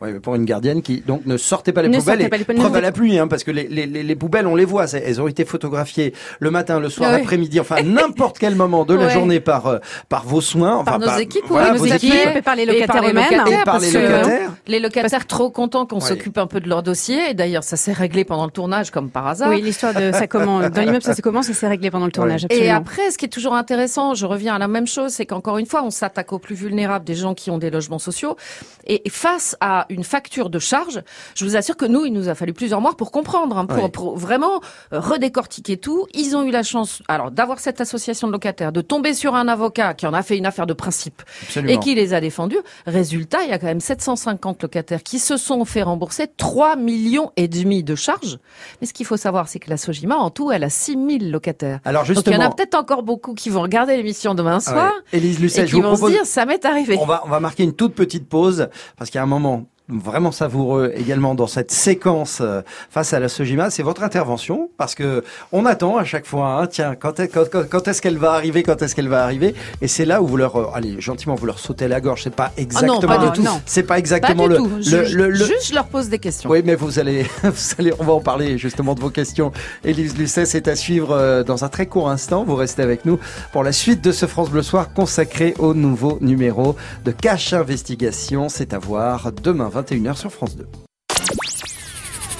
Mais 0.00 0.20
pour 0.20 0.36
une 0.36 0.44
gardienne 0.44 0.80
qui 0.80 1.00
donc 1.04 1.26
ne 1.26 1.36
sortait 1.36 1.72
pas 1.72 1.82
les 1.82 1.88
Ne 1.88 1.98
poubelles, 1.98 2.22
et 2.22 2.28
pas 2.28 2.36
les 2.36 2.44
poubelles, 2.44 2.60
preuve 2.60 2.76
à 2.76 2.80
la 2.80 2.92
pluie, 2.92 3.18
hein, 3.18 3.26
parce 3.26 3.42
que 3.42 3.50
les, 3.50 3.66
les, 3.66 3.84
les, 3.84 4.04
les 4.04 4.14
poubelles, 4.16 4.46
on 4.46 4.54
les 4.54 4.64
voit, 4.64 4.84
elles 4.94 5.20
ont 5.20 5.26
été 5.26 5.44
photographiées 5.44 6.14
le 6.38 6.52
matin, 6.52 6.78
le 6.78 6.88
soir, 6.88 7.10
Ah 7.10 7.14
oui. 7.16 7.20
l'après-midi, 7.20 7.58
enfin 7.58 7.82
n'importe 7.82 8.38
quel 8.38 8.54
moment 8.54 8.84
de 8.84 8.94
la 8.94 9.06
Ouais. 9.06 9.10
journée 9.12 9.40
par 9.40 9.66
euh, 9.66 9.78
par 10.08 10.24
vos 10.24 10.40
soins, 10.40 10.76
enfin 10.76 10.84
Par 10.92 10.98
nos 11.00 11.06
par- 11.06 11.18
équipes, 11.18 11.42
voilà, 11.48 11.72
oui, 11.72 11.78
vos 11.78 11.86
nos 11.86 11.94
équipes. 11.94 12.14
équipes. 12.14 12.36
Et 12.36 12.42
par 12.42 12.54
les 12.54 12.62
Et 12.62 12.66
par 12.66 12.74
locataires 12.74 13.02
les 13.02 13.08
eux-mêmes. 13.10 13.24
locataires, 13.24 13.60
Et 13.60 13.64
par 13.64 13.74
parce 13.74 13.84
les 13.86 13.92
que 13.92 13.98
locataires. 13.98 14.50
Les 14.68 14.78
locataires 14.80 15.26
trop 15.26 15.50
contents 15.50 15.84
qu'on 15.86 15.96
Ouais. 15.96 16.02
s'occupe 16.02 16.38
un 16.38 16.46
peu 16.46 16.60
de 16.60 16.68
leur 16.68 16.84
dossier. 16.84 17.30
Et 17.30 17.34
d'ailleurs, 17.34 17.64
ça 17.64 17.76
s'est 17.76 17.92
réglé 17.92 18.24
pendant 18.24 18.44
le 18.44 18.52
tournage, 18.52 18.92
comme 18.92 19.10
par 19.10 19.26
hasard. 19.26 19.48
Oui, 19.50 19.60
l'histoire 19.62 19.94
de 19.94 20.12
ça 20.12 20.28
commence 20.28 20.70
dans 20.70 20.80
l'immeuble, 20.80 21.02
ça 21.02 21.14
se 21.14 21.22
commence 21.22 21.48
et 21.48 21.54
c'est 21.54 21.66
réglé 21.66 21.90
pendant 21.90 22.06
le 22.06 22.12
tournage. 22.12 22.44
Et 22.44 22.46
Absolument. 22.54 22.76
après, 22.76 23.10
ce 23.10 23.18
qui 23.18 23.24
est 23.24 23.28
toujours 23.28 23.54
intéressant, 23.54 24.14
je 24.14 24.26
reviens 24.26 24.54
à 24.54 24.58
la 24.58 24.68
même 24.68 24.86
chose, 24.86 25.10
c'est 25.12 25.26
qu'encore 25.26 25.58
une 25.58 25.66
fois, 25.66 25.82
on 25.82 25.90
s'attaque 25.90 26.32
aux 26.32 26.38
plus 26.38 26.54
vulnérables 26.54 27.04
des 27.04 27.16
gens 27.16 27.34
qui 27.34 27.50
ont 27.50 27.58
des 27.58 27.70
logements 27.70 27.98
sociaux. 27.98 28.36
Et 28.86 29.02
face 29.10 29.56
à 29.60 29.86
une 29.90 30.04
facture 30.04 30.50
de 30.50 30.58
charge, 30.58 31.02
je 31.34 31.44
vous 31.44 31.56
assure 31.56 31.76
que 31.76 31.84
nous, 31.84 32.04
il 32.04 32.12
nous 32.12 32.28
a 32.28 32.34
fallu 32.34 32.52
plusieurs 32.52 32.80
mois 32.80 32.96
pour 32.96 33.10
comprendre, 33.10 33.58
hein, 33.58 33.66
pour, 33.66 34.16
vraiment 34.16 34.60
euh, 34.92 35.00
redécortiquer 35.00 35.76
tout. 35.76 36.06
Ils 36.14 36.36
ont 36.36 36.42
eu 36.42 36.50
la 36.50 36.62
chance, 36.62 37.02
alors, 37.08 37.30
d'avoir 37.30 37.58
cette 37.60 37.80
association 37.80 38.26
de 38.26 38.32
locataires, 38.32 38.72
de 38.72 38.80
tomber 38.80 39.14
sur 39.14 39.34
un 39.34 39.48
avocat 39.48 39.94
qui 39.94 40.06
en 40.06 40.14
a 40.14 40.22
fait 40.22 40.36
une 40.36 40.46
affaire 40.46 40.66
de 40.66 40.72
principe 40.72 41.22
Absolument. 41.42 41.72
et 41.72 41.78
qui 41.78 41.94
les 41.94 42.14
a 42.14 42.20
défendus. 42.20 42.58
Résultat, 42.86 43.42
il 43.44 43.50
y 43.50 43.52
a 43.52 43.58
quand 43.58 43.66
même 43.66 43.80
750 43.80 44.62
locataires 44.62 45.02
qui 45.02 45.18
se 45.18 45.36
sont 45.36 45.64
fait 45.64 45.82
rembourser 45.82 46.26
3 46.36 46.76
millions 46.76 47.32
et 47.36 47.48
demi 47.48 47.82
de 47.82 47.94
charges. 47.94 48.38
Mais 48.80 48.86
ce 48.86 48.92
qu'il 48.92 49.06
faut 49.06 49.16
savoir, 49.16 49.48
c'est 49.48 49.58
que 49.58 49.70
la 49.70 49.76
Sojima, 49.76 50.16
en 50.16 50.30
tout, 50.30 50.52
elle 50.52 50.64
a 50.64 50.70
6000 50.70 51.30
locataires. 51.30 51.80
Alors 51.84 52.02
Donc 52.02 52.08
il 52.08 52.12
y 52.12 52.14
justement, 52.16 52.44
en 52.44 52.46
a 52.46 52.50
peut-être 52.50 52.74
encore 52.74 53.02
beaucoup 53.02 53.34
qui 53.34 53.50
vont 53.50 53.62
regarder 53.62 53.96
l'émission 53.96 54.34
demain 54.34 54.60
soir 54.60 54.92
ouais. 55.12 55.18
Élise 55.18 55.40
Lucet, 55.40 55.62
et 55.62 55.66
je 55.66 55.76
vous 55.76 55.82
vont 55.82 55.92
propose 55.92 56.12
se 56.12 56.16
dire 56.16 56.26
ça 56.26 56.46
m'est 56.46 56.64
arrivé. 56.64 56.96
On 57.00 57.06
va, 57.06 57.22
on 57.24 57.28
va 57.28 57.40
marquer 57.40 57.64
une 57.64 57.74
toute 57.74 57.94
petite 57.94 58.28
pause 58.28 58.68
parce 58.96 59.10
qu'il 59.10 59.18
y 59.18 59.20
a 59.20 59.24
un 59.24 59.26
moment 59.26 59.66
vraiment 59.88 60.32
savoureux 60.32 60.92
également 60.96 61.34
dans 61.34 61.46
cette 61.46 61.70
séquence 61.70 62.38
euh, 62.40 62.60
face 62.90 63.12
à 63.14 63.20
la 63.20 63.28
Sojima, 63.28 63.70
c'est 63.70 63.82
votre 63.82 64.02
intervention 64.02 64.68
parce 64.76 64.94
que 64.94 65.24
on 65.52 65.64
attend 65.64 65.96
à 65.96 66.04
chaque 66.04 66.26
fois, 66.26 66.60
hein, 66.60 66.66
tiens, 66.66 66.94
quand, 66.94 67.18
est- 67.20 67.28
quand, 67.28 67.48
quand- 67.50 67.68
quand 67.68 67.88
est-ce 67.88 68.02
qu'elle 68.02 68.18
va 68.18 68.32
arriver, 68.32 68.62
quand 68.62 68.82
est-ce 68.82 68.94
qu'elle 68.94 69.08
va 69.08 69.24
arriver, 69.24 69.54
et 69.80 69.88
c'est 69.88 70.04
là 70.04 70.20
où 70.22 70.26
vous 70.26 70.36
leur, 70.36 70.56
euh, 70.56 70.66
allez, 70.74 71.00
gentiment, 71.00 71.34
vous 71.36 71.46
leur 71.46 71.58
sautez 71.58 71.88
la 71.88 72.00
gorge, 72.00 72.22
c'est 72.24 72.34
pas 72.34 72.52
exactement, 72.58 73.00
pas 73.00 73.30
tout. 73.30 73.42
Non. 73.42 73.60
c'est 73.66 73.82
pas 73.82 73.94
Pas 73.94 73.98
exactement 73.98 74.44
du 74.44 74.50
le, 74.50 74.56
tout. 74.56 74.68
le, 74.76 74.82
Je- 74.82 75.16
le- 75.16 75.30
le- 75.30 75.34
Juste, 75.46 75.68
je 75.70 75.74
leur 75.74 75.86
pose 75.86 76.08
des 76.10 76.18
questions. 76.18 76.50
oui, 76.50 76.60
mais 76.64 76.74
vous 76.74 76.98
allez, 76.98 77.22
vous 77.42 77.74
allez, 77.78 77.92
on 77.98 78.04
va 78.04 78.12
en 78.12 78.20
parler 78.20 78.58
justement 78.58 78.94
de 78.94 79.00
vos 79.00 79.10
questions. 79.10 79.52
Élise 79.84 80.18
Lucet, 80.18 80.44
c'est 80.44 80.68
à 80.68 80.76
suivre 80.76 81.12
euh, 81.12 81.42
dans 81.44 81.64
un 81.64 81.68
très 81.68 81.86
court 81.86 82.10
instant. 82.10 82.44
Vous 82.44 82.54
restez 82.56 82.82
avec 82.82 83.06
nous 83.06 83.18
pour 83.52 83.64
la 83.64 83.72
suite 83.72 84.02
de 84.04 84.12
ce 84.12 84.26
France 84.26 84.50
Bleu 84.50 84.62
Soir 84.62 84.92
consacré 84.92 85.54
au 85.58 85.72
nouveau 85.72 86.18
numéro 86.20 86.76
de 87.06 87.10
Cache 87.10 87.54
Investigation. 87.54 88.48
C'est 88.50 88.74
à 88.74 88.78
voir 88.78 89.32
demain 89.42 89.70
21h 89.82 90.16
sur 90.16 90.32
France 90.32 90.56
2. 90.56 90.66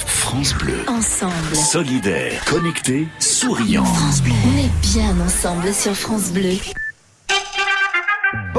France 0.06 0.54
Bleu. 0.54 0.78
Ensemble. 0.88 1.54
Solidaire, 1.54 2.44
connecté, 2.44 3.08
souriant. 3.18 3.84
On 3.84 4.58
est 4.58 4.70
bien 4.82 5.18
ensemble 5.24 5.72
sur 5.72 5.94
France 5.94 6.30
Bleu. 6.32 6.56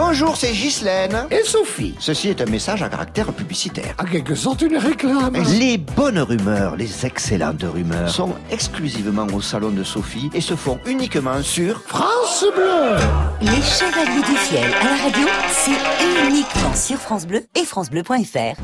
Bonjour, 0.02 0.38
c'est 0.38 0.54
Ghislaine. 0.54 1.28
Et 1.30 1.44
Sophie 1.44 1.94
Ceci 2.00 2.30
est 2.30 2.40
un 2.40 2.46
message 2.46 2.82
à 2.82 2.88
caractère 2.88 3.34
publicitaire. 3.34 3.96
En 4.00 4.06
quelque 4.06 4.34
sorte, 4.34 4.62
une 4.62 4.78
réclame. 4.78 5.36
Les 5.60 5.78
bonnes 5.78 6.20
rumeurs, 6.20 6.78
les 6.78 7.06
excellentes 7.06 7.64
rumeurs, 7.64 8.08
sont 8.10 8.34
exclusivement 8.50 9.28
au 9.34 9.42
salon 9.42 9.72
de 9.72 9.84
Sophie 9.84 10.30
et 10.34 10.40
se 10.40 10.56
font 10.56 10.80
uniquement 10.86 11.44
sur 11.44 11.82
France 11.82 12.46
Bleu 12.56 12.96
Les 13.42 13.62
Chevaliers 13.62 14.24
du 14.26 14.38
Fiel 14.38 14.72
à 14.74 14.84
la 14.86 15.04
radio, 15.04 15.28
c'est 15.52 16.30
uniquement 16.30 16.74
sur 16.74 16.98
France 16.98 17.28
Bleu 17.28 17.44
et 17.54 17.66
francebleu.fr. 17.66 18.56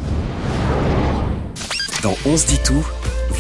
Dans 2.02 2.16
On 2.26 2.38
se 2.38 2.48
dit 2.48 2.60
tout, 2.64 2.86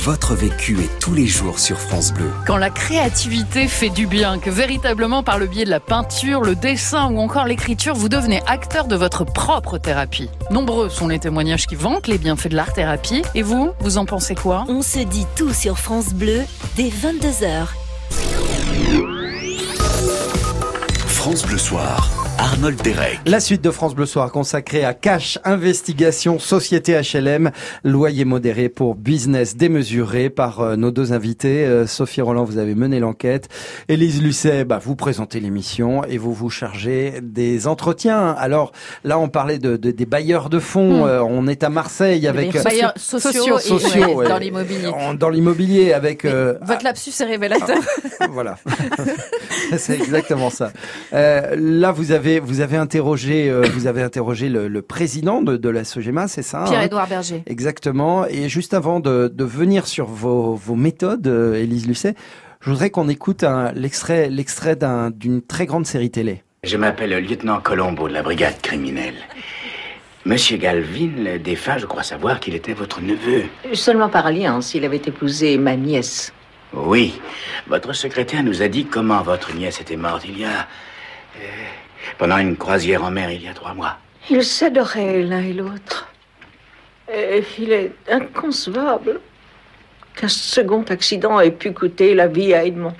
votre 0.06 0.36
vécu 0.36 0.78
est 0.82 1.00
tous 1.00 1.16
les 1.16 1.26
jours 1.26 1.58
sur 1.58 1.80
France 1.80 2.14
Bleu. 2.14 2.30
Quand 2.46 2.58
la 2.58 2.70
créativité 2.70 3.68
fait 3.68 3.90
du 3.90 4.06
bien, 4.06 4.38
que 4.38 4.52
véritablement 4.52 5.24
par 5.24 5.40
le 5.40 5.48
biais 5.48 5.66
de 5.66 5.72
la 5.72 5.80
peinture, 5.80 6.42
le 6.42 6.54
dessin 6.54 7.10
ou 7.10 7.18
encore 7.18 7.46
l'écriture, 7.46 7.96
vous 7.96 8.08
devenez 8.08 8.40
acteur 8.46 8.86
de 8.86 8.96
votre 8.96 9.24
propre 9.24 9.80
thérapie. 9.80 10.30
Nombreux 10.52 10.90
sont 10.90 11.08
les 11.08 11.18
témoignages 11.18 11.66
qui 11.66 11.74
vantent 11.74 12.06
les 12.06 12.20
bienfaits 12.20 12.50
de 12.50 12.56
l'art-thérapie. 12.56 13.24
Et 13.34 13.42
vous, 13.42 13.72
vous 13.80 13.98
en 13.98 14.06
pensez 14.06 14.36
quoi? 14.36 14.66
On 14.68 14.84
se 14.84 15.00
dit 15.00 15.26
tout 15.36 15.54
sur 15.54 15.80
France 15.80 16.14
Bleu 16.14 16.42
dès 16.76 16.90
22h. 16.90 17.66
France 21.08 21.48
Bleu 21.48 21.58
Soir, 21.58 22.12
Arnold 22.46 22.80
Derek. 22.84 23.20
La 23.26 23.40
suite 23.40 23.64
de 23.64 23.72
France 23.72 23.96
Bleu 23.96 24.06
Soir 24.06 24.32
consacrée 24.32 24.86
à 24.86 24.94
Cash 24.94 25.40
Investigation 25.46 26.38
Société 26.38 26.94
HLM, 27.02 27.50
loyer 27.84 28.24
modéré 28.24 28.70
pour 28.70 28.94
business 28.94 29.58
démesuré 29.58 30.30
par 30.30 30.60
euh, 30.60 30.76
nos 30.76 30.92
deux 30.92 31.12
invités. 31.12 31.66
Euh, 31.66 31.88
Sophie 31.88 32.22
Roland, 32.22 32.44
vous 32.44 32.60
avez 32.60 32.76
mené 32.76 33.00
l'enquête. 33.00 33.50
Élise 33.90 34.22
Lucet, 34.22 34.64
bah, 34.64 34.80
vous 34.84 34.96
présentez 34.96 35.40
l'émission 35.40 36.04
et 36.04 36.20
vous 36.20 36.34
vous 36.34 36.52
chargez 36.52 37.16
des 37.24 37.66
entretiens. 37.66 38.36
Alors 38.38 38.74
là, 39.04 39.18
on 39.18 39.28
parlait 39.28 39.58
de, 39.58 39.76
de- 39.76 39.90
des 39.90 40.06
bailleurs 40.06 40.50
de 40.52 40.60
fonds. 40.60 41.04
Hmm. 41.04 41.08
Euh, 41.08 41.24
on 41.24 41.48
est 41.48 41.64
à 41.64 41.70
Marseille 41.70 42.28
avec 42.28 42.52
bailleurs 42.52 42.64
Bailleurs 42.64 42.94
sociaux, 42.98 43.58
et- 43.58 43.62
sociaux, 43.62 44.02
ouais, 44.10 44.14
ouais. 44.14 44.30
dans 44.30 44.38
l'immobilier. 44.38 44.92
Dans 45.20 45.30
l'immobilier 45.30 45.94
avec 45.94 46.26
euh, 46.26 46.60
Votre 46.62 46.84
lapsus 46.84 47.12
est 47.20 47.26
révélateur. 47.26 47.80
voilà, 48.30 48.60
c'est 49.78 49.96
exactement 49.96 50.52
ça. 50.52 50.72
Euh, 51.12 51.56
là, 51.58 51.92
vous 51.92 52.12
avez 52.12 52.35
vous 52.40 52.62
avez 52.62 52.78
interrogé 52.78 53.50
euh, 53.50 53.62
vous 53.74 53.88
avez 53.88 54.02
interrogé 54.02 54.50
le, 54.50 54.68
le 54.68 54.82
président 54.82 55.42
de, 55.42 55.58
de 55.58 55.70
la 55.70 55.84
Sogema, 55.84 56.28
c'est 56.28 56.42
ça 56.42 56.64
hein 56.64 56.70
Pierre-Édouard 56.70 57.08
Berger. 57.08 57.44
Exactement. 57.48 58.26
Et 58.28 58.50
juste 58.50 58.74
avant 58.74 59.00
de, 59.00 59.28
de 59.34 59.44
venir 59.44 59.88
sur 59.88 60.06
vos, 60.08 60.56
vos 60.56 60.76
méthodes, 60.76 61.28
euh, 61.28 61.56
Élise 61.56 61.88
Lucet, 61.88 62.16
je 62.62 62.70
voudrais 62.70 62.90
qu'on 62.90 63.10
écoute 63.10 63.44
un- 63.44 63.72
l'extrait 63.74 64.30
l'extrait 64.30 64.76
d'un- 64.76 65.10
d'une 65.12 65.42
très 65.42 65.66
grande 65.66 65.86
série 65.86 66.12
télé. 66.12 66.44
Je 66.64 66.78
m'appelle 66.78 67.12
le 67.12 67.20
lieutenant 67.20 67.60
Colombo 67.62 68.08
de 68.08 68.14
la 68.14 68.24
brigade 68.24 68.60
criminelle. 68.62 69.16
Monsieur 70.26 70.58
Galvin, 70.58 71.12
le 71.18 71.38
défunt, 71.38 71.78
je 71.78 71.86
crois 71.86 72.02
savoir 72.02 72.40
qu'il 72.40 72.56
était 72.56 72.74
votre 72.74 73.00
neveu. 73.02 73.44
Seulement 73.74 74.10
par 74.10 74.26
alliance, 74.26 74.74
il 74.74 74.84
avait 74.84 74.98
épousé 75.06 75.60
ma 75.60 75.76
nièce. 75.76 76.34
Oui, 76.74 77.22
votre 77.68 77.94
secrétaire 77.94 78.44
nous 78.44 78.64
a 78.64 78.68
dit 78.68 78.86
comment 78.86 79.22
votre 79.22 79.54
nièce 79.56 79.80
était 79.80 79.96
morte 79.96 80.24
il 80.28 80.40
y 80.40 80.44
a... 80.46 80.68
euh, 81.38 81.42
pendant 82.18 82.38
une 82.38 82.56
croisière 82.58 83.04
en 83.04 83.12
mer 83.12 83.32
il 83.32 83.44
y 83.44 83.48
a 83.48 83.54
trois 83.54 83.74
mois. 83.74 83.98
Ils 84.30 84.44
s'adoraient 84.44 85.22
l'un 85.24 85.42
et 85.44 85.54
l'autre. 85.54 86.08
Et 87.14 87.44
il 87.60 87.72
est 87.72 87.92
inconcevable 88.12 89.20
qu'un 90.16 90.28
second 90.28 90.84
accident 90.90 91.40
ait 91.40 91.52
pu 91.52 91.72
coûter 91.72 92.16
la 92.16 92.28
vie 92.28 92.54
à 92.54 92.66
Edmond. 92.66 92.94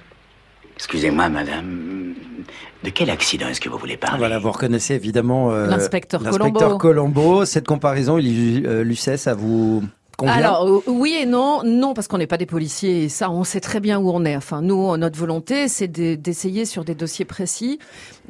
Excusez-moi, 0.76 1.30
madame, 1.30 2.14
de 2.84 2.90
quel 2.90 3.10
accident 3.10 3.48
est-ce 3.48 3.62
que 3.62 3.70
vous 3.70 3.78
voulez 3.78 3.98
parler? 3.98 4.20
Voilà, 4.20 4.38
vous 4.38 4.52
reconnaissez 4.52 4.94
évidemment 4.94 5.52
euh, 5.52 5.68
L'inspecteur 5.68 6.22
l'inspecteur 6.22 6.78
Colombo. 6.78 6.78
Colombo. 6.78 7.46
Cette 7.46 7.66
comparaison, 7.66 8.18
euh, 8.20 8.84
Lucet, 8.84 9.18
ça 9.18 9.34
vous 9.34 9.84
convient 10.18 10.34
Alors 10.36 10.68
euh, 10.68 10.82
oui 10.88 11.18
et 11.22 11.26
non, 11.26 11.62
non 11.66 11.94
parce 11.94 12.08
qu'on 12.08 12.18
n'est 12.18 12.28
pas 12.28 12.38
des 12.38 12.46
policiers 12.46 13.04
et 13.06 13.10
ça 13.10 13.30
on 13.32 13.44
sait 13.44 13.60
très 13.62 13.80
bien 13.80 13.98
où 14.00 14.10
on 14.12 14.24
est. 14.26 14.36
Enfin 14.36 14.62
nous 14.62 14.96
notre 14.98 15.18
volonté 15.18 15.68
c'est 15.68 15.88
de- 15.90 16.16
d'essayer 16.16 16.64
sur 16.66 16.86
des 16.86 16.96
dossiers 16.96 17.26
précis 17.26 17.80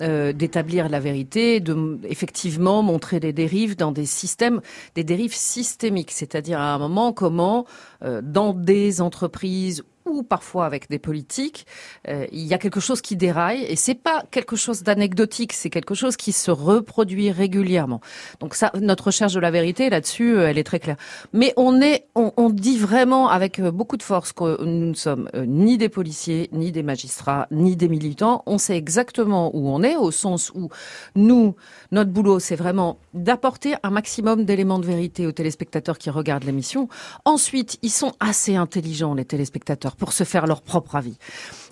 euh, 0.01 0.33
d'établir 0.33 0.89
la 0.89 0.99
vérité, 0.99 1.59
de 1.61 1.99
effectivement 2.03 2.83
montrer 2.83 3.21
des 3.21 3.31
dérives 3.31 3.77
dans 3.77 3.93
des 3.93 4.05
systèmes, 4.05 4.59
des 4.93 5.05
dérives 5.05 5.33
systémiques, 5.33 6.11
c'est-à-dire 6.11 6.59
à 6.59 6.73
un 6.73 6.77
moment 6.77 7.13
comment 7.13 7.65
euh, 8.03 8.21
dans 8.21 8.53
des 8.53 9.01
entreprises 9.01 9.83
ou 10.05 10.21
parfois 10.21 10.65
avec 10.65 10.89
des 10.89 10.99
politiques, 10.99 11.65
euh, 12.07 12.27
il 12.31 12.45
y 12.45 12.53
a 12.53 12.57
quelque 12.57 12.79
chose 12.79 13.01
qui 13.01 13.15
déraille 13.15 13.63
et 13.63 13.75
c'est 13.75 13.95
pas 13.95 14.23
quelque 14.29 14.55
chose 14.55 14.83
d'anecdotique, 14.83 15.53
c'est 15.53 15.71
quelque 15.71 15.95
chose 15.95 16.15
qui 16.15 16.31
se 16.31 16.51
reproduit 16.51 17.31
régulièrement. 17.31 18.01
Donc 18.39 18.53
ça, 18.53 18.71
notre 18.79 19.05
recherche 19.05 19.33
de 19.33 19.39
la 19.39 19.49
vérité 19.49 19.89
là-dessus, 19.89 20.37
elle 20.37 20.57
est 20.57 20.63
très 20.63 20.79
claire. 20.79 20.97
Mais 21.33 21.53
on 21.57 21.81
est, 21.81 22.07
on, 22.15 22.49
dit 22.51 22.77
vraiment 22.77 23.29
avec 23.29 23.59
beaucoup 23.61 23.97
de 23.97 24.03
force 24.03 24.31
que 24.31 24.63
nous 24.63 24.89
ne 24.89 24.93
sommes 24.93 25.29
ni 25.47 25.77
des 25.77 25.89
policiers, 25.89 26.49
ni 26.51 26.71
des 26.71 26.83
magistrats, 26.83 27.47
ni 27.49 27.75
des 27.75 27.89
militants. 27.89 28.43
On 28.45 28.59
sait 28.59 28.77
exactement 28.77 29.55
où 29.55 29.69
on 29.69 29.81
est, 29.81 29.84
au 29.93 30.09
sens 30.09 30.51
où 30.55 30.69
nous, 31.15 31.55
notre 31.91 32.09
boulot, 32.09 32.39
c'est 32.39 32.55
vraiment 32.55 32.97
d'apporter 33.13 33.75
un 33.83 33.91
maximum 33.91 34.45
d'éléments 34.45 34.79
de 34.79 34.87
vérité 34.87 35.27
aux 35.27 35.31
téléspectateurs 35.31 35.99
qui 35.99 36.09
regardent 36.09 36.45
l'émission. 36.45 36.89
Ensuite, 37.25 37.77
ils 37.83 37.91
sont 37.91 38.13
assez 38.19 38.55
intelligents, 38.55 39.13
les 39.13 39.25
téléspectateurs, 39.25 39.95
pour 39.95 40.13
se 40.13 40.23
faire 40.23 40.47
leur 40.47 40.61
propre 40.63 40.95
avis. 40.95 41.17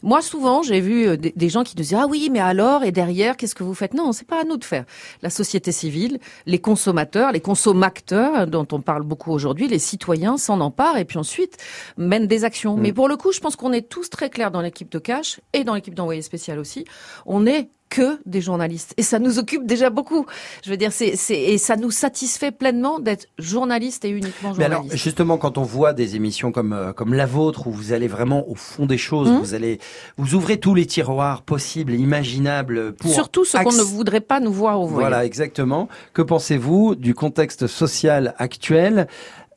Moi, 0.03 0.21
souvent, 0.21 0.61
j'ai 0.61 0.79
vu 0.81 1.07
euh, 1.07 1.17
des, 1.17 1.33
des 1.35 1.49
gens 1.49 1.63
qui 1.63 1.75
disaient 1.75 1.95
ah 1.99 2.05
oui, 2.07 2.29
mais 2.31 2.39
alors 2.39 2.83
et 2.83 2.91
derrière, 2.91 3.35
qu'est-ce 3.37 3.55
que 3.55 3.63
vous 3.63 3.73
faites? 3.73 3.93
Non, 3.93 4.11
c'est 4.11 4.27
pas 4.27 4.41
à 4.41 4.43
nous 4.43 4.57
de 4.57 4.63
faire. 4.65 4.85
La 5.21 5.29
société 5.29 5.71
civile, 5.71 6.19
les 6.45 6.59
consommateurs, 6.59 7.31
les 7.31 7.39
consommateurs 7.39 8.47
dont 8.47 8.67
on 8.71 8.81
parle 8.81 9.03
beaucoup 9.03 9.31
aujourd'hui, 9.31 9.67
les 9.67 9.79
citoyens 9.79 10.37
s'en 10.37 10.59
emparent 10.59 10.97
et 10.97 11.05
puis 11.05 11.17
ensuite 11.17 11.57
mènent 11.97 12.27
des 12.27 12.43
actions. 12.43 12.75
Mais 12.77 12.93
pour 12.93 13.07
le 13.07 13.17
coup, 13.17 13.31
je 13.31 13.39
pense 13.39 13.55
qu'on 13.55 13.73
est 13.73 13.87
tous 13.89 14.09
très 14.09 14.29
clairs 14.29 14.51
dans 14.51 14.61
l'équipe 14.61 14.91
de 14.91 14.99
Cash 14.99 15.39
et 15.53 15.63
dans 15.63 15.73
l'équipe 15.75 15.95
d'envoyé 15.95 16.21
spécial 16.21 16.59
aussi. 16.59 16.85
On 17.25 17.45
est 17.45 17.69
que 17.89 18.19
des 18.25 18.41
journalistes 18.41 18.95
et 18.97 19.03
ça 19.03 19.19
nous 19.19 19.37
occupe 19.37 19.67
déjà 19.67 19.91
beaucoup. 19.91 20.25
Je 20.65 20.71
veux 20.71 20.77
dire, 20.77 20.91
c'est 20.91 21.15
c'est 21.15 21.39
et 21.39 21.59
ça 21.59 21.75
nous 21.75 21.91
satisfait 21.91 22.51
pleinement 22.51 22.97
d'être 22.99 23.27
journalistes 23.37 24.03
et 24.03 24.09
uniquement 24.09 24.51
Mais 24.57 24.63
alors, 24.65 24.83
justement, 24.93 25.37
quand 25.37 25.59
on 25.59 25.61
voit 25.63 25.93
des 25.93 26.15
émissions 26.15 26.51
comme 26.51 26.73
euh, 26.73 26.91
comme 26.91 27.13
la 27.13 27.27
vôtre 27.27 27.67
où 27.67 27.71
vous 27.71 27.93
allez 27.93 28.07
vraiment 28.07 28.49
au 28.49 28.55
fond 28.55 28.87
des 28.87 28.97
choses, 28.97 29.29
Mhm. 29.29 29.37
vous 29.39 29.53
allez 29.53 29.79
vous 30.17 30.35
ouvrez 30.35 30.59
tous 30.59 30.75
les 30.75 30.85
tiroirs 30.85 31.41
possibles 31.41 31.93
et 31.93 31.97
imaginables 31.97 32.93
pour 32.93 33.11
Surtout 33.11 33.45
ce 33.45 33.57
qu'on 33.57 33.71
ne 33.71 33.81
voudrait 33.81 34.21
pas 34.21 34.39
nous 34.39 34.53
voir 34.53 34.81
ouvrir. 34.81 34.99
Voilà, 34.99 35.25
exactement. 35.25 35.87
Que 36.13 36.21
pensez-vous 36.21 36.95
du 36.95 37.13
contexte 37.13 37.67
social 37.67 38.35
actuel? 38.37 39.07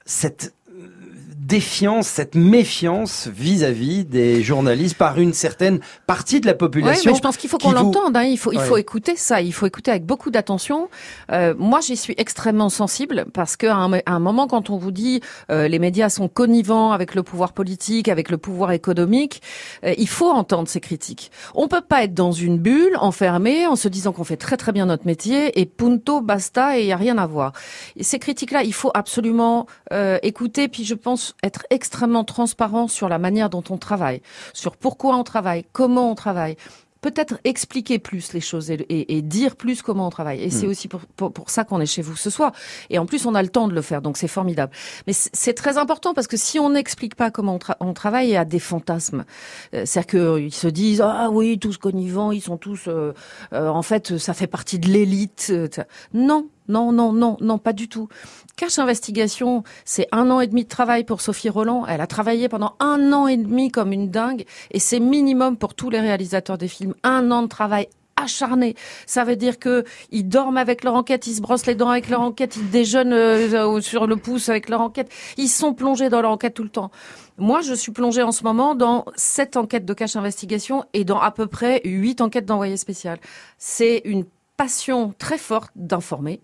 Cette 0.05 0.55
défiance, 1.47 2.09
cette 2.09 2.35
méfiance 2.35 3.29
vis-à-vis 3.29 4.05
des 4.05 4.43
journalistes 4.43 4.97
par 4.97 5.21
une 5.21 5.33
certaine 5.33 5.81
partie 6.07 6.41
de 6.41 6.47
la 6.47 6.53
Ouais, 6.53 6.59
population. 6.59 7.11
mais 7.13 7.17
je 7.17 7.23
pense 7.23 7.37
qu'il 7.37 7.49
faut 7.49 7.59
qu'on 7.59 7.69
vous- 7.69 7.75
l'entende. 7.75 8.17
Hein. 8.17 8.25
Il 8.25 8.37
faut, 8.39 8.53
il 8.53 8.59
Ouais. 8.59 8.65
faut 8.65 8.77
écouter 8.77 9.15
ça. 9.17 9.41
Il 9.41 9.53
faut 9.53 9.67
écouter 9.67 9.91
avec 9.93 10.05
beaucoup 10.05 10.31
d'attention. 10.31 10.89
Euh, 11.31 11.55
moi, 11.57 11.81
j'y 11.81 11.97
suis 11.97 12.15
extrêmement 12.19 12.69
sensible 12.69 13.27
parce 13.33 13.57
qu'à 13.57 13.77
un, 13.77 13.93
à 13.93 14.01
un 14.07 14.19
moment, 14.19 14.47
quand 14.49 14.71
on 14.71 14.77
vous 14.77 14.91
dit 14.91 15.21
euh, 15.51 15.69
les 15.69 15.79
médias 15.79 16.09
sont 16.09 16.29
connivents 16.29 16.91
avec 16.93 17.15
le 17.15 17.23
pouvoir 17.23 17.53
politique, 17.53 18.09
avec 18.09 18.31
le 18.31 18.39
pouvoir 18.39 18.73
économique, 18.73 19.41
euh, 19.85 19.95
il 19.99 20.09
faut 20.09 20.31
entendre 20.31 20.69
ces 20.69 20.81
critiques. 20.81 21.31
On 21.55 21.69
peut 21.69 21.81
pas 21.81 22.03
être 22.03 22.15
dans 22.15 22.33
une 22.33 22.59
bulle, 22.59 22.97
enfermé, 23.01 23.67
en 23.67 23.77
se 23.77 23.87
disant 23.89 24.13
qu'on 24.13 24.25
fait 24.25 24.37
très 24.37 24.57
très 24.57 24.73
bien 24.73 24.87
notre 24.87 25.07
métier 25.07 25.61
et 25.61 25.67
punto, 25.67 26.21
basta 26.21 26.77
et 26.79 26.83
il 26.83 26.87
y 26.89 26.93
a 26.93 26.97
rien 26.97 27.19
à 27.19 27.27
voir. 27.27 27.53
Et 27.97 28.03
ces 28.03 28.19
critiques-là, 28.19 28.65
il 28.65 28.73
faut 28.75 28.91
absolument 28.95 29.67
euh, 29.93 30.19
écouter. 30.25 30.67
Puis 30.69 30.85
je 30.85 30.95
pense 30.95 31.35
être 31.43 31.67
extrêmement 31.71 32.25
transparent 32.25 32.89
sur 32.89 33.09
la 33.09 33.19
manière 33.19 33.51
dont 33.51 33.65
on 33.71 33.77
travaille, 33.79 34.21
sur 34.53 34.77
pourquoi 34.77 35.17
on 35.17 35.25
travaille, 35.25 35.65
comment 35.73 36.11
on 36.11 36.15
travaille 36.15 36.57
peut-être 37.03 37.39
expliquer 37.45 38.01
plus 38.01 38.33
les 38.33 38.41
choses 38.41 38.69
et, 38.71 38.75
et- 38.89 39.17
et 39.17 39.23
dire 39.23 39.55
plus 39.55 39.81
comment 39.81 40.09
on 40.09 40.11
travaille. 40.11 40.43
Et 40.43 40.51
c'est 40.51 40.67
Mm. 40.67 40.71
aussi 40.71 40.89
pour, 40.89 41.01
pour, 41.15 41.33
pour 41.33 41.51
ça 41.51 41.63
qu'on 41.63 41.81
est 41.81 41.87
chez 41.87 42.03
vous 42.03 42.17
ce 42.17 42.31
soir. 42.31 42.51
Et 42.91 42.99
en 42.99 43.07
plus, 43.07 43.27
on 43.27 43.37
a 43.37 43.43
le 43.45 43.49
temps 43.49 43.69
de 43.69 43.75
le 43.75 43.83
faire, 43.83 44.03
donc 44.03 44.17
c'est 44.17 44.27
formidable. 44.27 44.73
Mais 45.07 45.13
c'est 45.13 45.53
très 45.55 45.79
important 45.79 46.15
parce 46.15 46.27
que 46.27 46.37
si 46.37 46.59
on 46.59 46.71
n'explique 46.71 47.15
pas 47.15 47.31
comment 47.31 47.55
on, 47.57 47.59
tra- 47.59 47.77
on 47.79 47.93
travaille, 47.93 48.29
il 48.29 48.33
y 48.33 48.37
a 48.37 48.45
des 48.45 48.59
fantasmes. 48.59 49.25
Euh, 49.75 49.83
C'est-à-dire 49.85 50.41
qu'ils 50.41 50.55
se 50.55 50.67
disent 50.67 51.01
ah 51.01 51.29
oui, 51.31 51.61
tous 51.61 51.77
connivants, 51.77 52.33
ils 52.33 52.41
sont 52.43 52.57
tous 52.57 52.89
euh, 52.89 53.13
euh, 53.53 53.69
en 53.69 53.83
fait, 53.83 54.19
ça 54.19 54.35
fait 54.35 54.49
partie 54.49 54.81
de 54.81 54.89
l'élite. 54.89 55.49
euh. 55.51 55.69
Non. 56.13 56.49
Non, 56.69 56.93
non, 56.93 57.13
non, 57.13 57.37
non, 57.41 57.59
pas 57.59 57.73
du 57.73 57.89
tout. 57.89 58.09
Cache 58.57 58.79
Investigation, 58.79 59.63
c'est 59.85 60.09
un 60.13 60.31
an 60.31 60.41
et 60.41 60.47
demi 60.47 60.65
de 60.65 60.69
travail 60.69 61.05
pour 61.05 61.21
Sophie 61.21 61.49
Roland. 61.49 61.85
Elle 61.87 62.01
a 62.01 62.07
travaillé 62.07 62.49
pendant 62.49 62.75
un 62.81 63.13
an 63.13 63.27
et 63.27 63.37
demi 63.37 63.71
comme 63.71 63.93
une 63.93 64.11
dingue, 64.11 64.45
et 64.71 64.79
c'est 64.79 65.01
minimum 65.01 65.57
pour 65.57 65.75
tous 65.75 65.91
les 65.91 66.01
réalisateurs 66.01 66.59
des 66.59 66.69
films. 66.69 66.95
Un 67.03 67.31
an 67.31 67.43
de 67.43 67.49
travail 67.49 67.89
acharné. 68.17 68.75
Ça 69.07 69.25
veut 69.25 69.37
dire 69.37 69.59
que 69.59 69.85
ils 70.11 70.27
dorment 70.27 70.57
avec 70.57 70.85
leur 70.85 70.95
enquête, 70.95 71.27
ils 71.27 71.35
se 71.35 71.41
brossent 71.41 71.67
les 71.67 71.75
dents 71.75 71.91
avec 71.91 72.09
leur 72.09 72.23
enquête, 72.23 72.57
ils 72.57 72.71
déjeunent 72.71 73.13
euh, 73.13 73.81
sur 73.81 74.07
le 74.07 74.17
pouce 74.17 74.49
avec 74.49 74.69
leur 74.69 74.81
enquête. 74.81 75.11
Ils 75.37 75.49
sont 75.49 75.75
plongés 75.75 76.09
dans 76.09 76.23
leur 76.23 76.31
enquête 76.31 76.55
tout 76.55 76.63
le 76.63 76.71
temps. 76.71 76.91
Moi, 77.39 77.61
je 77.61 77.75
suis 77.75 77.93
plongée 77.93 78.23
en 78.23 78.33
ce 78.33 78.43
moment 78.43 78.75
dans 78.75 79.05
sept 79.17 79.57
enquêtes 79.57 79.85
de 79.85 79.93
cache 79.93 80.17
investigation 80.17 80.85
et 80.95 81.05
dans 81.05 81.21
à 81.21 81.31
peu 81.31 81.47
près 81.47 81.83
huit 81.85 82.21
enquêtes 82.23 82.47
d'envoyé 82.47 82.79
spécial. 82.79 83.19
C'est 83.59 84.01
une 84.07 84.25
passion 84.57 85.15
très 85.19 85.39
forte 85.39 85.71
d'informer. 85.77 86.41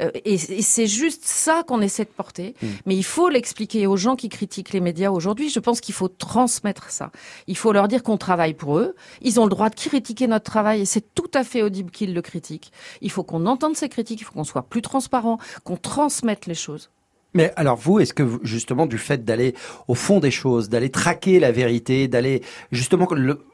Euh, 0.00 0.10
et, 0.24 0.34
et 0.34 0.62
c'est 0.62 0.86
juste 0.86 1.24
ça 1.24 1.62
qu'on 1.66 1.80
essaie 1.80 2.04
de 2.04 2.10
porter. 2.10 2.54
Mais 2.86 2.94
il 2.96 3.04
faut 3.04 3.28
l'expliquer 3.28 3.86
aux 3.86 3.96
gens 3.96 4.16
qui 4.16 4.28
critiquent 4.28 4.72
les 4.72 4.80
médias 4.80 5.10
aujourd'hui. 5.10 5.50
Je 5.50 5.58
pense 5.60 5.80
qu'il 5.80 5.94
faut 5.94 6.08
transmettre 6.08 6.90
ça. 6.90 7.10
Il 7.46 7.56
faut 7.56 7.72
leur 7.72 7.88
dire 7.88 8.02
qu'on 8.02 8.16
travaille 8.16 8.54
pour 8.54 8.78
eux. 8.78 8.94
Ils 9.22 9.40
ont 9.40 9.44
le 9.44 9.50
droit 9.50 9.68
de 9.70 9.74
critiquer 9.74 10.26
notre 10.26 10.44
travail 10.44 10.82
et 10.82 10.84
c'est 10.84 11.14
tout 11.14 11.30
à 11.34 11.44
fait 11.44 11.62
audible 11.62 11.90
qu'ils 11.90 12.14
le 12.14 12.22
critiquent. 12.22 12.72
Il 13.00 13.10
faut 13.10 13.24
qu'on 13.24 13.46
entende 13.46 13.76
ces 13.76 13.88
critiques 13.88 14.20
il 14.20 14.24
faut 14.24 14.32
qu'on 14.32 14.44
soit 14.44 14.62
plus 14.68 14.82
transparent 14.82 15.38
qu'on 15.64 15.76
transmette 15.76 16.46
les 16.46 16.54
choses. 16.54 16.90
Mais 17.34 17.52
alors 17.56 17.76
vous, 17.76 17.98
est-ce 18.00 18.14
que 18.14 18.22
vous- 18.22 18.40
justement 18.42 18.86
du 18.86 18.96
fait 18.98 19.24
d'aller 19.24 19.54
au 19.88 19.94
fond 19.94 20.20
des 20.20 20.30
choses, 20.30 20.68
d'aller 20.68 20.90
traquer 20.90 21.38
la 21.40 21.52
vérité, 21.52 22.08
d'aller 22.08 22.42
justement 22.72 23.06
le 23.12 23.44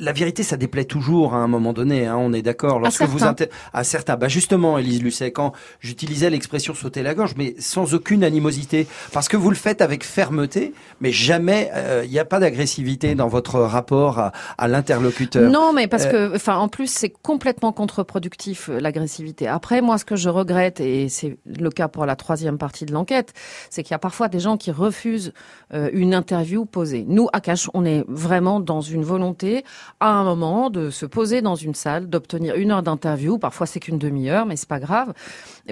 la 0.00 0.12
vérité, 0.12 0.42
ça 0.42 0.56
déplaît 0.56 0.84
toujours 0.84 1.34
à 1.34 1.38
un 1.38 1.48
moment 1.48 1.72
donné. 1.72 2.06
Hein, 2.06 2.16
on 2.18 2.32
est 2.32 2.42
d'accord. 2.42 2.78
Lorsque 2.78 3.02
vous 3.02 3.18
certains. 3.18 4.12
à 4.14 4.16
bah 4.16 4.28
justement, 4.28 4.78
Élise 4.78 5.02
Lucet, 5.02 5.32
quand 5.32 5.52
j'utilisais 5.80 6.30
l'expression 6.30 6.74
sauter 6.74 7.02
la 7.02 7.14
gorge, 7.14 7.34
mais 7.36 7.54
sans 7.58 7.94
aucune 7.94 8.22
animosité, 8.22 8.86
parce 9.12 9.28
que 9.28 9.36
vous 9.36 9.50
le 9.50 9.56
faites 9.56 9.82
avec 9.82 10.04
fermeté, 10.04 10.72
mais 11.00 11.10
jamais 11.10 11.70
euh, 11.74 12.02
il 12.04 12.10
n'y 12.10 12.18
a 12.18 12.24
pas 12.24 12.38
d'agressivité 12.38 13.14
dans 13.14 13.28
votre 13.28 13.58
rapport 13.58 14.18
à, 14.20 14.32
à 14.56 14.68
l'interlocuteur. 14.68 15.50
Non, 15.50 15.72
mais 15.72 15.88
parce 15.88 16.04
Euh, 16.06 16.30
que, 16.30 16.36
enfin, 16.36 16.56
en 16.56 16.68
plus, 16.68 16.90
c'est 16.90 17.10
complètement 17.10 17.72
contre-productif 17.72 18.68
euh, 18.68 18.78
l'agressivité. 18.80 19.48
Après, 19.48 19.80
moi, 19.80 19.98
ce 19.98 20.04
que 20.04 20.16
je 20.16 20.28
regrette, 20.28 20.80
et 20.80 21.08
c'est 21.08 21.38
le 21.44 21.70
cas 21.70 21.88
pour 21.88 22.06
la 22.06 22.16
troisième 22.16 22.58
partie 22.58 22.86
de 22.86 22.92
l'enquête, 22.92 23.32
c'est 23.70 23.82
qu'il 23.82 23.92
y 23.92 23.94
a 23.94 23.98
parfois 23.98 24.28
des 24.28 24.40
gens 24.40 24.56
qui 24.56 24.70
refusent 24.70 25.32
euh, 25.74 25.90
une 25.92 26.14
interview 26.14 26.64
posée. 26.64 27.04
Nous, 27.08 27.28
à 27.32 27.40
Cache, 27.40 27.68
on 27.74 27.84
est 27.84 28.04
vraiment 28.08 28.60
dans 28.60 28.80
une 28.80 29.02
volonté, 29.02 29.47
à 30.00 30.10
un 30.10 30.24
moment, 30.24 30.70
de 30.70 30.90
se 30.90 31.06
poser 31.06 31.42
dans 31.42 31.54
une 31.56 31.74
salle, 31.74 32.08
d'obtenir 32.08 32.54
une 32.56 32.70
heure 32.70 32.82
d'interview. 32.82 33.38
Parfois, 33.38 33.66
c'est 33.66 33.80
qu'une 33.80 33.98
demi-heure, 33.98 34.46
mais 34.46 34.56
c'est 34.56 34.68
pas 34.68 34.80
grave. 34.80 35.12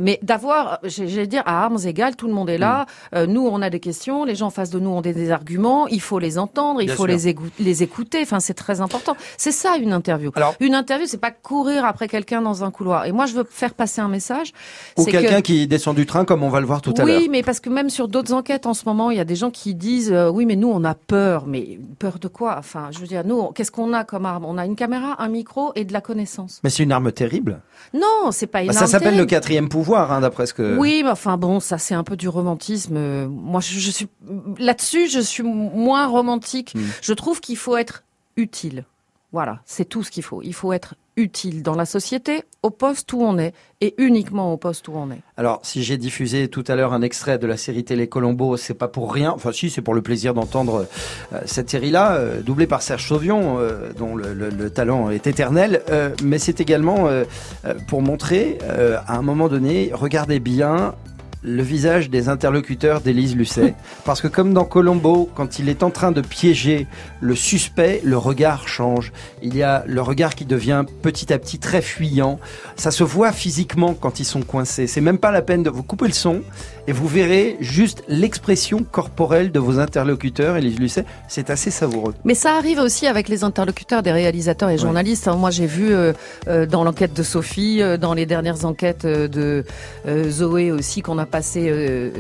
Mais 0.01 0.19
d'avoir, 0.23 0.79
j'allais 0.85 1.27
dire, 1.27 1.43
à 1.47 1.65
armes 1.65 1.79
égales, 1.85 2.17
tout 2.17 2.27
le 2.27 2.35
monde 2.35 2.51
est 2.51 2.59
là. 2.59 2.87
Euh, 3.15 3.27
nous, 3.27 3.47
on 3.47 3.63
a 3.63 3.71
des 3.71 3.81
questions. 3.81 4.25
Les 4.25 4.35
gens 4.35 4.49
en 4.49 4.51
face 4.51 4.71
de 4.71 4.79
nous 4.79 4.91
ont 4.91 5.01
des, 5.01 5.15
des 5.15 5.31
arguments. 5.31 5.89
Il 5.89 6.01
faut 6.01 6.19
les 6.19 6.39
entendre. 6.39 6.83
Il 6.83 6.87
Bien 6.87 6.95
faut 6.97 7.07
les, 7.07 7.29
écouter. 7.83 8.21
Enfin, 8.23 8.41
c'est 8.41 8.55
très 8.55 8.81
important. 8.81 9.17
C'est 9.39 9.53
ça 9.53 9.77
une 9.79 9.93
interview. 9.93 10.31
une 10.61 10.75
interview, 10.75 11.07
c'est 11.07 11.17
pas 11.21 11.31
courir 11.31 11.85
après 11.85 12.09
quelqu'un 12.09 12.43
dans 12.43 12.63
un 12.65 12.71
couloir. 12.71 13.07
Et 13.07 13.13
moi, 13.13 13.27
je 13.27 13.35
veux 13.35 13.47
faire 13.49 13.73
passer 13.75 14.01
un 14.01 14.09
message. 14.09 14.53
Ou 14.97 15.05
quelqu'un 15.05 15.37
que- 15.41 15.47
qui 15.47 15.67
descend 15.67 15.97
du 15.97 16.05
train, 16.07 16.25
comme 16.25 16.43
on 16.43 16.49
va 16.51 16.61
le 16.61 16.67
voir 16.67 16.83
tout 16.83 16.93
à 16.99 17.05
l'heure. 17.05 17.19
oui, 17.19 17.29
mais 17.31 17.43
parce 17.43 17.61
que 17.61 17.71
même 17.71 17.89
sur 17.91 18.09
d'autres 18.09 18.33
enquêtes 18.35 18.67
en 18.67 18.75
ce 18.75 18.85
moment, 18.87 19.11
il 19.11 19.17
y 19.17 19.21
a 19.21 19.25
des 19.25 19.37
gens 19.37 19.51
qui 19.51 19.75
disent 19.75 20.13
euh, 20.13 20.29
oui, 20.31 20.45
mais 20.47 20.57
nous 20.57 20.69
on 20.69 20.85
a 20.85 20.95
peur. 20.95 21.47
Mais 21.47 21.79
peur 21.99 22.19
de 22.19 22.29
quoi? 22.29 22.57
Enfin, 22.59 22.89
je 22.93 22.99
veux 22.99 23.07
dire, 23.07 23.23
nous, 23.25 23.51
qu'est-ce 23.53 23.66
qu'on 23.71 23.93
a 23.93 24.05
comme 24.05 24.27
arme 24.27 24.45
On 24.45 24.59
a 24.59 24.65
une 24.67 24.77
caméra, 24.77 25.23
un 25.23 25.29
micro 25.29 25.73
et 25.75 25.85
de 25.85 25.93
la 25.93 26.01
connaissance. 26.01 26.61
Mais 26.65 26.71
c'est 26.71 26.83
une 26.83 26.93
arme 26.93 27.13
terrible. 27.13 27.61
Non, 27.95 28.31
c'est 28.33 28.47
pas 28.47 28.63
une 28.63 28.69
Bah, 28.69 28.73
ça 28.73 28.81
arme 28.81 28.91
s'appelle 28.91 29.17
le 29.17 29.27
quatrième 29.27 29.69
pouvoir, 29.69 30.13
hein, 30.13 30.21
d'après 30.21 30.47
ce 30.47 30.55
que. 30.55 30.77
Oui, 30.79 31.03
mais 31.05 31.11
enfin 31.11 31.37
bon, 31.37 31.61
ça 31.61 31.79
c'est 31.79 31.95
un 31.95 32.05
peu 32.05 32.17
du 32.17 32.29
romantisme. 32.29 33.27
Moi, 33.27 33.61
je, 33.61 33.79
je 33.79 33.91
suis 33.91 34.09
là-dessus, 34.59 35.09
je 35.09 35.21
suis 35.21 35.43
moins 35.43 36.07
romantique. 36.07 36.75
Hmm. 36.75 36.85
Je 37.03 37.13
trouve 37.13 37.41
qu'il 37.41 37.57
faut 37.57 37.77
être 37.77 38.03
utile. 38.37 38.85
Voilà, 39.33 39.61
c'est 39.65 39.85
tout 39.85 40.03
ce 40.03 40.11
qu'il 40.11 40.23
faut. 40.23 40.41
Il 40.43 40.55
faut 40.55 40.73
être 40.73 40.95
utile 41.17 41.63
dans 41.63 41.75
la 41.75 41.87
société, 41.87 42.43
au 42.63 42.71
poste 42.71 43.13
où 43.13 43.23
on 43.23 43.39
est, 43.39 43.55
et 43.81 43.95
uniquement 43.99 44.53
au 44.53 44.57
poste 44.57 44.89
où 44.89 44.93
on 44.95 45.11
est. 45.11 45.21
Alors, 45.37 45.61
si 45.63 45.83
j'ai 45.83 45.97
diffusé 45.97 46.49
tout 46.49 46.65
à 46.69 46.77
l'heure 46.77 46.93
un 46.93 47.03
extrait 47.03 47.39
de 47.39 47.47
la 47.47 47.57
série 47.57 47.85
télé 47.85 48.07
Colombo, 48.09 48.57
c'est 48.57 48.75
pas 48.75 48.89
pour 48.89 49.13
rien. 49.13 49.31
Enfin, 49.33 49.53
si, 49.53 49.71
c'est 49.71 49.83
pour 49.83 49.95
le 49.95 50.03
plaisir 50.03 50.35
d'entendre 50.35 50.87
euh, 51.33 51.39
cette 51.47 51.71
série-là, 51.71 52.15
euh, 52.17 52.41
doublée 52.43 52.67
par 52.67 52.83
Serge 52.83 53.07
Sauvion, 53.09 53.59
euh, 53.59 53.93
dont 53.97 54.15
le, 54.15 54.35
le- 54.35 54.51
le 54.51 54.71
talent 54.71 55.11
est 55.11 55.27
éternel. 55.27 55.83
Mais 56.23 56.39
c'est 56.39 56.61
également 56.61 57.09
pour 57.89 58.03
montrer, 58.03 58.59
à 59.07 59.17
un 59.17 59.23
moment 59.23 59.49
donné, 59.49 59.91
regardez 59.93 60.41
bien 60.41 60.95
le 61.47 61.63
visage 61.63 62.11
des 62.11 62.29
interlocuteurs 62.29 63.01
d'Élise 63.01 63.37
Lucet. 63.37 63.75
Parce 64.05 64.21
que 64.21 64.27
comme 64.27 64.53
dans 64.53 64.65
Colombo, 64.65 65.31
quand 65.35 65.59
il 65.59 65.69
est 65.69 65.83
en 65.83 65.91
train 65.91 66.11
de 66.11 66.21
piéger 66.21 66.87
le 67.21 67.35
suspect, 67.37 68.01
le 68.05 68.19
regard 68.19 68.69
change. 68.69 69.13
Il 69.43 69.57
y 69.57 69.63
a 69.63 69.85
le 69.87 70.03
regard 70.03 70.35
qui 70.35 70.45
devient 70.45 70.85
petit 71.03 71.33
à 71.33 71.39
petit 71.39 71.59
très 71.59 71.83
fuyant. 71.83 72.41
Ça 72.75 72.91
se 72.91 73.05
voit 73.05 73.31
physiquement 73.31 73.95
quand 73.95 74.19
ils 74.19 74.25
sont 74.25 74.43
coincés. 74.43 74.89
C'est 74.89 75.01
même 75.01 75.19
pas 75.19 75.31
la 75.31 75.43
peine 75.43 75.63
de 75.63 75.71
vous 75.71 75.85
couper 75.85 76.07
le 76.07 76.13
son 76.13 76.43
et 76.89 76.93
vous 76.93 77.09
verrez 77.09 77.57
juste 77.61 78.05
l'expression 78.09 78.85
corporelle 78.85 79.51
de 79.51 79.59
vos 79.59 79.79
interlocuteurs, 79.79 80.57
Élise 80.57 80.79
Lucet. 80.79 81.05
C'est 81.29 81.51
assez 81.51 81.71
savoureux. 81.71 82.15
Mais 82.25 82.35
ça 82.35 82.57
arrive 82.57 82.79
aussi 82.79 83.07
avec 83.07 83.29
les 83.29 83.43
interlocuteurs 83.45 84.03
des 84.03 84.13
réalisateurs 84.13 84.71
et 84.71 84.79
journalistes. 84.79 85.29
Moi, 85.37 85.51
j'ai 85.51 85.67
vu 85.67 85.93
euh, 85.93 86.13
euh, 86.49 86.65
dans 86.67 86.85
l'enquête 86.85 87.13
de 87.13 87.23
Sophie, 87.23 87.83
euh, 87.83 87.97
dans 87.97 88.15
les 88.15 88.27
dernières 88.27 88.65
enquêtes 88.65 89.05
de 89.07 89.65
euh, 90.07 90.31
Zoé 90.31 90.71
aussi 90.71 91.03
qu'on 91.03 91.19
a 91.19 91.27
passé 91.27 91.67
euh, 91.69 92.11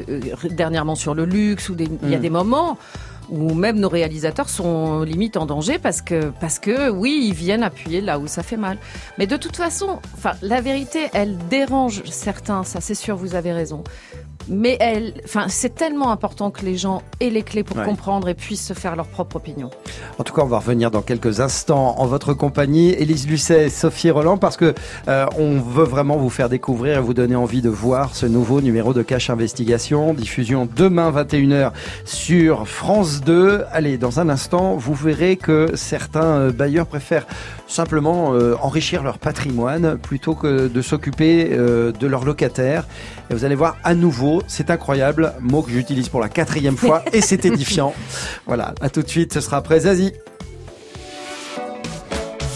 dernièrement 0.50 0.96
sur 0.96 1.14
le 1.14 1.24
luxe, 1.24 1.68
où 1.68 1.74
des- 1.74 1.88
il 2.02 2.10
y 2.10 2.14
a 2.14 2.18
Mm. 2.18 2.22
des 2.22 2.30
moments 2.30 2.78
où 3.28 3.54
même 3.54 3.80
nos 3.80 3.88
réalisateurs 3.88 4.48
sont 4.48 5.02
limite 5.02 5.36
en 5.36 5.46
danger 5.46 5.78
parce 5.80 6.00
que 6.00 6.30
parce 6.40 6.60
que 6.60 6.90
oui 6.90 7.24
ils 7.26 7.34
viennent 7.34 7.64
appuyer 7.64 8.00
là 8.00 8.20
où 8.20 8.28
ça 8.28 8.44
fait 8.44 8.56
mal 8.56 8.78
mais 9.18 9.26
de 9.26 9.36
toute 9.36 9.56
façon 9.56 9.98
enfin 10.14 10.34
la 10.42 10.60
vérité 10.60 11.08
elle 11.12 11.36
dérange 11.50 12.04
certains 12.08 12.62
ça 12.62 12.80
c'est 12.80 12.94
sûr 12.94 13.16
vous 13.16 13.34
avez 13.34 13.52
raison 13.52 13.82
mais 14.48 14.76
elle 14.80 15.14
enfin 15.24 15.46
c'est 15.48 15.74
tellement 15.74 16.10
important 16.10 16.50
que 16.50 16.64
les 16.64 16.76
gens 16.76 17.02
aient 17.20 17.30
les 17.30 17.42
clés 17.42 17.62
pour 17.64 17.76
Ouais. 17.78 17.84
comprendre 17.84 18.28
et 18.28 18.34
puissent 18.34 18.66
se 18.66 18.72
faire 18.74 18.96
leur 18.96 19.06
propre 19.06 19.36
opinion 19.36 19.70
En 20.18 20.24
tout 20.24 20.32
cas, 20.32 20.42
on 20.42 20.46
va 20.46 20.58
revenir 20.58 20.90
dans 20.90 21.02
quelques 21.02 21.40
instants 21.40 21.94
en 21.98 22.06
votre 22.06 22.32
compagnie, 22.32 22.90
Élise 22.90 23.26
Lucet, 23.28 23.68
Sophie 23.68 24.10
Roland, 24.10 24.38
parce 24.38 24.56
que 24.56 24.74
euh, 25.08 25.26
on 25.38 25.58
veut 25.60 25.84
vraiment 25.84 26.16
vous 26.16 26.30
faire 26.30 26.48
découvrir 26.48 26.98
et 26.98 27.00
vous 27.00 27.12
donner 27.14 27.36
envie 27.36 27.60
de 27.60 27.68
voir 27.68 28.14
ce 28.14 28.24
nouveau 28.26 28.60
numéro 28.60 28.94
de 28.94 29.02
Cache 29.02 29.28
Investigation, 29.30 30.14
diffusion 30.14 30.66
demain 30.76 31.10
21h 31.10 31.72
sur 32.04 32.66
France 32.68 33.20
2. 33.22 33.64
Allez, 33.72 33.98
dans 33.98 34.20
un 34.20 34.28
instant, 34.28 34.76
vous 34.76 34.94
verrez 34.94 35.36
que 35.36 35.72
certains 35.74 36.24
euh, 36.24 36.52
bailleurs 36.52 36.86
préfèrent 36.86 37.26
simplement 37.66 38.34
euh, 38.34 38.54
enrichir 38.62 39.02
leur 39.02 39.18
patrimoine 39.18 39.98
plutôt 39.98 40.34
que 40.34 40.68
de 40.68 40.82
s'occuper 40.82 41.50
euh, 41.52 41.92
de 41.92 42.06
leurs 42.06 42.24
locataires. 42.24 42.84
Et 43.30 43.34
vous 43.34 43.44
allez 43.44 43.54
voir 43.54 43.76
à 43.84 43.94
nouveau, 43.94 44.42
c'est 44.46 44.70
incroyable, 44.70 45.34
mot 45.40 45.62
que 45.62 45.70
j'utilise 45.70 46.08
pour 46.08 46.20
la 46.20 46.28
quatrième 46.28 46.76
fois 46.76 47.02
et 47.12 47.20
c'est 47.20 47.44
édifiant. 47.44 47.94
Voilà, 48.46 48.74
à 48.80 48.90
tout 48.90 49.02
de 49.02 49.08
suite, 49.08 49.32
ce 49.32 49.40
sera 49.40 49.58
après 49.58 49.80
Zazie. 49.80 50.12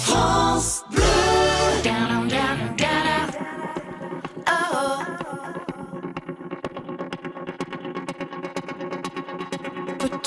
France 0.03 0.80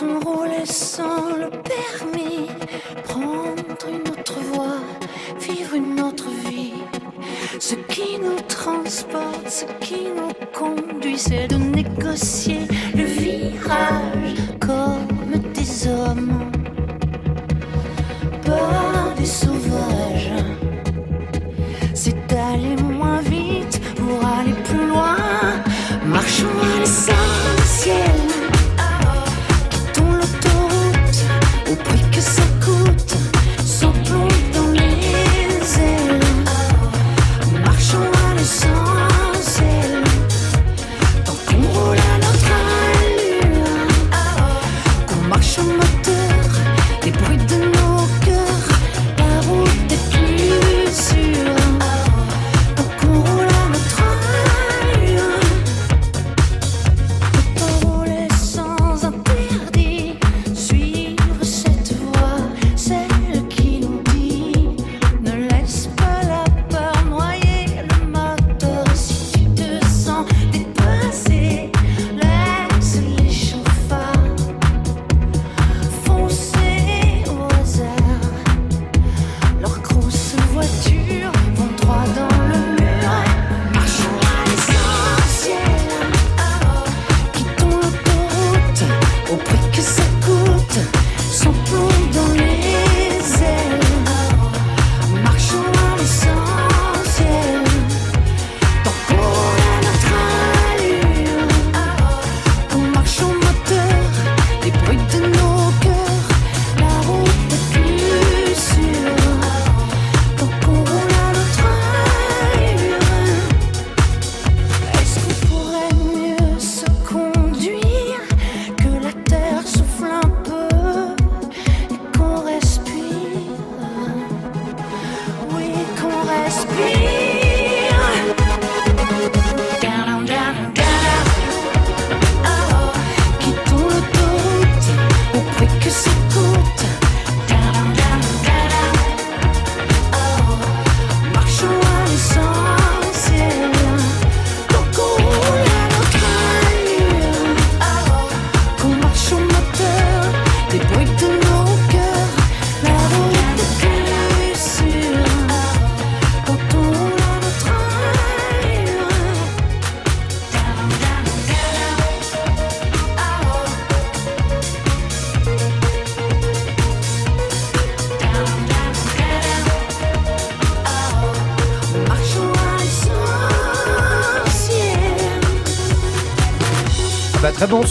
Rouler 0.03 0.65
sans 0.65 1.35
le 1.37 1.49
permis 1.49 2.47
Prendre 3.03 3.87
une 3.87 4.07
autre 4.11 4.39
voie, 4.51 4.77
vivre 5.39 5.75
une 5.75 5.99
autre 6.01 6.29
vie 6.49 6.73
Ce 7.59 7.75
qui 7.75 8.19
nous 8.21 8.39
transporte, 8.47 9.49
ce 9.49 9.65
qui 9.79 10.07
nous 10.15 10.33
conduit, 10.53 11.17
c'est 11.17 11.47
de 11.47 11.55
négocier 11.55 12.61
le 12.95 13.03
virage 13.03 14.35
comme 14.59 15.07
des 15.53 15.87
hommes, 15.87 16.51
pas 18.45 19.13
des 19.17 19.25
sauvages. 19.25 20.31
C'est 21.93 22.27
d'aller 22.27 22.75
moins 22.81 23.21
vite 23.21 23.81
pour 23.95 24.25
aller 24.25 24.53
plus 24.63 24.87
loin. 24.87 25.15
Marchons 26.05 26.47
à 26.61 26.79
l'essentiel. 26.79 27.32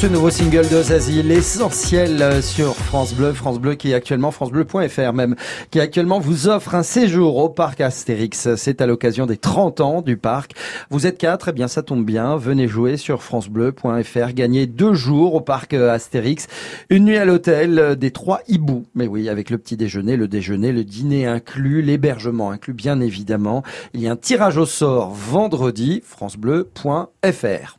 Ce 0.02 0.08
nouveau 0.08 0.30
single 0.30 0.68
de 0.68 0.82
Zazie, 0.82 1.22
l'essentiel 1.22 2.20
euh, 2.22 2.42
sur 2.42 2.74
France 2.74 3.14
Bleu, 3.14 3.32
France 3.32 3.60
Bleu 3.60 3.76
qui 3.76 3.92
est 3.92 3.94
actuellement, 3.94 4.32
francebleu.fr 4.32 5.12
même, 5.12 5.36
qui 5.70 5.78
actuellement 5.78 6.18
vous 6.18 6.48
offre 6.48 6.74
un 6.74 6.82
séjour 6.82 7.36
au 7.36 7.48
parc 7.48 7.80
Astérix. 7.80 8.56
C'est 8.56 8.80
à 8.80 8.86
l'occasion 8.88 9.26
des 9.26 9.36
30 9.36 9.80
ans 9.80 10.02
du 10.02 10.16
parc. 10.16 10.54
Vous 10.90 11.06
êtes 11.06 11.18
quatre, 11.18 11.50
eh 11.50 11.52
bien 11.52 11.68
ça 11.68 11.84
tombe 11.84 12.04
bien, 12.04 12.36
venez 12.36 12.66
jouer 12.66 12.96
sur 12.96 13.22
francebleu.fr, 13.22 14.32
gagnez 14.34 14.66
deux 14.66 14.94
jours 14.94 15.36
au 15.36 15.40
parc 15.40 15.72
euh, 15.72 15.94
Astérix, 15.94 16.48
une 16.90 17.04
nuit 17.04 17.18
à 17.18 17.24
l'hôtel, 17.24 17.78
euh, 17.78 17.94
des 17.94 18.10
trois 18.10 18.40
hiboux. 18.48 18.84
Mais 18.96 19.06
oui, 19.06 19.28
avec 19.28 19.50
le 19.50 19.58
petit 19.58 19.76
déjeuner, 19.76 20.16
le 20.16 20.26
déjeuner, 20.26 20.72
le 20.72 20.82
dîner 20.82 21.28
inclus, 21.28 21.80
l'hébergement 21.80 22.50
inclus 22.50 22.74
bien 22.74 23.00
évidemment. 23.00 23.62
Il 23.94 24.00
y 24.00 24.08
a 24.08 24.10
un 24.10 24.16
tirage 24.16 24.56
au 24.56 24.66
sort 24.66 25.12
vendredi, 25.12 26.02
francebleu.fr. 26.04 27.78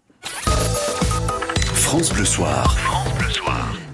France 1.93 2.09
Bleu 2.11 2.25
Soir. 2.25 2.82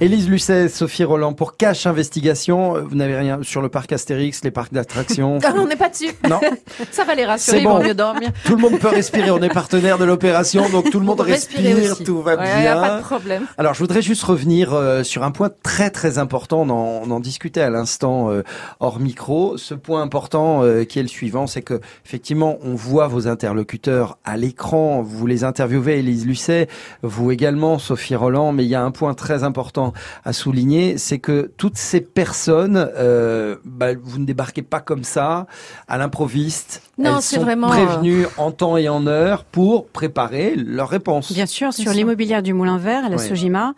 Élise 0.01 0.29
Lucet, 0.29 0.69
Sophie 0.69 1.03
Roland 1.03 1.33
pour 1.33 1.57
Cash 1.57 1.85
Investigation. 1.85 2.77
Euh, 2.77 2.81
Vous 2.83 2.95
n'avez 2.95 3.17
rien 3.17 3.39
sur 3.41 3.61
le 3.61 3.67
parc 3.67 3.91
Astérix, 3.91 4.41
les 4.45 4.51
parcs 4.51 4.71
d'attractions. 4.71 5.39
Ah, 5.43 5.51
on 5.57 5.67
n'est 5.67 5.75
pas 5.75 5.89
dessus. 5.89 6.11
Non. 6.29 6.39
Ça 6.91 7.03
va 7.03 7.15
les 7.15 7.25
rassurer, 7.25 7.57
C'est 7.57 7.63
ils 7.63 7.67
vont 7.67 7.79
bon. 7.79 7.83
mieux 7.83 7.93
dormir. 7.93 8.29
Tout 8.45 8.55
le 8.55 8.61
monde 8.61 8.79
peut 8.79 8.87
respirer. 8.87 9.29
On 9.29 9.41
est 9.41 9.53
partenaire 9.53 9.97
de 9.97 10.05
l'opération, 10.05 10.69
donc 10.69 10.89
tout 10.89 11.01
le 11.01 11.05
monde 11.05 11.19
respire, 11.19 11.75
aussi. 11.91 12.05
tout 12.05 12.21
va 12.21 12.35
Ouais, 12.37 12.43
bien. 12.43 12.61
y 12.63 12.67
a 12.67 12.79
pas 12.79 12.97
de 12.99 13.01
problème. 13.03 13.43
Alors, 13.57 13.73
je 13.73 13.79
voudrais 13.79 14.01
juste 14.01 14.23
revenir 14.23 14.73
euh, 14.73 15.03
sur 15.03 15.23
un 15.23 15.31
point 15.31 15.49
très 15.63 15.89
très 15.89 16.17
important. 16.17 16.61
On 16.61 16.69
en, 16.69 17.01
on 17.05 17.11
en 17.11 17.19
discutait 17.19 17.59
à 17.61 17.69
l'instant 17.69 18.29
euh, 18.31 18.43
hors 18.79 19.01
micro. 19.01 19.57
Ce 19.57 19.73
point 19.73 20.01
important 20.01 20.63
euh, 20.63 20.85
qui 20.85 20.99
est 20.99 21.03
le 21.03 21.09
suivant, 21.09 21.45
c'est 21.45 21.61
que 21.61 21.81
effectivement, 22.05 22.57
on 22.63 22.73
voit 22.73 23.07
vos 23.07 23.27
interlocuteurs 23.27 24.17
à 24.23 24.37
l'écran. 24.37 25.01
Vous 25.01 25.27
les 25.27 25.43
interviewez, 25.43 25.99
Élise 25.99 26.25
Lucet, 26.25 26.69
vous 27.03 27.31
également, 27.31 27.79
Sophie 27.79 28.15
Roland. 28.15 28.53
Mais 28.53 28.63
il 28.63 28.69
y 28.69 28.75
a 28.75 28.81
un 28.81 28.91
point 28.91 29.13
très 29.13 29.43
important 29.43 29.88
à 30.25 30.33
souligner, 30.33 30.97
c'est 30.97 31.19
que 31.19 31.51
toutes 31.57 31.77
ces 31.77 32.01
personnes, 32.01 32.89
euh, 32.97 33.57
bah, 33.65 33.93
vous 34.01 34.19
ne 34.19 34.25
débarquez 34.25 34.61
pas 34.61 34.79
comme 34.79 35.03
ça 35.03 35.47
à 35.87 35.97
l'improviste. 35.97 36.81
Non, 36.97 37.17
Elles 37.17 37.21
c'est 37.21 37.35
sont 37.37 37.41
vraiment, 37.41 37.71
euh, 37.71 37.85
prévenues 37.85 38.25
en 38.37 38.51
temps 38.51 38.77
et 38.77 38.89
en 38.89 39.07
heure 39.07 39.43
pour 39.43 39.87
préparer 39.87 40.55
leur 40.55 40.89
réponse. 40.89 41.31
Bien 41.31 41.45
sûr, 41.45 41.73
sur 41.73 41.91
l'immobilière 41.91 42.43
du 42.43 42.53
Moulin 42.53 42.77
Vert, 42.77 43.09
la 43.09 43.17
Ouais. 43.17 43.27
Sojima, 43.27 43.73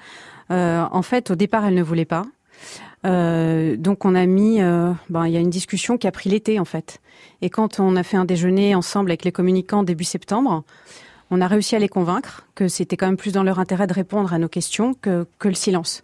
euh, 0.51 0.84
en 0.91 1.01
fait, 1.01 1.32
au 1.32 1.36
départ, 1.36 1.66
elle 1.66 1.76
ne 1.76 1.84
voulait 1.84 2.05
pas. 2.05 2.26
Euh, 3.05 3.76
donc 3.78 4.05
on 4.05 4.14
a 4.14 4.26
mis, 4.26 4.62
euh, 4.62 4.91
ben, 5.09 5.26
il 5.26 5.34
y 5.34 5.38
a 5.38 5.39
une 5.39 5.49
discussion 5.49 5.97
qui 5.97 6.07
a 6.07 6.12
pris 6.12 6.30
l'été 6.30 6.59
en 6.59 6.66
fait. 6.66 6.99
Et 7.41 7.49
quand 7.49 7.80
on 7.80 7.95
a 7.95 8.03
fait 8.03 8.18
un 8.18 8.26
déjeuner 8.26 8.76
ensemble 8.76 9.09
avec 9.09 9.26
les 9.26 9.32
communicants 9.32 9.82
début 9.84 10.03
septembre, 10.03 10.64
on 11.32 11.41
a 11.41 11.47
réussi 11.47 11.75
à 11.75 11.79
les 11.79 11.88
convaincre 11.89 12.45
que 12.55 12.67
c'était 12.67 12.97
quand 12.97 13.07
même 13.07 13.17
plus 13.17 13.32
dans 13.32 13.43
leur 13.43 13.57
intérêt 13.59 13.88
de 13.88 13.93
répondre 13.93 14.34
à 14.34 14.38
nos 14.38 14.49
questions 14.49 14.93
que, 14.93 15.25
que 15.39 15.47
le 15.47 15.53
silence. 15.55 16.03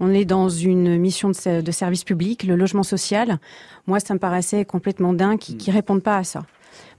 On 0.00 0.12
est 0.12 0.24
dans 0.24 0.48
une 0.48 0.98
mission 0.98 1.28
de, 1.28 1.34
se- 1.34 1.60
de 1.60 1.70
service 1.70 2.02
public, 2.04 2.42
le 2.42 2.56
logement 2.56 2.82
social. 2.82 3.38
Moi, 3.86 4.00
ça 4.00 4.14
me 4.14 4.18
paraissait 4.18 4.64
complètement 4.64 5.12
dingue 5.12 5.38
qu'ils 5.38 5.56
qui 5.58 5.70
répondent 5.70 6.02
pas 6.02 6.16
à 6.16 6.24
ça. 6.24 6.44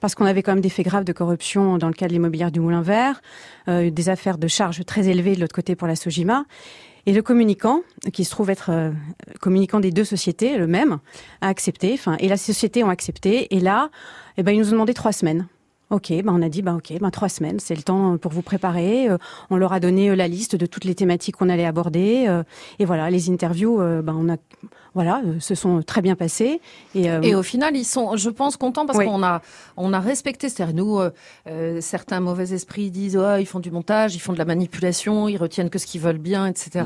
Parce 0.00 0.14
qu'on 0.14 0.24
avait 0.24 0.42
quand 0.42 0.52
même 0.52 0.60
des 0.62 0.68
faits 0.70 0.86
graves 0.86 1.04
de 1.04 1.12
corruption 1.12 1.76
dans 1.78 1.88
le 1.88 1.94
cas 1.94 2.06
de 2.06 2.12
l'immobilière 2.12 2.52
du 2.52 2.60
Moulin 2.60 2.80
Vert, 2.80 3.20
euh, 3.68 3.90
des 3.90 4.08
affaires 4.08 4.38
de 4.38 4.46
charges 4.46 4.84
très 4.86 5.08
élevées 5.08 5.34
de 5.34 5.40
l'autre 5.40 5.54
côté 5.54 5.74
pour 5.74 5.88
la 5.88 5.96
Sojima. 5.96 6.44
Et 7.06 7.12
le 7.12 7.20
communicant, 7.20 7.82
qui 8.14 8.24
se 8.24 8.30
trouve 8.30 8.48
être 8.50 8.70
euh, 8.70 8.90
communicant 9.40 9.80
des 9.80 9.90
deux 9.90 10.04
sociétés, 10.04 10.56
le 10.56 10.66
même, 10.66 10.98
a 11.42 11.48
accepté. 11.48 11.92
Enfin, 11.92 12.16
et 12.20 12.28
la 12.28 12.36
société 12.38 12.82
ont 12.84 12.88
accepté. 12.88 13.54
Et 13.54 13.60
là, 13.60 13.90
eh 14.38 14.42
ben, 14.42 14.52
ils 14.52 14.58
nous 14.60 14.68
ont 14.68 14.72
demandé 14.72 14.94
trois 14.94 15.12
semaines. 15.12 15.46
Ok, 15.90 16.08
ben 16.10 16.28
on 16.34 16.42
a 16.42 16.48
dit, 16.48 16.62
ben 16.62 16.76
ok, 16.76 16.94
ben 16.98 17.10
trois 17.10 17.28
semaines, 17.28 17.60
c'est 17.60 17.74
le 17.76 17.82
temps 17.82 18.16
pour 18.16 18.32
vous 18.32 18.42
préparer. 18.42 19.08
Euh, 19.08 19.18
on 19.50 19.56
leur 19.56 19.72
a 19.74 19.80
donné 19.80 20.08
euh, 20.10 20.16
la 20.16 20.28
liste 20.28 20.56
de 20.56 20.66
toutes 20.66 20.84
les 20.84 20.94
thématiques 20.94 21.36
qu'on 21.36 21.48
allait 21.50 21.66
aborder. 21.66 22.24
euh, 22.26 22.42
et 22.78 22.84
voilà, 22.86 23.10
les 23.10 23.30
interviews, 23.30 23.80
euh, 23.80 24.00
ben 24.00 24.16
on 24.18 24.32
a, 24.32 24.36
voilà, 24.94 25.20
se 25.40 25.54
sont 25.54 25.82
très 25.82 26.00
bien 26.02 26.14
passées. 26.16 26.60
Et, 26.94 27.04
Et 27.22 27.34
au 27.34 27.42
final, 27.42 27.76
ils 27.76 27.84
sont, 27.84 28.16
je 28.16 28.30
pense, 28.30 28.56
contents 28.56 28.86
parce 28.86 28.98
Oui. 29.00 29.04
qu'on 29.04 29.22
a, 29.22 29.42
on 29.76 29.92
a 29.92 30.00
respecté. 30.00 30.48
C'est-à-dire, 30.48 30.74
nous, 30.74 31.00
certains 31.80 32.20
mauvais 32.20 32.52
esprits 32.52 32.92
disent, 32.92 33.16
oh, 33.16 33.36
ils 33.40 33.44
font 33.46 33.58
du 33.58 33.72
montage, 33.72 34.14
ils 34.14 34.20
font 34.20 34.32
de 34.32 34.38
la 34.38 34.44
manipulation, 34.44 35.26
ils 35.28 35.36
retiennent 35.36 35.68
que 35.68 35.80
ce 35.80 35.86
qu'ils 35.86 36.00
veulent 36.00 36.18
bien, 36.18 36.46
etc. 36.46 36.84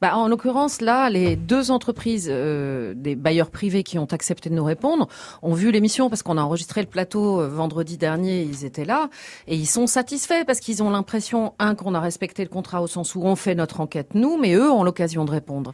Bah, 0.00 0.16
en 0.16 0.28
l'occurrence, 0.28 0.80
là, 0.80 1.10
les 1.10 1.36
deux 1.36 1.70
entreprises, 1.70 2.26
des 2.26 3.14
bailleurs 3.16 3.50
privés 3.50 3.82
qui 3.82 3.98
ont 3.98 4.06
accepté 4.10 4.48
de 4.48 4.54
nous 4.54 4.64
répondre, 4.64 5.06
ont 5.42 5.52
vu 5.52 5.70
l'émission 5.72 6.08
parce 6.08 6.22
qu'on 6.22 6.38
a 6.38 6.42
enregistré 6.42 6.80
le 6.80 6.88
plateau 6.88 7.46
vendredi 7.50 7.98
dernier, 7.98 8.31
ils 8.40 8.64
étaient 8.64 8.84
là, 8.84 9.10
et 9.46 9.56
ils 9.56 9.66
sont 9.66 9.86
satisfaits 9.86 10.44
parce 10.46 10.60
qu'ils 10.60 10.82
ont 10.82 10.90
l'impression, 10.90 11.52
un, 11.58 11.74
qu'on 11.74 11.94
a 11.94 12.00
respecté 12.00 12.42
le 12.42 12.48
contrat 12.48 12.80
au 12.80 12.86
sens 12.86 13.14
où 13.14 13.22
on 13.24 13.36
fait 13.36 13.54
notre 13.54 13.80
enquête 13.80 14.14
nous, 14.14 14.38
mais 14.38 14.54
eux 14.54 14.70
ont 14.70 14.84
l'occasion 14.84 15.24
de 15.24 15.30
répondre. 15.30 15.72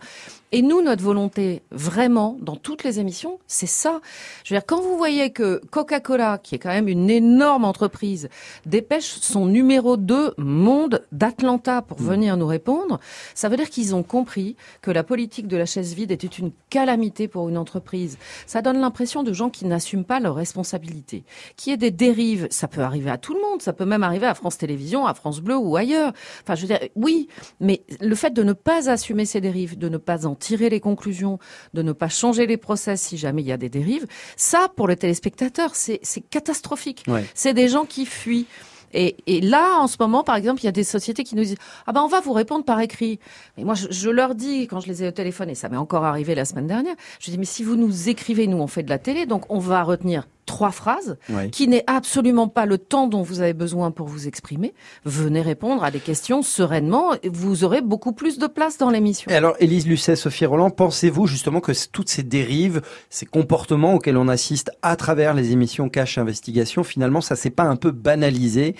Et 0.50 0.62
nous, 0.62 0.80
notre 0.80 1.02
volonté, 1.02 1.62
vraiment, 1.70 2.38
dans 2.40 2.56
toutes 2.56 2.82
les 2.82 3.00
émissions, 3.00 3.38
c'est 3.46 3.66
ça. 3.66 4.00
Je 4.44 4.54
veux 4.54 4.58
dire, 4.58 4.64
quand 4.66 4.80
vous 4.80 4.96
voyez 4.96 5.30
que 5.30 5.60
Coca-Cola, 5.70 6.38
qui 6.38 6.54
est 6.54 6.58
quand 6.58 6.70
même 6.70 6.88
une 6.88 7.10
énorme 7.10 7.66
entreprise, 7.66 8.30
dépêche 8.64 9.18
son 9.20 9.44
numéro 9.44 9.98
2 9.98 10.34
monde 10.38 11.04
d'Atlanta 11.12 11.82
pour 11.82 11.98
venir 11.98 12.38
nous 12.38 12.46
répondre, 12.46 12.98
ça 13.34 13.50
veut 13.50 13.58
dire 13.58 13.68
qu'ils 13.68 13.94
ont 13.94 14.02
compris 14.02 14.56
que 14.80 14.90
la 14.90 15.04
politique 15.04 15.48
de 15.48 15.56
la 15.58 15.66
chaise 15.66 15.92
vide 15.92 16.12
était 16.12 16.26
une 16.26 16.52
calamité 16.70 17.28
pour 17.28 17.50
une 17.50 17.58
entreprise. 17.58 18.16
Ça 18.46 18.62
donne 18.62 18.80
l'impression 18.80 19.22
de 19.22 19.34
gens 19.34 19.50
qui 19.50 19.66
n'assument 19.66 20.04
pas 20.04 20.18
leurs 20.18 20.34
responsabilités. 20.34 21.24
Qui 21.56 21.72
est 21.72 21.76
des 21.76 21.90
dérives, 21.90 22.48
ça 22.50 22.68
peut 22.68 22.80
arriver 22.80 23.10
à 23.10 23.18
tout 23.18 23.34
le 23.34 23.40
monde, 23.42 23.60
ça 23.60 23.74
peut 23.74 23.84
même 23.84 24.02
arriver 24.02 24.26
à 24.26 24.34
France 24.34 24.56
Télévisions, 24.56 25.06
à 25.06 25.12
France 25.12 25.40
Bleu 25.40 25.58
ou 25.58 25.76
ailleurs. 25.76 26.14
Enfin, 26.42 26.54
je 26.54 26.62
veux 26.62 26.68
dire, 26.68 26.88
oui, 26.96 27.28
mais 27.60 27.82
le 28.00 28.14
fait 28.14 28.30
de 28.30 28.42
ne 28.42 28.54
pas 28.54 28.88
assumer 28.88 29.26
ces 29.26 29.42
dérives, 29.42 29.76
de 29.76 29.90
ne 29.90 29.98
pas 29.98 30.26
en 30.26 30.37
tirer 30.38 30.70
les 30.70 30.80
conclusions, 30.80 31.38
de 31.74 31.82
ne 31.82 31.92
pas 31.92 32.08
changer 32.08 32.46
les 32.46 32.56
process 32.56 33.02
si 33.02 33.16
jamais 33.16 33.42
il 33.42 33.48
y 33.48 33.52
a 33.52 33.56
des 33.56 33.68
dérives, 33.68 34.06
ça, 34.36 34.68
pour 34.76 34.86
le 34.86 34.96
téléspectateur, 34.96 35.74
c'est 35.74 36.00
catastrophique. 36.30 37.04
Ouais. 37.08 37.24
C'est 37.34 37.54
des 37.54 37.68
gens 37.68 37.84
qui 37.84 38.06
fuient. 38.06 38.46
Et, 38.94 39.16
et 39.26 39.40
là, 39.42 39.78
en 39.80 39.86
ce 39.86 39.96
moment, 40.00 40.24
par 40.24 40.36
exemple, 40.36 40.62
il 40.62 40.64
y 40.64 40.68
a 40.68 40.72
des 40.72 40.84
sociétés 40.84 41.22
qui 41.22 41.36
nous 41.36 41.44
disent 41.44 41.58
ah 41.86 41.92
ben 41.92 42.00
on 42.00 42.08
va 42.08 42.20
vous 42.20 42.32
répondre 42.32 42.64
par 42.64 42.80
écrit. 42.80 43.20
Mais 43.56 43.64
moi, 43.64 43.74
je, 43.74 43.88
je 43.90 44.08
leur 44.08 44.34
dis 44.34 44.66
quand 44.66 44.80
je 44.80 44.88
les 44.88 45.04
ai 45.04 45.08
au 45.08 45.10
téléphone 45.10 45.50
et 45.50 45.54
ça 45.54 45.68
m'est 45.68 45.76
encore 45.76 46.04
arrivé 46.04 46.34
la 46.34 46.46
semaine 46.46 46.66
dernière, 46.66 46.94
je 47.20 47.30
dis 47.30 47.36
mais 47.36 47.44
si 47.44 47.64
vous 47.64 47.76
nous 47.76 48.08
écrivez, 48.08 48.46
nous 48.46 48.58
on 48.58 48.66
fait 48.66 48.82
de 48.82 48.88
la 48.88 48.98
télé, 48.98 49.26
donc 49.26 49.44
on 49.50 49.58
va 49.58 49.82
retenir 49.82 50.26
trois 50.48 50.72
phrases 50.72 51.16
qui 51.52 51.68
n'est 51.68 51.84
absolument 51.86 52.48
pas 52.48 52.66
le 52.66 52.78
temps 52.78 53.06
dont 53.06 53.22
vous 53.22 53.40
avez 53.40 53.52
besoin 53.52 53.92
pour 53.92 54.08
vous 54.08 54.26
exprimer. 54.26 54.74
Venez 55.04 55.42
répondre 55.42 55.84
à 55.84 55.92
des 55.92 56.00
questions 56.00 56.42
sereinement, 56.42 57.12
et 57.22 57.28
vous 57.28 57.62
aurez 57.62 57.82
beaucoup 57.82 58.12
plus 58.12 58.38
de 58.38 58.48
place 58.48 58.78
dans 58.78 58.90
l'émission. 58.90 59.30
Et 59.30 59.34
alors, 59.36 59.54
Élise 59.60 59.86
Lucet, 59.86 60.16
Sophie 60.16 60.46
Roland, 60.46 60.70
pensez-vous 60.70 61.26
justement 61.26 61.60
que 61.60 61.72
toutes 61.92 62.08
ces 62.08 62.22
dérives, 62.22 62.80
ces 63.10 63.26
comportements 63.26 63.94
auxquels 63.94 64.16
on 64.16 64.28
assiste 64.28 64.72
à 64.82 64.96
travers 64.96 65.34
les 65.34 65.52
émissions 65.52 65.88
Cash 65.88 66.18
Investigation, 66.18 66.82
finalement, 66.82 67.20
ça 67.20 67.36
s'est 67.36 67.50
pas 67.50 67.64
un 67.64 67.76
peu 67.76 67.90
banalisé 67.90 68.74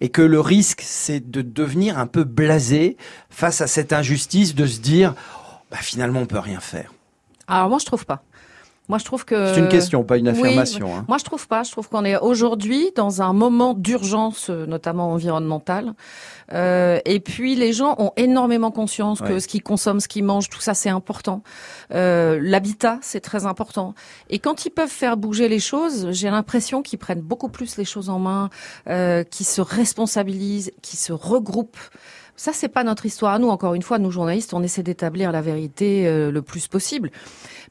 et 0.00 0.10
que 0.10 0.22
le 0.22 0.40
risque, 0.40 0.82
c'est 0.84 1.30
de 1.30 1.42
devenir 1.42 1.98
un 1.98 2.06
peu 2.06 2.24
blasé 2.24 2.96
face 3.30 3.60
à 3.62 3.66
cette 3.66 3.92
injustice, 3.92 4.54
de 4.54 4.66
se 4.66 4.80
dire, 4.80 5.14
bah, 5.70 5.78
finalement, 5.80 6.20
on 6.20 6.26
peut 6.26 6.38
rien 6.38 6.60
faire? 6.60 6.92
Alors 7.46 7.68
moi, 7.68 7.78
je 7.78 7.86
trouve 7.86 8.06
pas. 8.06 8.22
Moi, 8.90 8.98
je 8.98 9.04
trouve 9.06 9.24
que 9.24 9.54
C'est 9.54 9.60
une 9.60 9.68
question, 9.70 10.04
pas 10.04 10.18
une 10.18 10.28
Oui, 10.28 10.32
affirmation, 10.32 10.94
hein. 10.94 11.04
Moi, 11.08 11.16
je 11.16 11.24
trouve 11.24 11.48
pas. 11.48 11.62
Je 11.62 11.70
trouve 11.72 11.88
qu'on 11.88 12.04
est 12.04 12.18
aujourd'hui 12.18 12.90
dans 12.94 13.22
un 13.22 13.32
moment 13.32 13.72
d'urgence, 13.72 14.50
euh, 14.50 14.66
notamment 14.66 15.10
environnementale. 15.12 15.94
Euh, 16.52 17.00
et 17.06 17.18
puis, 17.20 17.54
les 17.54 17.72
gens 17.72 17.94
ont 17.98 18.12
énormément 18.18 18.70
conscience 18.70 19.20
que 19.22 19.32
Ouais. 19.34 19.40
ce 19.40 19.48
qu'ils 19.48 19.62
consomment, 19.62 20.00
ce 20.00 20.08
qu'ils 20.08 20.22
mangent, 20.24 20.50
tout 20.50 20.60
ça, 20.60 20.74
c'est 20.74 20.90
important. 20.90 21.42
Euh, 21.94 22.38
L'habitat, 22.42 22.98
c'est 23.00 23.20
très 23.20 23.46
important. 23.46 23.94
Et 24.28 24.38
quand 24.38 24.66
ils 24.66 24.70
peuvent 24.70 24.88
faire 24.90 25.16
bouger 25.16 25.48
les 25.48 25.60
choses, 25.60 26.08
j'ai 26.10 26.28
l'impression 26.28 26.82
qu'ils 26.82 26.98
prennent 26.98 27.22
beaucoup 27.22 27.48
plus 27.48 27.78
les 27.78 27.86
choses 27.86 28.10
en 28.10 28.18
main, 28.18 28.50
euh, 28.88 29.24
qu'ils 29.24 29.46
se 29.46 29.62
responsabilisent, 29.62 30.72
qu'ils 30.82 30.98
se 30.98 31.12
regroupent. 31.14 31.78
Ça, 32.36 32.52
c'est 32.52 32.68
pas 32.68 32.82
notre 32.82 33.06
histoire 33.06 33.38
nous. 33.38 33.48
Encore 33.48 33.74
une 33.74 33.82
fois, 33.82 33.98
nous 33.98 34.10
journalistes, 34.10 34.54
on 34.54 34.62
essaie 34.62 34.82
d'établir 34.82 35.30
la 35.30 35.40
vérité 35.40 36.06
euh, 36.08 36.32
le 36.32 36.42
plus 36.42 36.66
possible. 36.66 37.10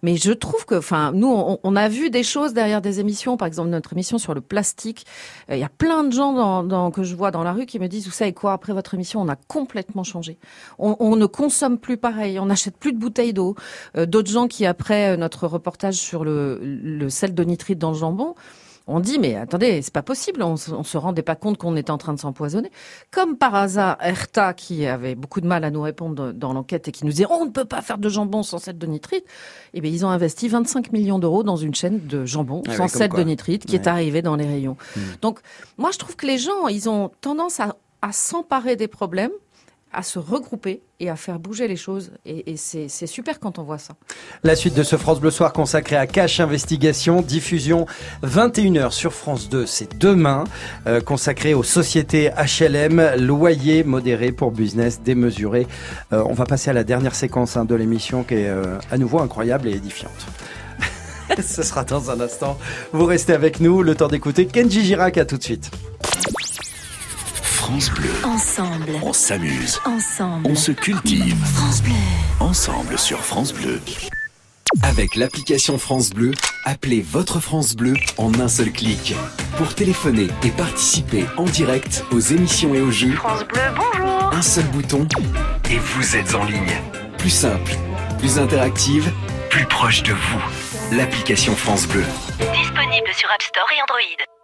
Mais 0.04 0.16
je 0.16 0.32
trouve 0.32 0.66
que, 0.66 0.76
enfin, 0.76 1.12
nous, 1.14 1.28
on, 1.28 1.60
on 1.64 1.76
a 1.76 1.90
vu 1.90 2.10
des 2.10 2.24
choses 2.24 2.54
derrière 2.54 2.82
des 2.82 3.02
émissions. 3.02 3.36
Par 3.36 3.48
exemple, 3.48 3.70
notre 3.70 3.92
émission 3.94 4.18
sur 4.18 4.34
le 4.34 4.40
plastique. 4.42 5.06
Euh, 5.50 5.56
Il 5.56 5.60
y 5.60 5.64
a 5.66 5.70
plein 5.70 6.06
de 6.06 6.14
gens 6.14 6.32
dans, 6.34 6.64
dans- 6.64 6.92
que 6.92 7.04
je 7.04 7.14
vois 7.16 7.30
dans 7.32 7.44
la 7.44 7.52
rue 7.52 7.66
qui 7.66 7.78
me 7.78 7.88
disent, 7.88 8.06
vous 8.06 8.12
savez 8.12 8.32
quoi, 8.34 8.54
après 8.54 8.72
votre 8.72 8.94
émission, 8.94 9.22
on 9.22 9.28
a 9.28 9.36
complètement 9.36 10.04
changé. 10.04 10.38
On, 10.80 10.96
on 11.00 11.16
ne 11.18 11.26
consomme 11.26 11.78
plus 11.78 11.98
pareil. 11.98 12.40
On 12.40 12.46
n'achète 12.46 12.78
plus 12.78 12.94
de 12.94 13.00
bouteilles 13.00 13.34
d'eau. 13.34 13.56
Euh, 13.98 14.06
D'autres 14.06 14.32
gens 14.32 14.48
qui, 14.48 14.66
après 14.66 15.12
euh, 15.12 15.18
notre 15.18 15.46
reportage 15.48 15.96
sur 15.96 16.24
le, 16.24 16.60
le 16.64 17.10
sel 17.10 17.34
de 17.36 17.44
nitrite 17.44 17.80
dans 17.80 17.92
le 17.92 17.98
jambon, 17.98 18.36
on 18.88 19.00
dit 19.00 19.18
mais 19.20 19.36
attendez, 19.36 19.82
c'est 19.82 19.94
pas 19.94 20.02
possible, 20.02 20.44
on, 20.44 20.58
se- 20.58 20.72
on 20.72 20.84
se 20.84 20.98
rendait 20.98 21.22
pas 21.22 21.36
compte 21.36 21.58
qu'on 21.58 21.76
était 21.78 21.92
en 21.92 21.98
train 21.98 22.14
de 22.14 22.20
s'empoisonner. 22.20 22.70
Comme 23.12 23.38
par 23.38 23.56
hasard, 23.56 23.98
Erta, 24.02 24.54
qui 24.54 24.86
avait 24.86 25.16
beaucoup 25.16 25.40
de 25.42 25.48
mal 25.48 25.64
à 25.64 25.72
nous 25.72 25.82
répondre 25.82 26.32
dans 26.34 26.52
l'enquête 26.54 26.88
et 26.88 26.92
qui 26.92 27.06
nous 27.06 27.12
disait 27.12 27.26
on 27.30 27.46
ne 27.46 27.50
peut 27.52 27.64
pas 27.66 27.82
faire 27.82 27.98
de 27.98 28.10
jambon 28.10 28.44
sans 28.44 28.58
sel 28.58 28.78
de 28.78 28.86
nitrite, 28.88 29.24
eh 29.74 29.80
bien 29.82 29.90
ils 29.92 30.06
ont 30.06 30.10
investi 30.10 30.48
25 30.50 30.92
millions 30.92 31.18
d'euros 31.20 31.44
dans 31.44 31.56
une 31.56 31.74
chaîne 31.74 32.06
de 32.08 32.26
jambon 32.26 32.62
Ah 32.68 32.72
sans 32.76 32.88
quoi. 33.12 33.20
de 33.20 33.24
nitrite 33.30 33.66
qui 33.66 33.76
est 33.76 33.88
arrivée 33.88 34.22
dans 34.22 34.36
les 34.36 34.46
rayons. 34.48 34.76
Donc 35.22 35.40
moi 35.78 35.92
je 35.92 35.98
trouve 36.00 36.16
que 36.16 36.26
les 36.28 36.38
gens, 36.38 36.68
ils 36.68 36.90
ont 36.90 37.10
tendance 37.22 37.60
à, 37.62 37.76
à 38.02 38.12
s'emparer 38.12 38.76
des 38.76 38.88
problèmes 38.90 39.32
à 39.94 40.04
se 40.04 40.20
regrouper 40.20 40.82
et 41.00 41.10
à 41.10 41.16
faire 41.16 41.40
bouger 41.40 41.68
les 41.68 41.76
choses. 41.76 42.12
Et, 42.26 42.56
c'est 42.58 43.08
super 43.08 43.40
quand 43.40 43.60
on 43.60 43.64
voit 43.64 43.78
ça. 43.78 43.94
La 44.44 44.56
suite 44.56 44.74
de 44.74 44.84
ce 44.84 44.96
France 44.96 45.20
Bleu 45.20 45.32
Soir 45.32 45.54
consacré 45.54 45.96
à 45.96 46.08
Cash 46.08 46.40
Investigation, 46.40 47.22
diffusion 47.22 47.86
21h 48.24 48.92
sur 48.92 49.14
France 49.14 49.50
2, 49.50 49.66
c'est 49.66 49.98
demain, 49.98 50.44
euh, 50.88 51.02
consacré 51.02 51.54
aux 51.54 51.64
sociétés 51.64 52.32
HLM, 52.38 53.16
loyer 53.18 53.84
modéré 53.84 54.32
pour 54.32 54.52
business 54.52 55.02
démesuré. 55.02 55.68
Euh, 56.12 56.24
on 56.28 56.34
va 56.34 56.46
passer 56.46 56.70
à 56.70 56.74
la 56.74 56.84
dernière 56.84 57.16
séquence 57.16 57.58
hein, 57.58 57.66
de 57.66 57.76
l'émission 57.76 58.24
qui 58.24 58.36
est 58.36 58.50
euh, 58.50 58.78
à 58.92 58.98
nouveau 58.98 59.20
incroyable 59.20 59.68
et 59.68 59.72
édifiante. 59.72 60.12
Ce 61.42 61.64
sera 61.64 61.84
dans 61.84 62.12
un 62.12 62.20
instant. 62.20 62.58
Vous 62.92 63.06
restez 63.06 63.34
avec 63.34 63.60
nous, 63.60 63.84
le 63.84 63.96
temps 63.96 64.08
d'écouter 64.08 64.46
Kenji 64.46 64.84
Girac, 64.84 65.18
à 65.18 65.26
tout 65.26 65.38
de 65.38 65.44
suite. 65.44 65.72
France 67.64 67.92
Bleu. 67.92 68.10
Ensemble. 68.26 68.92
On 69.04 69.14
s'amuse. 69.14 69.80
Ensemble. 69.86 70.50
On 70.50 70.54
se 70.54 70.74
cultive. 70.74 71.38
France 71.56 71.82
Bleu. 71.82 71.94
Ensemble 72.42 73.00
sur 73.00 73.24
France 73.24 73.54
Bleu. 73.54 73.80
Avec 74.82 75.16
l'application 75.16 75.78
France 75.78 76.10
Bleu, 76.10 76.34
appelez 76.66 77.02
votre 77.02 77.40
France 77.40 77.78
Bleu 77.78 77.94
en 78.18 78.38
un 78.42 78.50
seul 78.50 78.70
clic. 78.74 79.16
Pour 79.56 79.76
téléphoner 79.76 80.28
et 80.44 80.50
participer 80.50 81.24
en 81.38 81.46
direct 81.46 82.04
aux 82.12 82.20
émissions 82.20 82.76
et 82.76 82.82
aux 82.82 82.92
jeux, 82.92 83.14
France 83.14 83.46
Bleu, 83.46 83.62
bonjour. 83.78 84.34
un 84.34 84.42
seul 84.42 84.66
bouton 84.66 85.08
et 85.72 85.78
vous 85.78 86.18
êtes 86.18 86.36
en 86.36 86.44
ligne. 86.44 86.82
Plus 87.18 87.30
simple, 87.30 87.78
plus 88.20 88.40
interactive, 88.40 89.10
plus 89.50 89.66
proche 89.68 90.04
de 90.04 90.12
vous. 90.12 90.98
L'application 90.98 91.56
France 91.56 91.88
Bleu. 91.88 92.04
Disponible 92.40 93.14
sur 93.16 93.32
App 93.32 93.42
Store 93.42 93.70
et 93.72 93.82
Android. 93.82 94.43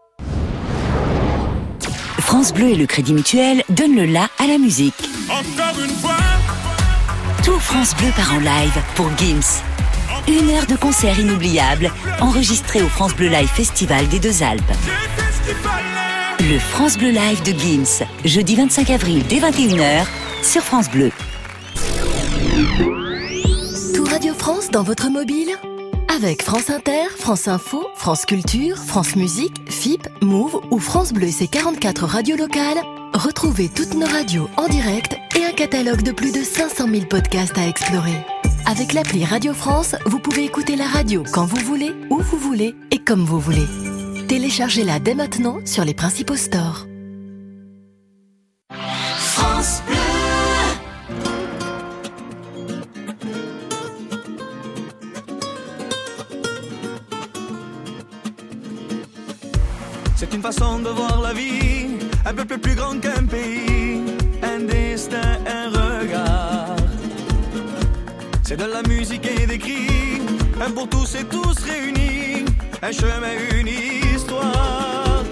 France 2.29 2.53
Bleu 2.53 2.67
et 2.67 2.75
le 2.75 2.85
Crédit 2.85 3.15
Mutuel 3.15 3.63
donnent 3.69 3.95
le 3.95 4.05
la 4.05 4.29
à 4.37 4.45
la 4.45 4.59
musique. 4.59 5.09
Encore 5.29 5.83
une 5.83 5.89
fois, 5.95 6.15
Tout 7.43 7.59
France 7.59 7.95
Bleu 7.95 8.09
part 8.15 8.35
en 8.35 8.37
live 8.37 8.79
pour 8.93 9.09
Gims. 9.17 9.63
Une 10.27 10.51
heure 10.51 10.67
de 10.67 10.75
concert 10.75 11.19
inoubliable, 11.19 11.91
enregistré 12.21 12.83
au 12.83 12.87
France 12.87 13.15
Bleu 13.15 13.29
Live 13.29 13.47
Festival 13.47 14.07
des 14.09 14.19
Deux 14.19 14.43
Alpes. 14.43 14.61
Le 16.39 16.59
France 16.59 16.99
Bleu 16.99 17.09
Live 17.09 17.41
de 17.41 17.59
Gims, 17.59 18.05
jeudi 18.23 18.55
25 18.55 18.91
avril 18.91 19.23
dès 19.27 19.39
21h 19.39 20.05
sur 20.43 20.61
France 20.61 20.91
Bleu. 20.91 21.11
Tout 23.95 24.03
Radio 24.03 24.35
France 24.35 24.69
dans 24.69 24.83
votre 24.83 25.09
mobile 25.09 25.49
Avec 26.15 26.41
France 26.41 26.71
Inter, 26.71 27.07
France 27.15 27.47
Info, 27.47 27.85
France 27.93 28.25
Culture, 28.25 28.77
France 28.77 29.15
Musique, 29.15 29.61
FIP, 29.69 30.07
Move 30.21 30.59
ou 30.71 30.79
France 30.79 31.13
Bleu 31.13 31.27
et 31.27 31.31
ses 31.31 31.47
44 31.47 32.03
radios 32.05 32.35
locales, 32.35 32.79
retrouvez 33.13 33.69
toutes 33.69 33.93
nos 33.93 34.07
radios 34.07 34.49
en 34.57 34.67
direct 34.67 35.15
et 35.37 35.45
un 35.45 35.51
catalogue 35.51 36.01
de 36.01 36.11
plus 36.11 36.31
de 36.31 36.43
500 36.43 36.87
000 36.89 37.05
podcasts 37.05 37.57
à 37.59 37.67
explorer. 37.67 38.25
Avec 38.65 38.93
l'appli 38.93 39.23
Radio 39.23 39.53
France, 39.53 39.95
vous 40.07 40.17
pouvez 40.17 40.45
écouter 40.45 40.75
la 40.75 40.87
radio 40.87 41.23
quand 41.31 41.45
vous 41.45 41.63
voulez, 41.63 41.91
où 42.09 42.17
vous 42.17 42.37
voulez 42.37 42.73
et 42.89 42.97
comme 42.97 43.23
vous 43.23 43.39
voulez. 43.39 43.67
Téléchargez-la 44.27 44.99
dès 44.99 45.13
maintenant 45.13 45.59
sur 45.63 45.85
les 45.85 45.93
principaux 45.93 46.35
stores. 46.35 46.88
Façon 60.51 60.79
de 60.79 60.89
voir 60.89 61.21
la 61.21 61.33
vie, 61.33 61.99
un 62.25 62.33
peuple 62.33 62.57
plus 62.57 62.73
grand 62.73 62.99
qu'un 62.99 63.25
pays, 63.25 64.01
un 64.41 64.59
destin, 64.65 65.31
un 65.57 65.67
regard. 65.81 66.75
C'est 68.43 68.57
de 68.57 68.65
la 68.65 68.81
musique 68.93 69.27
et 69.27 69.45
des 69.45 69.59
cris, 69.59 70.21
un 70.65 70.71
pour 70.71 70.87
tous 70.89 71.09
et 71.21 71.25
tous 71.25 71.57
réunis, 71.71 72.45
un 72.81 72.91
chemin, 72.91 73.35
une 73.59 73.67
histoire. 73.67 75.23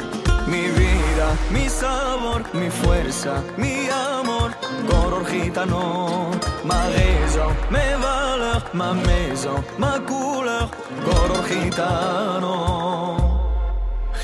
Mi 0.52 0.64
vida, 0.78 1.30
mi 1.52 1.68
sabor, 1.68 2.42
mi 2.54 2.70
fuerza, 2.70 3.36
mi 3.58 3.76
amor, 3.90 4.50
color 4.90 5.24
gitano, 5.32 6.30
ma 6.64 6.82
raison, 6.98 7.52
mes 7.72 7.94
valeurs, 8.04 8.66
ma 8.74 8.94
maison, 8.94 9.58
ma 9.80 9.94
couleur, 10.10 10.70
color 11.06 11.44
gitano. 11.50 13.27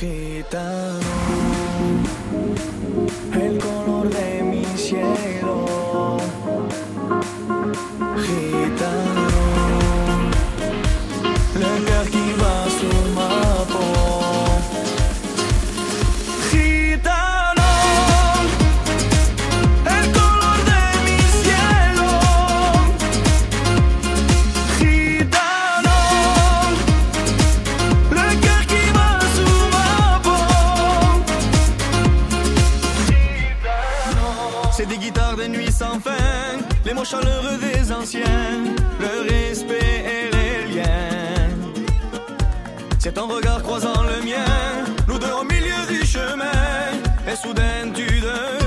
Gitano, 0.03 0.99
el 3.41 3.57
chaleureux 37.03 37.57
des 37.59 37.91
anciens, 37.91 38.75
le 38.99 39.29
respect 39.29 40.03
et 40.15 40.35
les 40.35 40.73
liens. 40.73 41.49
C'est 42.99 43.13
ton 43.13 43.27
regard 43.27 43.61
croisant 43.61 44.01
le 44.03 44.23
mien, 44.23 44.85
nous 45.07 45.19
deux 45.19 45.31
au 45.41 45.43
milieu 45.43 45.81
du 45.89 46.05
chemin, 46.05 46.91
et 47.27 47.35
soudain 47.35 47.91
tu 47.93 48.05
deviens 48.05 48.63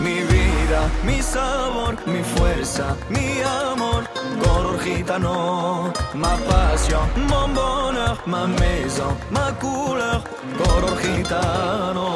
mi 0.00 0.20
vida, 0.30 0.82
mi 1.04 1.22
sabor, 1.22 1.94
mi 2.06 2.22
fuerza, 2.22 2.96
mi 3.10 3.42
amor, 3.42 4.02
color 4.42 4.78
gitano, 4.82 5.92
ma 6.14 6.34
passion, 6.48 7.02
mon 7.30 7.48
bonheur, 7.54 8.16
ma 8.26 8.46
maison, 8.46 9.12
ma 9.30 9.52
couleur, 9.60 10.22
color 10.58 10.96
gitano. 11.02 12.08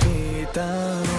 Gitano, 0.00 1.11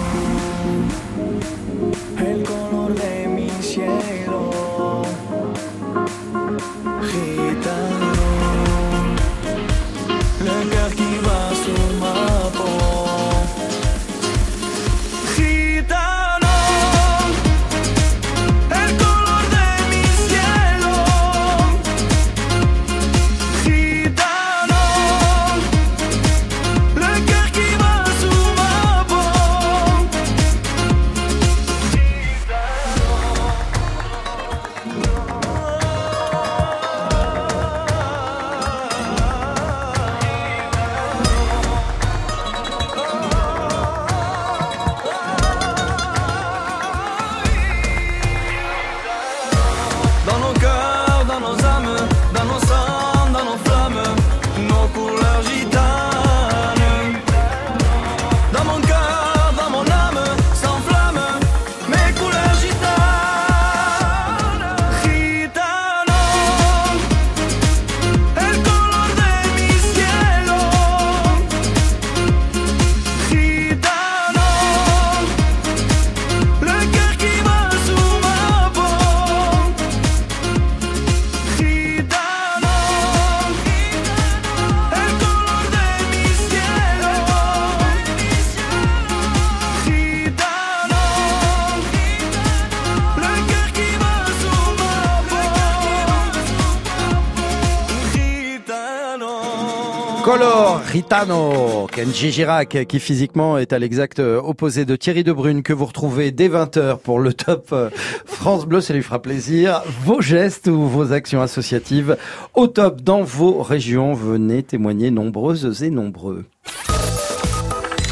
Ritano, 100.94 101.88
Kenji 101.90 102.30
Girac, 102.30 102.86
qui 102.86 103.00
physiquement 103.00 103.58
est 103.58 103.72
à 103.72 103.80
l'exact 103.80 104.20
euh, 104.20 104.40
opposé 104.40 104.84
de 104.84 104.94
Thierry 104.94 105.24
Debrune, 105.24 105.64
que 105.64 105.72
vous 105.72 105.86
retrouvez 105.86 106.30
dès 106.30 106.48
20h 106.48 106.98
pour 106.98 107.18
le 107.18 107.32
top 107.32 107.70
euh, 107.72 107.90
France 108.24 108.64
Bleu, 108.64 108.80
ça 108.80 108.94
lui 108.94 109.02
fera 109.02 109.20
plaisir. 109.20 109.82
Vos 110.04 110.20
gestes 110.20 110.68
ou 110.68 110.86
vos 110.86 111.12
actions 111.12 111.42
associatives 111.42 112.16
au 112.54 112.68
top 112.68 113.00
dans 113.00 113.24
vos 113.24 113.60
régions, 113.60 114.14
venez 114.14 114.62
témoigner 114.62 115.10
nombreuses 115.10 115.82
et 115.82 115.90
nombreux. 115.90 116.44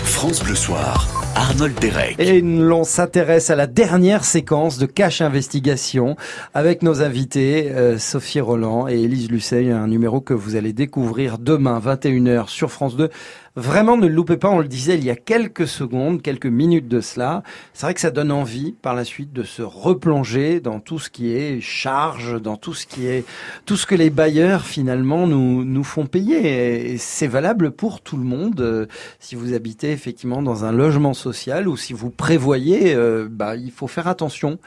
France 0.03 0.43
Bleu 0.43 0.57
Soir, 0.57 1.22
Arnold 1.35 1.79
Derek. 1.81 2.17
Et 2.19 2.41
l'on 2.41 2.85
s'intéresse 2.85 3.51
à 3.51 3.57
la 3.57 3.67
dernière 3.67 4.25
séquence 4.25 4.79
de 4.79 4.87
Cache 4.87 5.21
Investigation 5.21 6.17
avec 6.55 6.83
nos 6.83 7.03
invités 7.03 7.71
euh, 7.71 7.99
Sophie 7.99 8.41
Roland 8.41 8.89
et 8.89 9.03
Élise 9.03 9.31
Lucet, 9.31 9.71
un 9.71 9.87
numéro 9.87 10.21
que 10.21 10.35
vous 10.35 10.57
allez 10.57 10.73
découvrir 10.73 11.39
demain 11.39 11.81
21h 11.81 12.49
sur 12.49 12.71
France 12.71 12.97
2. 12.97 13.09
Vraiment, 13.55 13.99
ne 13.99 14.07
le 14.07 14.15
loupez 14.15 14.39
pas, 14.39 14.49
on 14.49 14.61
le 14.61 14.67
disait 14.67 14.97
il 14.97 15.05
y 15.05 15.11
a 15.11 15.15
quelques 15.17 15.69
secondes, 15.69 16.23
quelques 16.23 16.47
minutes 16.47 16.89
de 16.89 17.03
cela. 17.03 17.43
C'est 17.75 17.85
vrai 17.85 17.93
que 17.93 18.01
ça 18.01 18.11
donne 18.11 18.33
envie 18.33 18.73
par 18.73 18.95
la 18.95 19.05
suite 19.05 19.35
de 19.35 19.43
se 19.43 19.61
replonger 19.61 20.61
dans 20.61 20.81
tout 20.81 20.99
ce 20.99 21.11
qui 21.11 21.33
est 21.35 21.61
charge, 21.61 22.41
dans 22.41 22.57
tout 22.57 22.73
ce 22.73 22.87
qui 22.87 23.07
est 23.07 23.27
tout 23.67 23.77
ce 23.77 23.85
que 23.85 23.95
les 23.95 24.09
bailleurs 24.09 24.65
finalement 24.65 25.27
nous 25.27 25.65
nous 25.65 25.85
font 25.85 26.07
payer. 26.07 26.93
Et 26.95 26.97
c'est 26.97 27.27
valable 27.27 27.73
pour 27.73 28.01
tout 28.01 28.17
le 28.17 28.25
monde. 28.25 28.59
Euh, 28.63 28.87
Si 29.21 29.35
vous 29.35 29.53
habitez 29.53 29.93
effectivement 29.93 30.41
dans 30.43 30.65
un 30.65 30.73
logement 30.73 31.13
social 31.13 31.69
ou 31.69 31.77
si 31.77 31.93
vous 31.93 32.09
prévoyez, 32.11 32.95
euh, 32.95 33.29
bah 33.31 33.55
il 33.57 33.71
faut 33.71 33.87
faire 33.87 34.09
attention. 34.09 34.59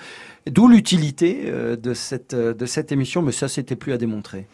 D'où 0.47 0.67
l'utilité 0.67 1.45
euh, 1.45 1.75
de 1.75 1.95
cette 1.95 2.35
euh, 2.35 2.53
de 2.53 2.67
cette 2.67 2.91
émission, 2.91 3.23
mais 3.23 3.31
ça 3.31 3.47
c'était 3.47 3.75
plus 3.75 3.93
à 3.93 3.97
démontrer. 3.97 4.45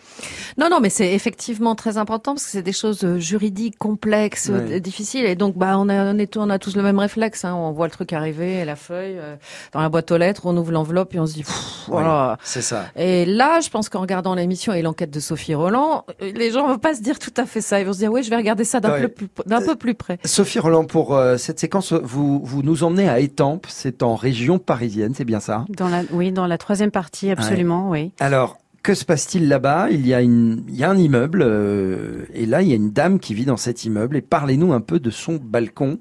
Non, 0.57 0.69
non, 0.69 0.79
mais 0.79 0.89
c'est 0.89 1.13
effectivement 1.13 1.75
très 1.75 1.97
important 1.97 2.33
parce 2.33 2.45
que 2.45 2.51
c'est 2.51 2.61
des 2.61 2.71
choses 2.71 3.03
euh, 3.03 3.19
juridiques 3.19 3.77
complexes, 3.77 4.49
Ouais. 4.53 4.75
euh, 4.75 4.79
difficiles. 4.79 5.25
Et 5.25 5.35
donc, 5.35 5.57
bah, 5.57 5.77
on 5.77 5.89
a, 5.89 6.13
on, 6.13 6.17
est, 6.17 6.37
on 6.37 6.49
a 6.49 6.59
tous 6.59 6.77
le 6.77 6.81
même 6.83 6.97
réflexe. 6.97 7.43
Hein. 7.43 7.53
On 7.55 7.71
voit 7.73 7.87
le 7.87 7.91
truc 7.91 8.13
arriver, 8.13 8.63
la 8.63 8.77
feuille 8.77 9.17
euh, 9.19 9.35
dans 9.73 9.81
la 9.81 9.89
boîte 9.89 10.09
aux 10.11 10.17
lettres, 10.17 10.43
on 10.45 10.55
ouvre 10.55 10.71
l'enveloppe 10.71 11.13
et 11.13 11.19
on 11.19 11.25
se 11.25 11.33
dit, 11.33 11.43
voilà. 11.87 12.31
Ouais, 12.31 12.35
c'est 12.43 12.61
ça. 12.61 12.85
Et 12.95 13.25
là, 13.25 13.59
je 13.59 13.69
pense 13.69 13.89
qu'en 13.89 13.99
regardant 14.01 14.33
l'émission 14.33 14.71
et 14.71 14.81
l'enquête 14.81 15.11
de 15.11 15.19
Sophie 15.19 15.55
Roland, 15.55 16.05
euh, 16.21 16.31
les 16.33 16.51
gens 16.51 16.67
vont 16.67 16.77
pas 16.77 16.95
se 16.95 17.01
dire 17.01 17.19
tout 17.19 17.33
à 17.35 17.45
fait 17.45 17.59
ça. 17.61 17.81
Ils 17.81 17.85
vont 17.85 17.91
se 17.93 17.97
dire, 17.99 18.11
oui, 18.13 18.23
je 18.23 18.29
vais 18.29 18.37
regarder 18.37 18.63
ça 18.63 18.79
d'un 18.79 18.93
Ouais. 18.93 19.01
peu 19.01 19.07
plus, 19.09 19.27
d'un 19.45 19.61
peu 19.61 19.75
plus 19.75 19.93
près. 19.95 20.19
Sophie 20.23 20.59
Roland, 20.59 20.85
pour 20.85 21.15
euh, 21.15 21.35
cette 21.37 21.59
séquence, 21.59 21.91
vous 21.91 22.39
vous 22.45 22.63
nous 22.63 22.83
emmenez 22.83 23.09
à 23.09 23.19
Étampes, 23.19 23.67
c'est 23.69 24.03
en 24.03 24.15
région 24.15 24.57
parisienne, 24.57 25.13
c'est 25.15 25.25
bien 25.25 25.39
ça? 25.41 25.65
Dans 25.81 25.89
la, 25.89 26.03
oui, 26.11 26.31
dans 26.31 26.45
la 26.45 26.59
troisième 26.59 26.91
partie, 26.91 27.31
absolument, 27.31 27.89
oui. 27.89 28.11
Alors, 28.19 28.59
que 28.83 28.93
se 28.93 29.03
passe-t-il 29.03 29.47
là-bas? 29.47 29.87
Il 29.89 30.05
y 30.05 30.13
a 30.13 30.21
une, 30.21 30.63
il 30.67 30.75
y 30.75 30.83
a 30.83 30.91
un 30.91 30.97
immeuble, 30.97 31.41
euh, 31.43 32.25
et 32.35 32.45
là, 32.45 32.61
il 32.61 32.67
y 32.67 32.71
a 32.71 32.75
une 32.75 32.91
dame 32.91 33.19
qui 33.19 33.33
vit 33.33 33.45
dans 33.45 33.57
cet 33.57 33.83
immeuble. 33.83 34.15
Et 34.15 34.21
parlez-nous 34.21 34.73
un 34.73 34.79
peu 34.81 34.99
de 34.99 35.09
son 35.09 35.39
balcon. 35.41 35.97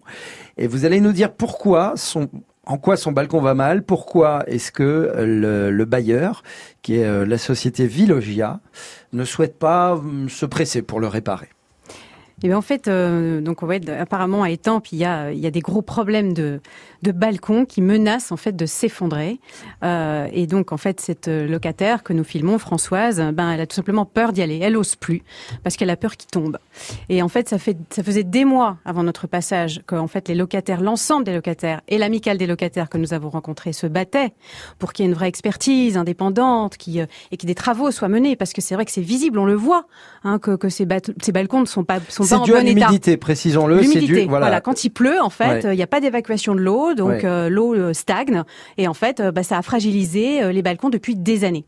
Et 0.58 0.66
vous 0.66 0.84
allez 0.84 1.00
nous 1.00 1.12
dire 1.12 1.32
pourquoi 1.32 1.94
son, 1.96 2.28
en 2.66 2.76
quoi 2.76 2.98
son 2.98 3.12
balcon 3.12 3.40
va 3.40 3.54
mal. 3.54 3.82
Pourquoi 3.84 4.44
est-ce 4.46 4.70
que 4.70 4.82
euh, 4.82 5.24
le, 5.26 5.70
le 5.70 5.84
bailleur, 5.86 6.42
qui 6.82 6.96
est 6.96 7.06
euh, 7.06 7.24
la 7.24 7.38
société 7.38 7.86
Villogia, 7.86 8.60
ne 9.14 9.24
souhaite 9.24 9.58
pas 9.58 9.94
hum, 9.94 10.28
se 10.28 10.44
presser 10.44 10.82
pour 10.82 11.00
le 11.00 11.06
réparer 11.06 11.48
Et 12.42 12.48
bien 12.48 12.58
en 12.58 12.62
fait, 12.62 12.86
euh, 12.86 13.40
donc 13.40 13.62
ouais, 13.62 13.80
apparemment 13.90 14.42
à 14.42 14.50
Étampes, 14.50 14.92
il 14.92 14.98
y 14.98 15.04
a, 15.04 15.32
il 15.32 15.38
y 15.38 15.46
a 15.46 15.50
des 15.50 15.60
gros 15.60 15.82
problèmes 15.82 16.32
de, 16.32 16.60
de 17.02 17.12
balcons 17.12 17.64
qui 17.64 17.80
menacent 17.82 18.32
en 18.32 18.36
fait 18.36 18.54
de 18.56 18.66
s'effondrer. 18.66 19.38
Euh, 19.84 20.26
et 20.32 20.46
donc 20.46 20.72
en 20.72 20.76
fait, 20.76 21.00
cette 21.00 21.28
euh, 21.28 21.46
locataire 21.46 22.02
que 22.02 22.12
nous 22.12 22.24
filmons, 22.24 22.58
Françoise, 22.58 23.22
ben 23.32 23.50
elle 23.52 23.60
a 23.60 23.66
tout 23.66 23.76
simplement 23.76 24.04
peur 24.04 24.32
d'y 24.32 24.42
aller. 24.42 24.58
Elle 24.62 24.76
ose 24.76 24.96
plus 24.96 25.22
parce 25.62 25.76
qu'elle 25.76 25.90
a 25.90 25.96
peur 25.96 26.16
qu'il 26.16 26.28
tombe. 26.30 26.58
Et 27.08 27.22
en 27.22 27.28
fait, 27.28 27.48
ça 27.48 27.58
fait, 27.58 27.76
ça 27.90 28.02
faisait 28.02 28.24
des 28.24 28.44
mois 28.44 28.78
avant 28.84 29.02
notre 29.02 29.26
passage 29.26 29.82
que 29.86 29.94
en 29.96 30.06
fait 30.08 30.28
les 30.28 30.34
locataires, 30.34 30.80
l'ensemble 30.80 31.24
des 31.24 31.34
locataires 31.34 31.80
et 31.88 31.98
l'amicale 31.98 32.38
des 32.38 32.46
locataires 32.46 32.88
que 32.88 32.98
nous 32.98 33.14
avons 33.14 33.30
rencontrés 33.30 33.72
se 33.72 33.86
battaient 33.86 34.32
pour 34.78 34.92
qu'il 34.92 35.04
y 35.04 35.08
ait 35.08 35.10
une 35.10 35.16
vraie 35.16 35.28
expertise 35.28 35.96
indépendante, 35.96 36.76
qui 36.76 37.00
euh, 37.00 37.06
et 37.30 37.36
que 37.36 37.46
des 37.46 37.54
travaux 37.54 37.90
soient 37.90 38.08
menés 38.08 38.36
parce 38.36 38.52
que 38.52 38.60
c'est 38.60 38.74
vrai 38.74 38.84
que 38.84 38.92
c'est 38.92 39.00
visible, 39.00 39.38
on 39.38 39.46
le 39.46 39.54
voit, 39.54 39.86
hein, 40.24 40.38
que, 40.38 40.56
que 40.56 40.68
ces, 40.68 40.86
ces 41.22 41.32
balcons 41.32 41.60
ne 41.60 41.66
sont 41.66 41.84
pas 41.84 41.98
sont 42.08 42.24
C'est 42.24 42.34
pas 42.34 42.40
en 42.40 42.44
dû 42.44 42.52
à 42.54 42.60
bon 42.60 42.66
état. 42.66 42.80
l'humidité, 42.86 43.16
précisons-le. 43.16 43.78
C'est 43.82 43.88
L'humidité, 43.94 44.22
dû, 44.22 44.28
voilà. 44.28 44.46
voilà. 44.46 44.60
Quand 44.60 44.84
il 44.84 44.90
pleut, 44.90 45.20
en 45.22 45.30
fait, 45.30 45.64
Ouais. 45.64 45.74
il 45.74 45.76
n'y 45.76 45.82
a 45.82 45.86
pas 45.86 46.00
d'évacuation 46.00 46.54
de 46.54 46.60
l'eau, 46.60 46.89
donc 46.94 47.24
euh, 47.24 47.48
l'eau 47.48 47.74
euh, 47.74 47.92
stagne, 47.92 48.42
et 48.78 48.88
en 48.88 48.94
fait, 48.94 49.20
euh, 49.20 49.32
bah, 49.32 49.42
ça 49.42 49.58
a 49.58 49.62
fragilisé 49.62 50.52
les 50.52 50.62
balcons 50.62 50.90
depuis 50.90 51.16
des 51.16 51.44
années. 51.44 51.64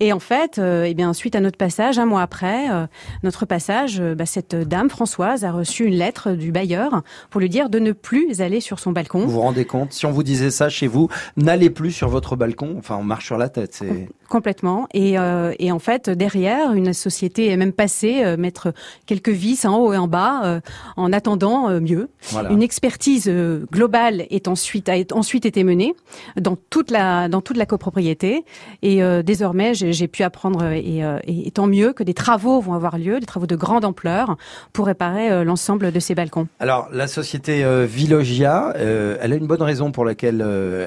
Et 0.00 0.12
en 0.12 0.18
fait, 0.18 0.58
euh, 0.58 0.84
eh 0.86 0.94
bien, 0.94 1.12
suite 1.12 1.36
à 1.36 1.40
notre 1.40 1.58
passage, 1.58 1.98
un 1.98 2.06
mois 2.06 2.22
après 2.22 2.70
euh, 2.70 2.86
notre 3.22 3.46
passage, 3.46 4.00
euh, 4.00 4.14
bah, 4.14 4.26
cette 4.26 4.54
dame 4.54 4.90
Françoise 4.90 5.44
a 5.44 5.52
reçu 5.52 5.84
une 5.84 5.94
lettre 5.94 6.32
du 6.32 6.52
bailleur 6.52 7.02
pour 7.30 7.40
lui 7.40 7.48
dire 7.48 7.68
de 7.68 7.78
ne 7.78 7.92
plus 7.92 8.40
aller 8.40 8.60
sur 8.60 8.78
son 8.78 8.92
balcon. 8.92 9.20
Vous 9.20 9.32
vous 9.32 9.40
rendez 9.40 9.64
compte? 9.64 9.92
Si 9.92 10.06
on 10.06 10.10
vous 10.10 10.22
disait 10.22 10.50
ça 10.50 10.68
chez 10.68 10.86
vous, 10.86 11.08
n'allez 11.36 11.70
plus 11.70 11.92
sur 11.92 12.08
votre 12.08 12.36
balcon. 12.36 12.76
Enfin, 12.78 12.96
on 12.98 13.04
marche 13.04 13.26
sur 13.26 13.38
la 13.38 13.48
tête. 13.48 13.74
C'est 13.74 14.08
Complètement. 14.28 14.88
Et, 14.94 15.18
euh, 15.18 15.52
et 15.58 15.72
en 15.72 15.78
fait, 15.78 16.08
derrière, 16.08 16.72
une 16.72 16.94
société 16.94 17.48
est 17.50 17.56
même 17.58 17.74
passée 17.74 18.22
euh, 18.24 18.38
mettre 18.38 18.72
quelques 19.04 19.28
vis 19.28 19.66
en 19.66 19.76
haut 19.76 19.92
et 19.92 19.98
en 19.98 20.08
bas 20.08 20.42
euh, 20.44 20.60
en 20.96 21.12
attendant 21.12 21.68
euh, 21.68 21.80
mieux. 21.80 22.08
Voilà. 22.30 22.50
Une 22.50 22.62
expertise 22.62 23.30
globale 23.70 24.24
est 24.30 24.48
ensuite 24.48 24.88
a 24.88 24.94
ensuite 25.12 25.44
été 25.44 25.64
menée 25.64 25.94
dans 26.40 26.56
toute 26.70 26.90
la 26.90 27.28
dans 27.28 27.42
toute 27.42 27.58
la 27.58 27.66
copropriété. 27.66 28.44
Et 28.80 29.02
euh, 29.02 29.22
désormais, 29.22 29.74
j'ai 29.90 30.08
pu 30.08 30.22
apprendre 30.22 30.62
euh, 30.62 30.72
et, 30.72 31.04
euh, 31.04 31.18
et, 31.26 31.50
tant 31.50 31.66
mieux 31.66 31.92
que 31.92 32.02
des 32.02 32.14
travaux 32.14 32.60
vont 32.60 32.74
avoir 32.74 32.98
lieu, 32.98 33.20
des 33.20 33.26
travaux 33.26 33.46
de 33.46 33.56
grande 33.56 33.84
ampleur 33.84 34.36
pour 34.72 34.86
réparer 34.86 35.30
euh, 35.30 35.44
l'ensemble 35.44 35.92
de 35.92 36.00
ces 36.00 36.14
balcons. 36.14 36.48
Alors, 36.60 36.88
la 36.92 37.06
société 37.06 37.64
Villogia, 37.86 38.74
euh, 38.76 39.16
elle 39.20 39.32
a 39.32 39.36
une 39.36 39.46
bonne 39.46 39.62
raison 39.62 39.92
pour 39.92 40.04
laquelle 40.04 40.40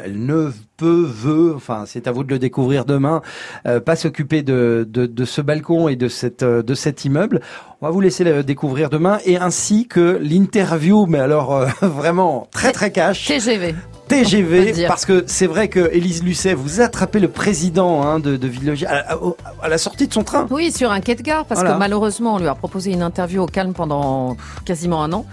elle 0.04 0.26
ne 0.26 0.52
peut, 0.78 1.06
veut, 1.08 1.54
enfin, 1.56 1.84
c'est 1.86 2.08
à 2.08 2.12
vous 2.12 2.24
de 2.24 2.30
le 2.30 2.40
découvrir 2.40 2.86
demain, 2.86 3.22
euh, 3.68 3.80
pas 3.80 3.96
s'occuper 3.96 4.44
de, 4.44 4.88
de, 4.90 5.06
de 5.06 5.26
ce 5.26 5.42
balcon 5.42 5.88
et 5.88 5.96
de, 5.96 6.08
cette, 6.08 6.44
euh, 6.44 6.62
de 6.64 6.74
cet 6.74 7.06
immeuble. 7.06 7.42
On 7.82 7.86
va 7.86 7.92
vous 7.92 8.02
laisser 8.02 8.24
le 8.24 8.44
découvrir 8.44 8.90
demain 8.90 9.20
et 9.26 9.38
ainsi 9.38 9.88
que 9.88 10.18
l'interview, 10.22 11.06
mais 11.06 11.20
alors 11.20 11.56
euh, 11.56 11.68
vraiment 11.82 12.48
très 12.52 12.72
très 12.72 12.92
cash. 12.92 13.26
TGV. 13.28 13.76
TGV, 14.08 14.86
parce 14.88 15.04
que 15.06 15.24
c'est 15.26 15.48
vrai 15.48 15.68
que 15.68 15.90
Élise 15.92 16.24
Lucet, 16.24 16.54
vous 16.54 16.80
attrapez 16.80 17.20
le 17.20 17.28
président 17.28 18.04
hein, 18.04 18.20
de, 18.20 18.38
de 18.38 18.50
à, 18.86 19.14
à- 19.14 19.18
à 19.64 19.68
la 19.70 19.78
sortie 19.80 20.08
de 20.08 20.14
son 20.14 20.24
train. 20.24 20.46
Oui, 20.52 20.72
sur 20.72 20.92
un 20.92 21.00
quai 21.02 21.16
de 21.16 21.24
gare, 21.24 21.46
parce 21.46 21.62
Voilà. 21.62 21.74
que 21.76 21.80
malheureusement, 21.80 22.36
on 22.36 22.38
lui 22.40 22.48
a 22.48 22.54
proposé 22.54 22.92
une 22.92 23.02
interview 23.02 23.42
au 23.42 23.48
calme 23.48 23.74
pendant 23.74 24.38
quasiment 24.64 25.04
un 25.04 25.12
an. 25.12 25.26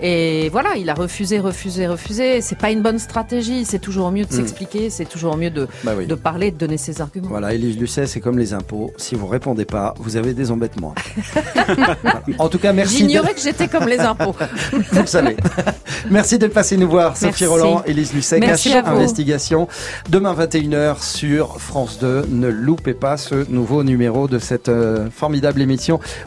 Et 0.00 0.48
voilà, 0.50 0.76
il 0.76 0.90
a 0.90 0.94
refusé, 0.94 1.38
refusé, 1.40 1.86
refusé. 1.86 2.40
C'est 2.40 2.58
pas 2.58 2.70
une 2.70 2.82
bonne 2.82 2.98
stratégie. 2.98 3.64
C'est 3.64 3.78
toujours 3.78 4.10
mieux 4.10 4.24
de 4.24 4.32
Mm. 4.32 4.36
s'expliquer, 4.36 4.90
c'est 4.90 5.04
toujours 5.06 5.36
mieux 5.36 5.50
de, 5.50 5.66
Bah 5.84 5.92
oui. 5.96 6.06
de 6.06 6.14
parler, 6.14 6.50
de 6.50 6.56
donner 6.58 6.76
ses 6.76 7.00
arguments. 7.00 7.28
Voilà, 7.28 7.54
Élise 7.54 7.78
Lucet, 7.78 8.06
c'est 8.06 8.20
comme 8.20 8.38
les 8.38 8.52
impôts. 8.52 8.92
Si 8.96 9.14
vous 9.14 9.26
répondez 9.26 9.64
pas, 9.64 9.94
vous 9.98 10.16
avez 10.16 10.34
des 10.34 10.50
embêtements. 10.50 10.94
Voilà. 11.66 12.22
En 12.38 12.48
tout 12.48 12.58
cas, 12.58 12.72
merci. 12.72 13.02
de- 13.02 13.08
J'ignorais 13.08 13.34
que 13.34 13.40
j'étais 13.40 13.68
comme 13.68 13.86
les 13.88 13.98
impôts. 13.98 14.34
Vous 14.72 15.00
le 15.00 15.06
savez. 15.06 15.36
Merci 16.10 16.38
d'être 16.38 16.52
passé 16.54 16.76
nous 16.76 16.88
voir, 16.88 17.16
Sophie 17.16 17.26
Merci. 17.26 17.46
Roland, 17.46 17.82
Élise 17.86 18.12
Lucet, 18.14 18.38
Cache. 18.40 18.66
Investigation. 18.66 19.66
Demain 20.08 20.34
21h 20.34 21.02
sur 21.02 21.60
France 21.60 21.98
2. 21.98 22.26
Ne 22.28 22.48
loupez 22.48 22.94
pas 22.94 23.16
ce 23.16 23.48
nouveau 23.50 23.82
numéro 23.82 24.28
de 24.28 24.38
cette 24.38 24.68
euh, 24.68 25.08
formidable 25.10 25.60
émission. 25.60 25.98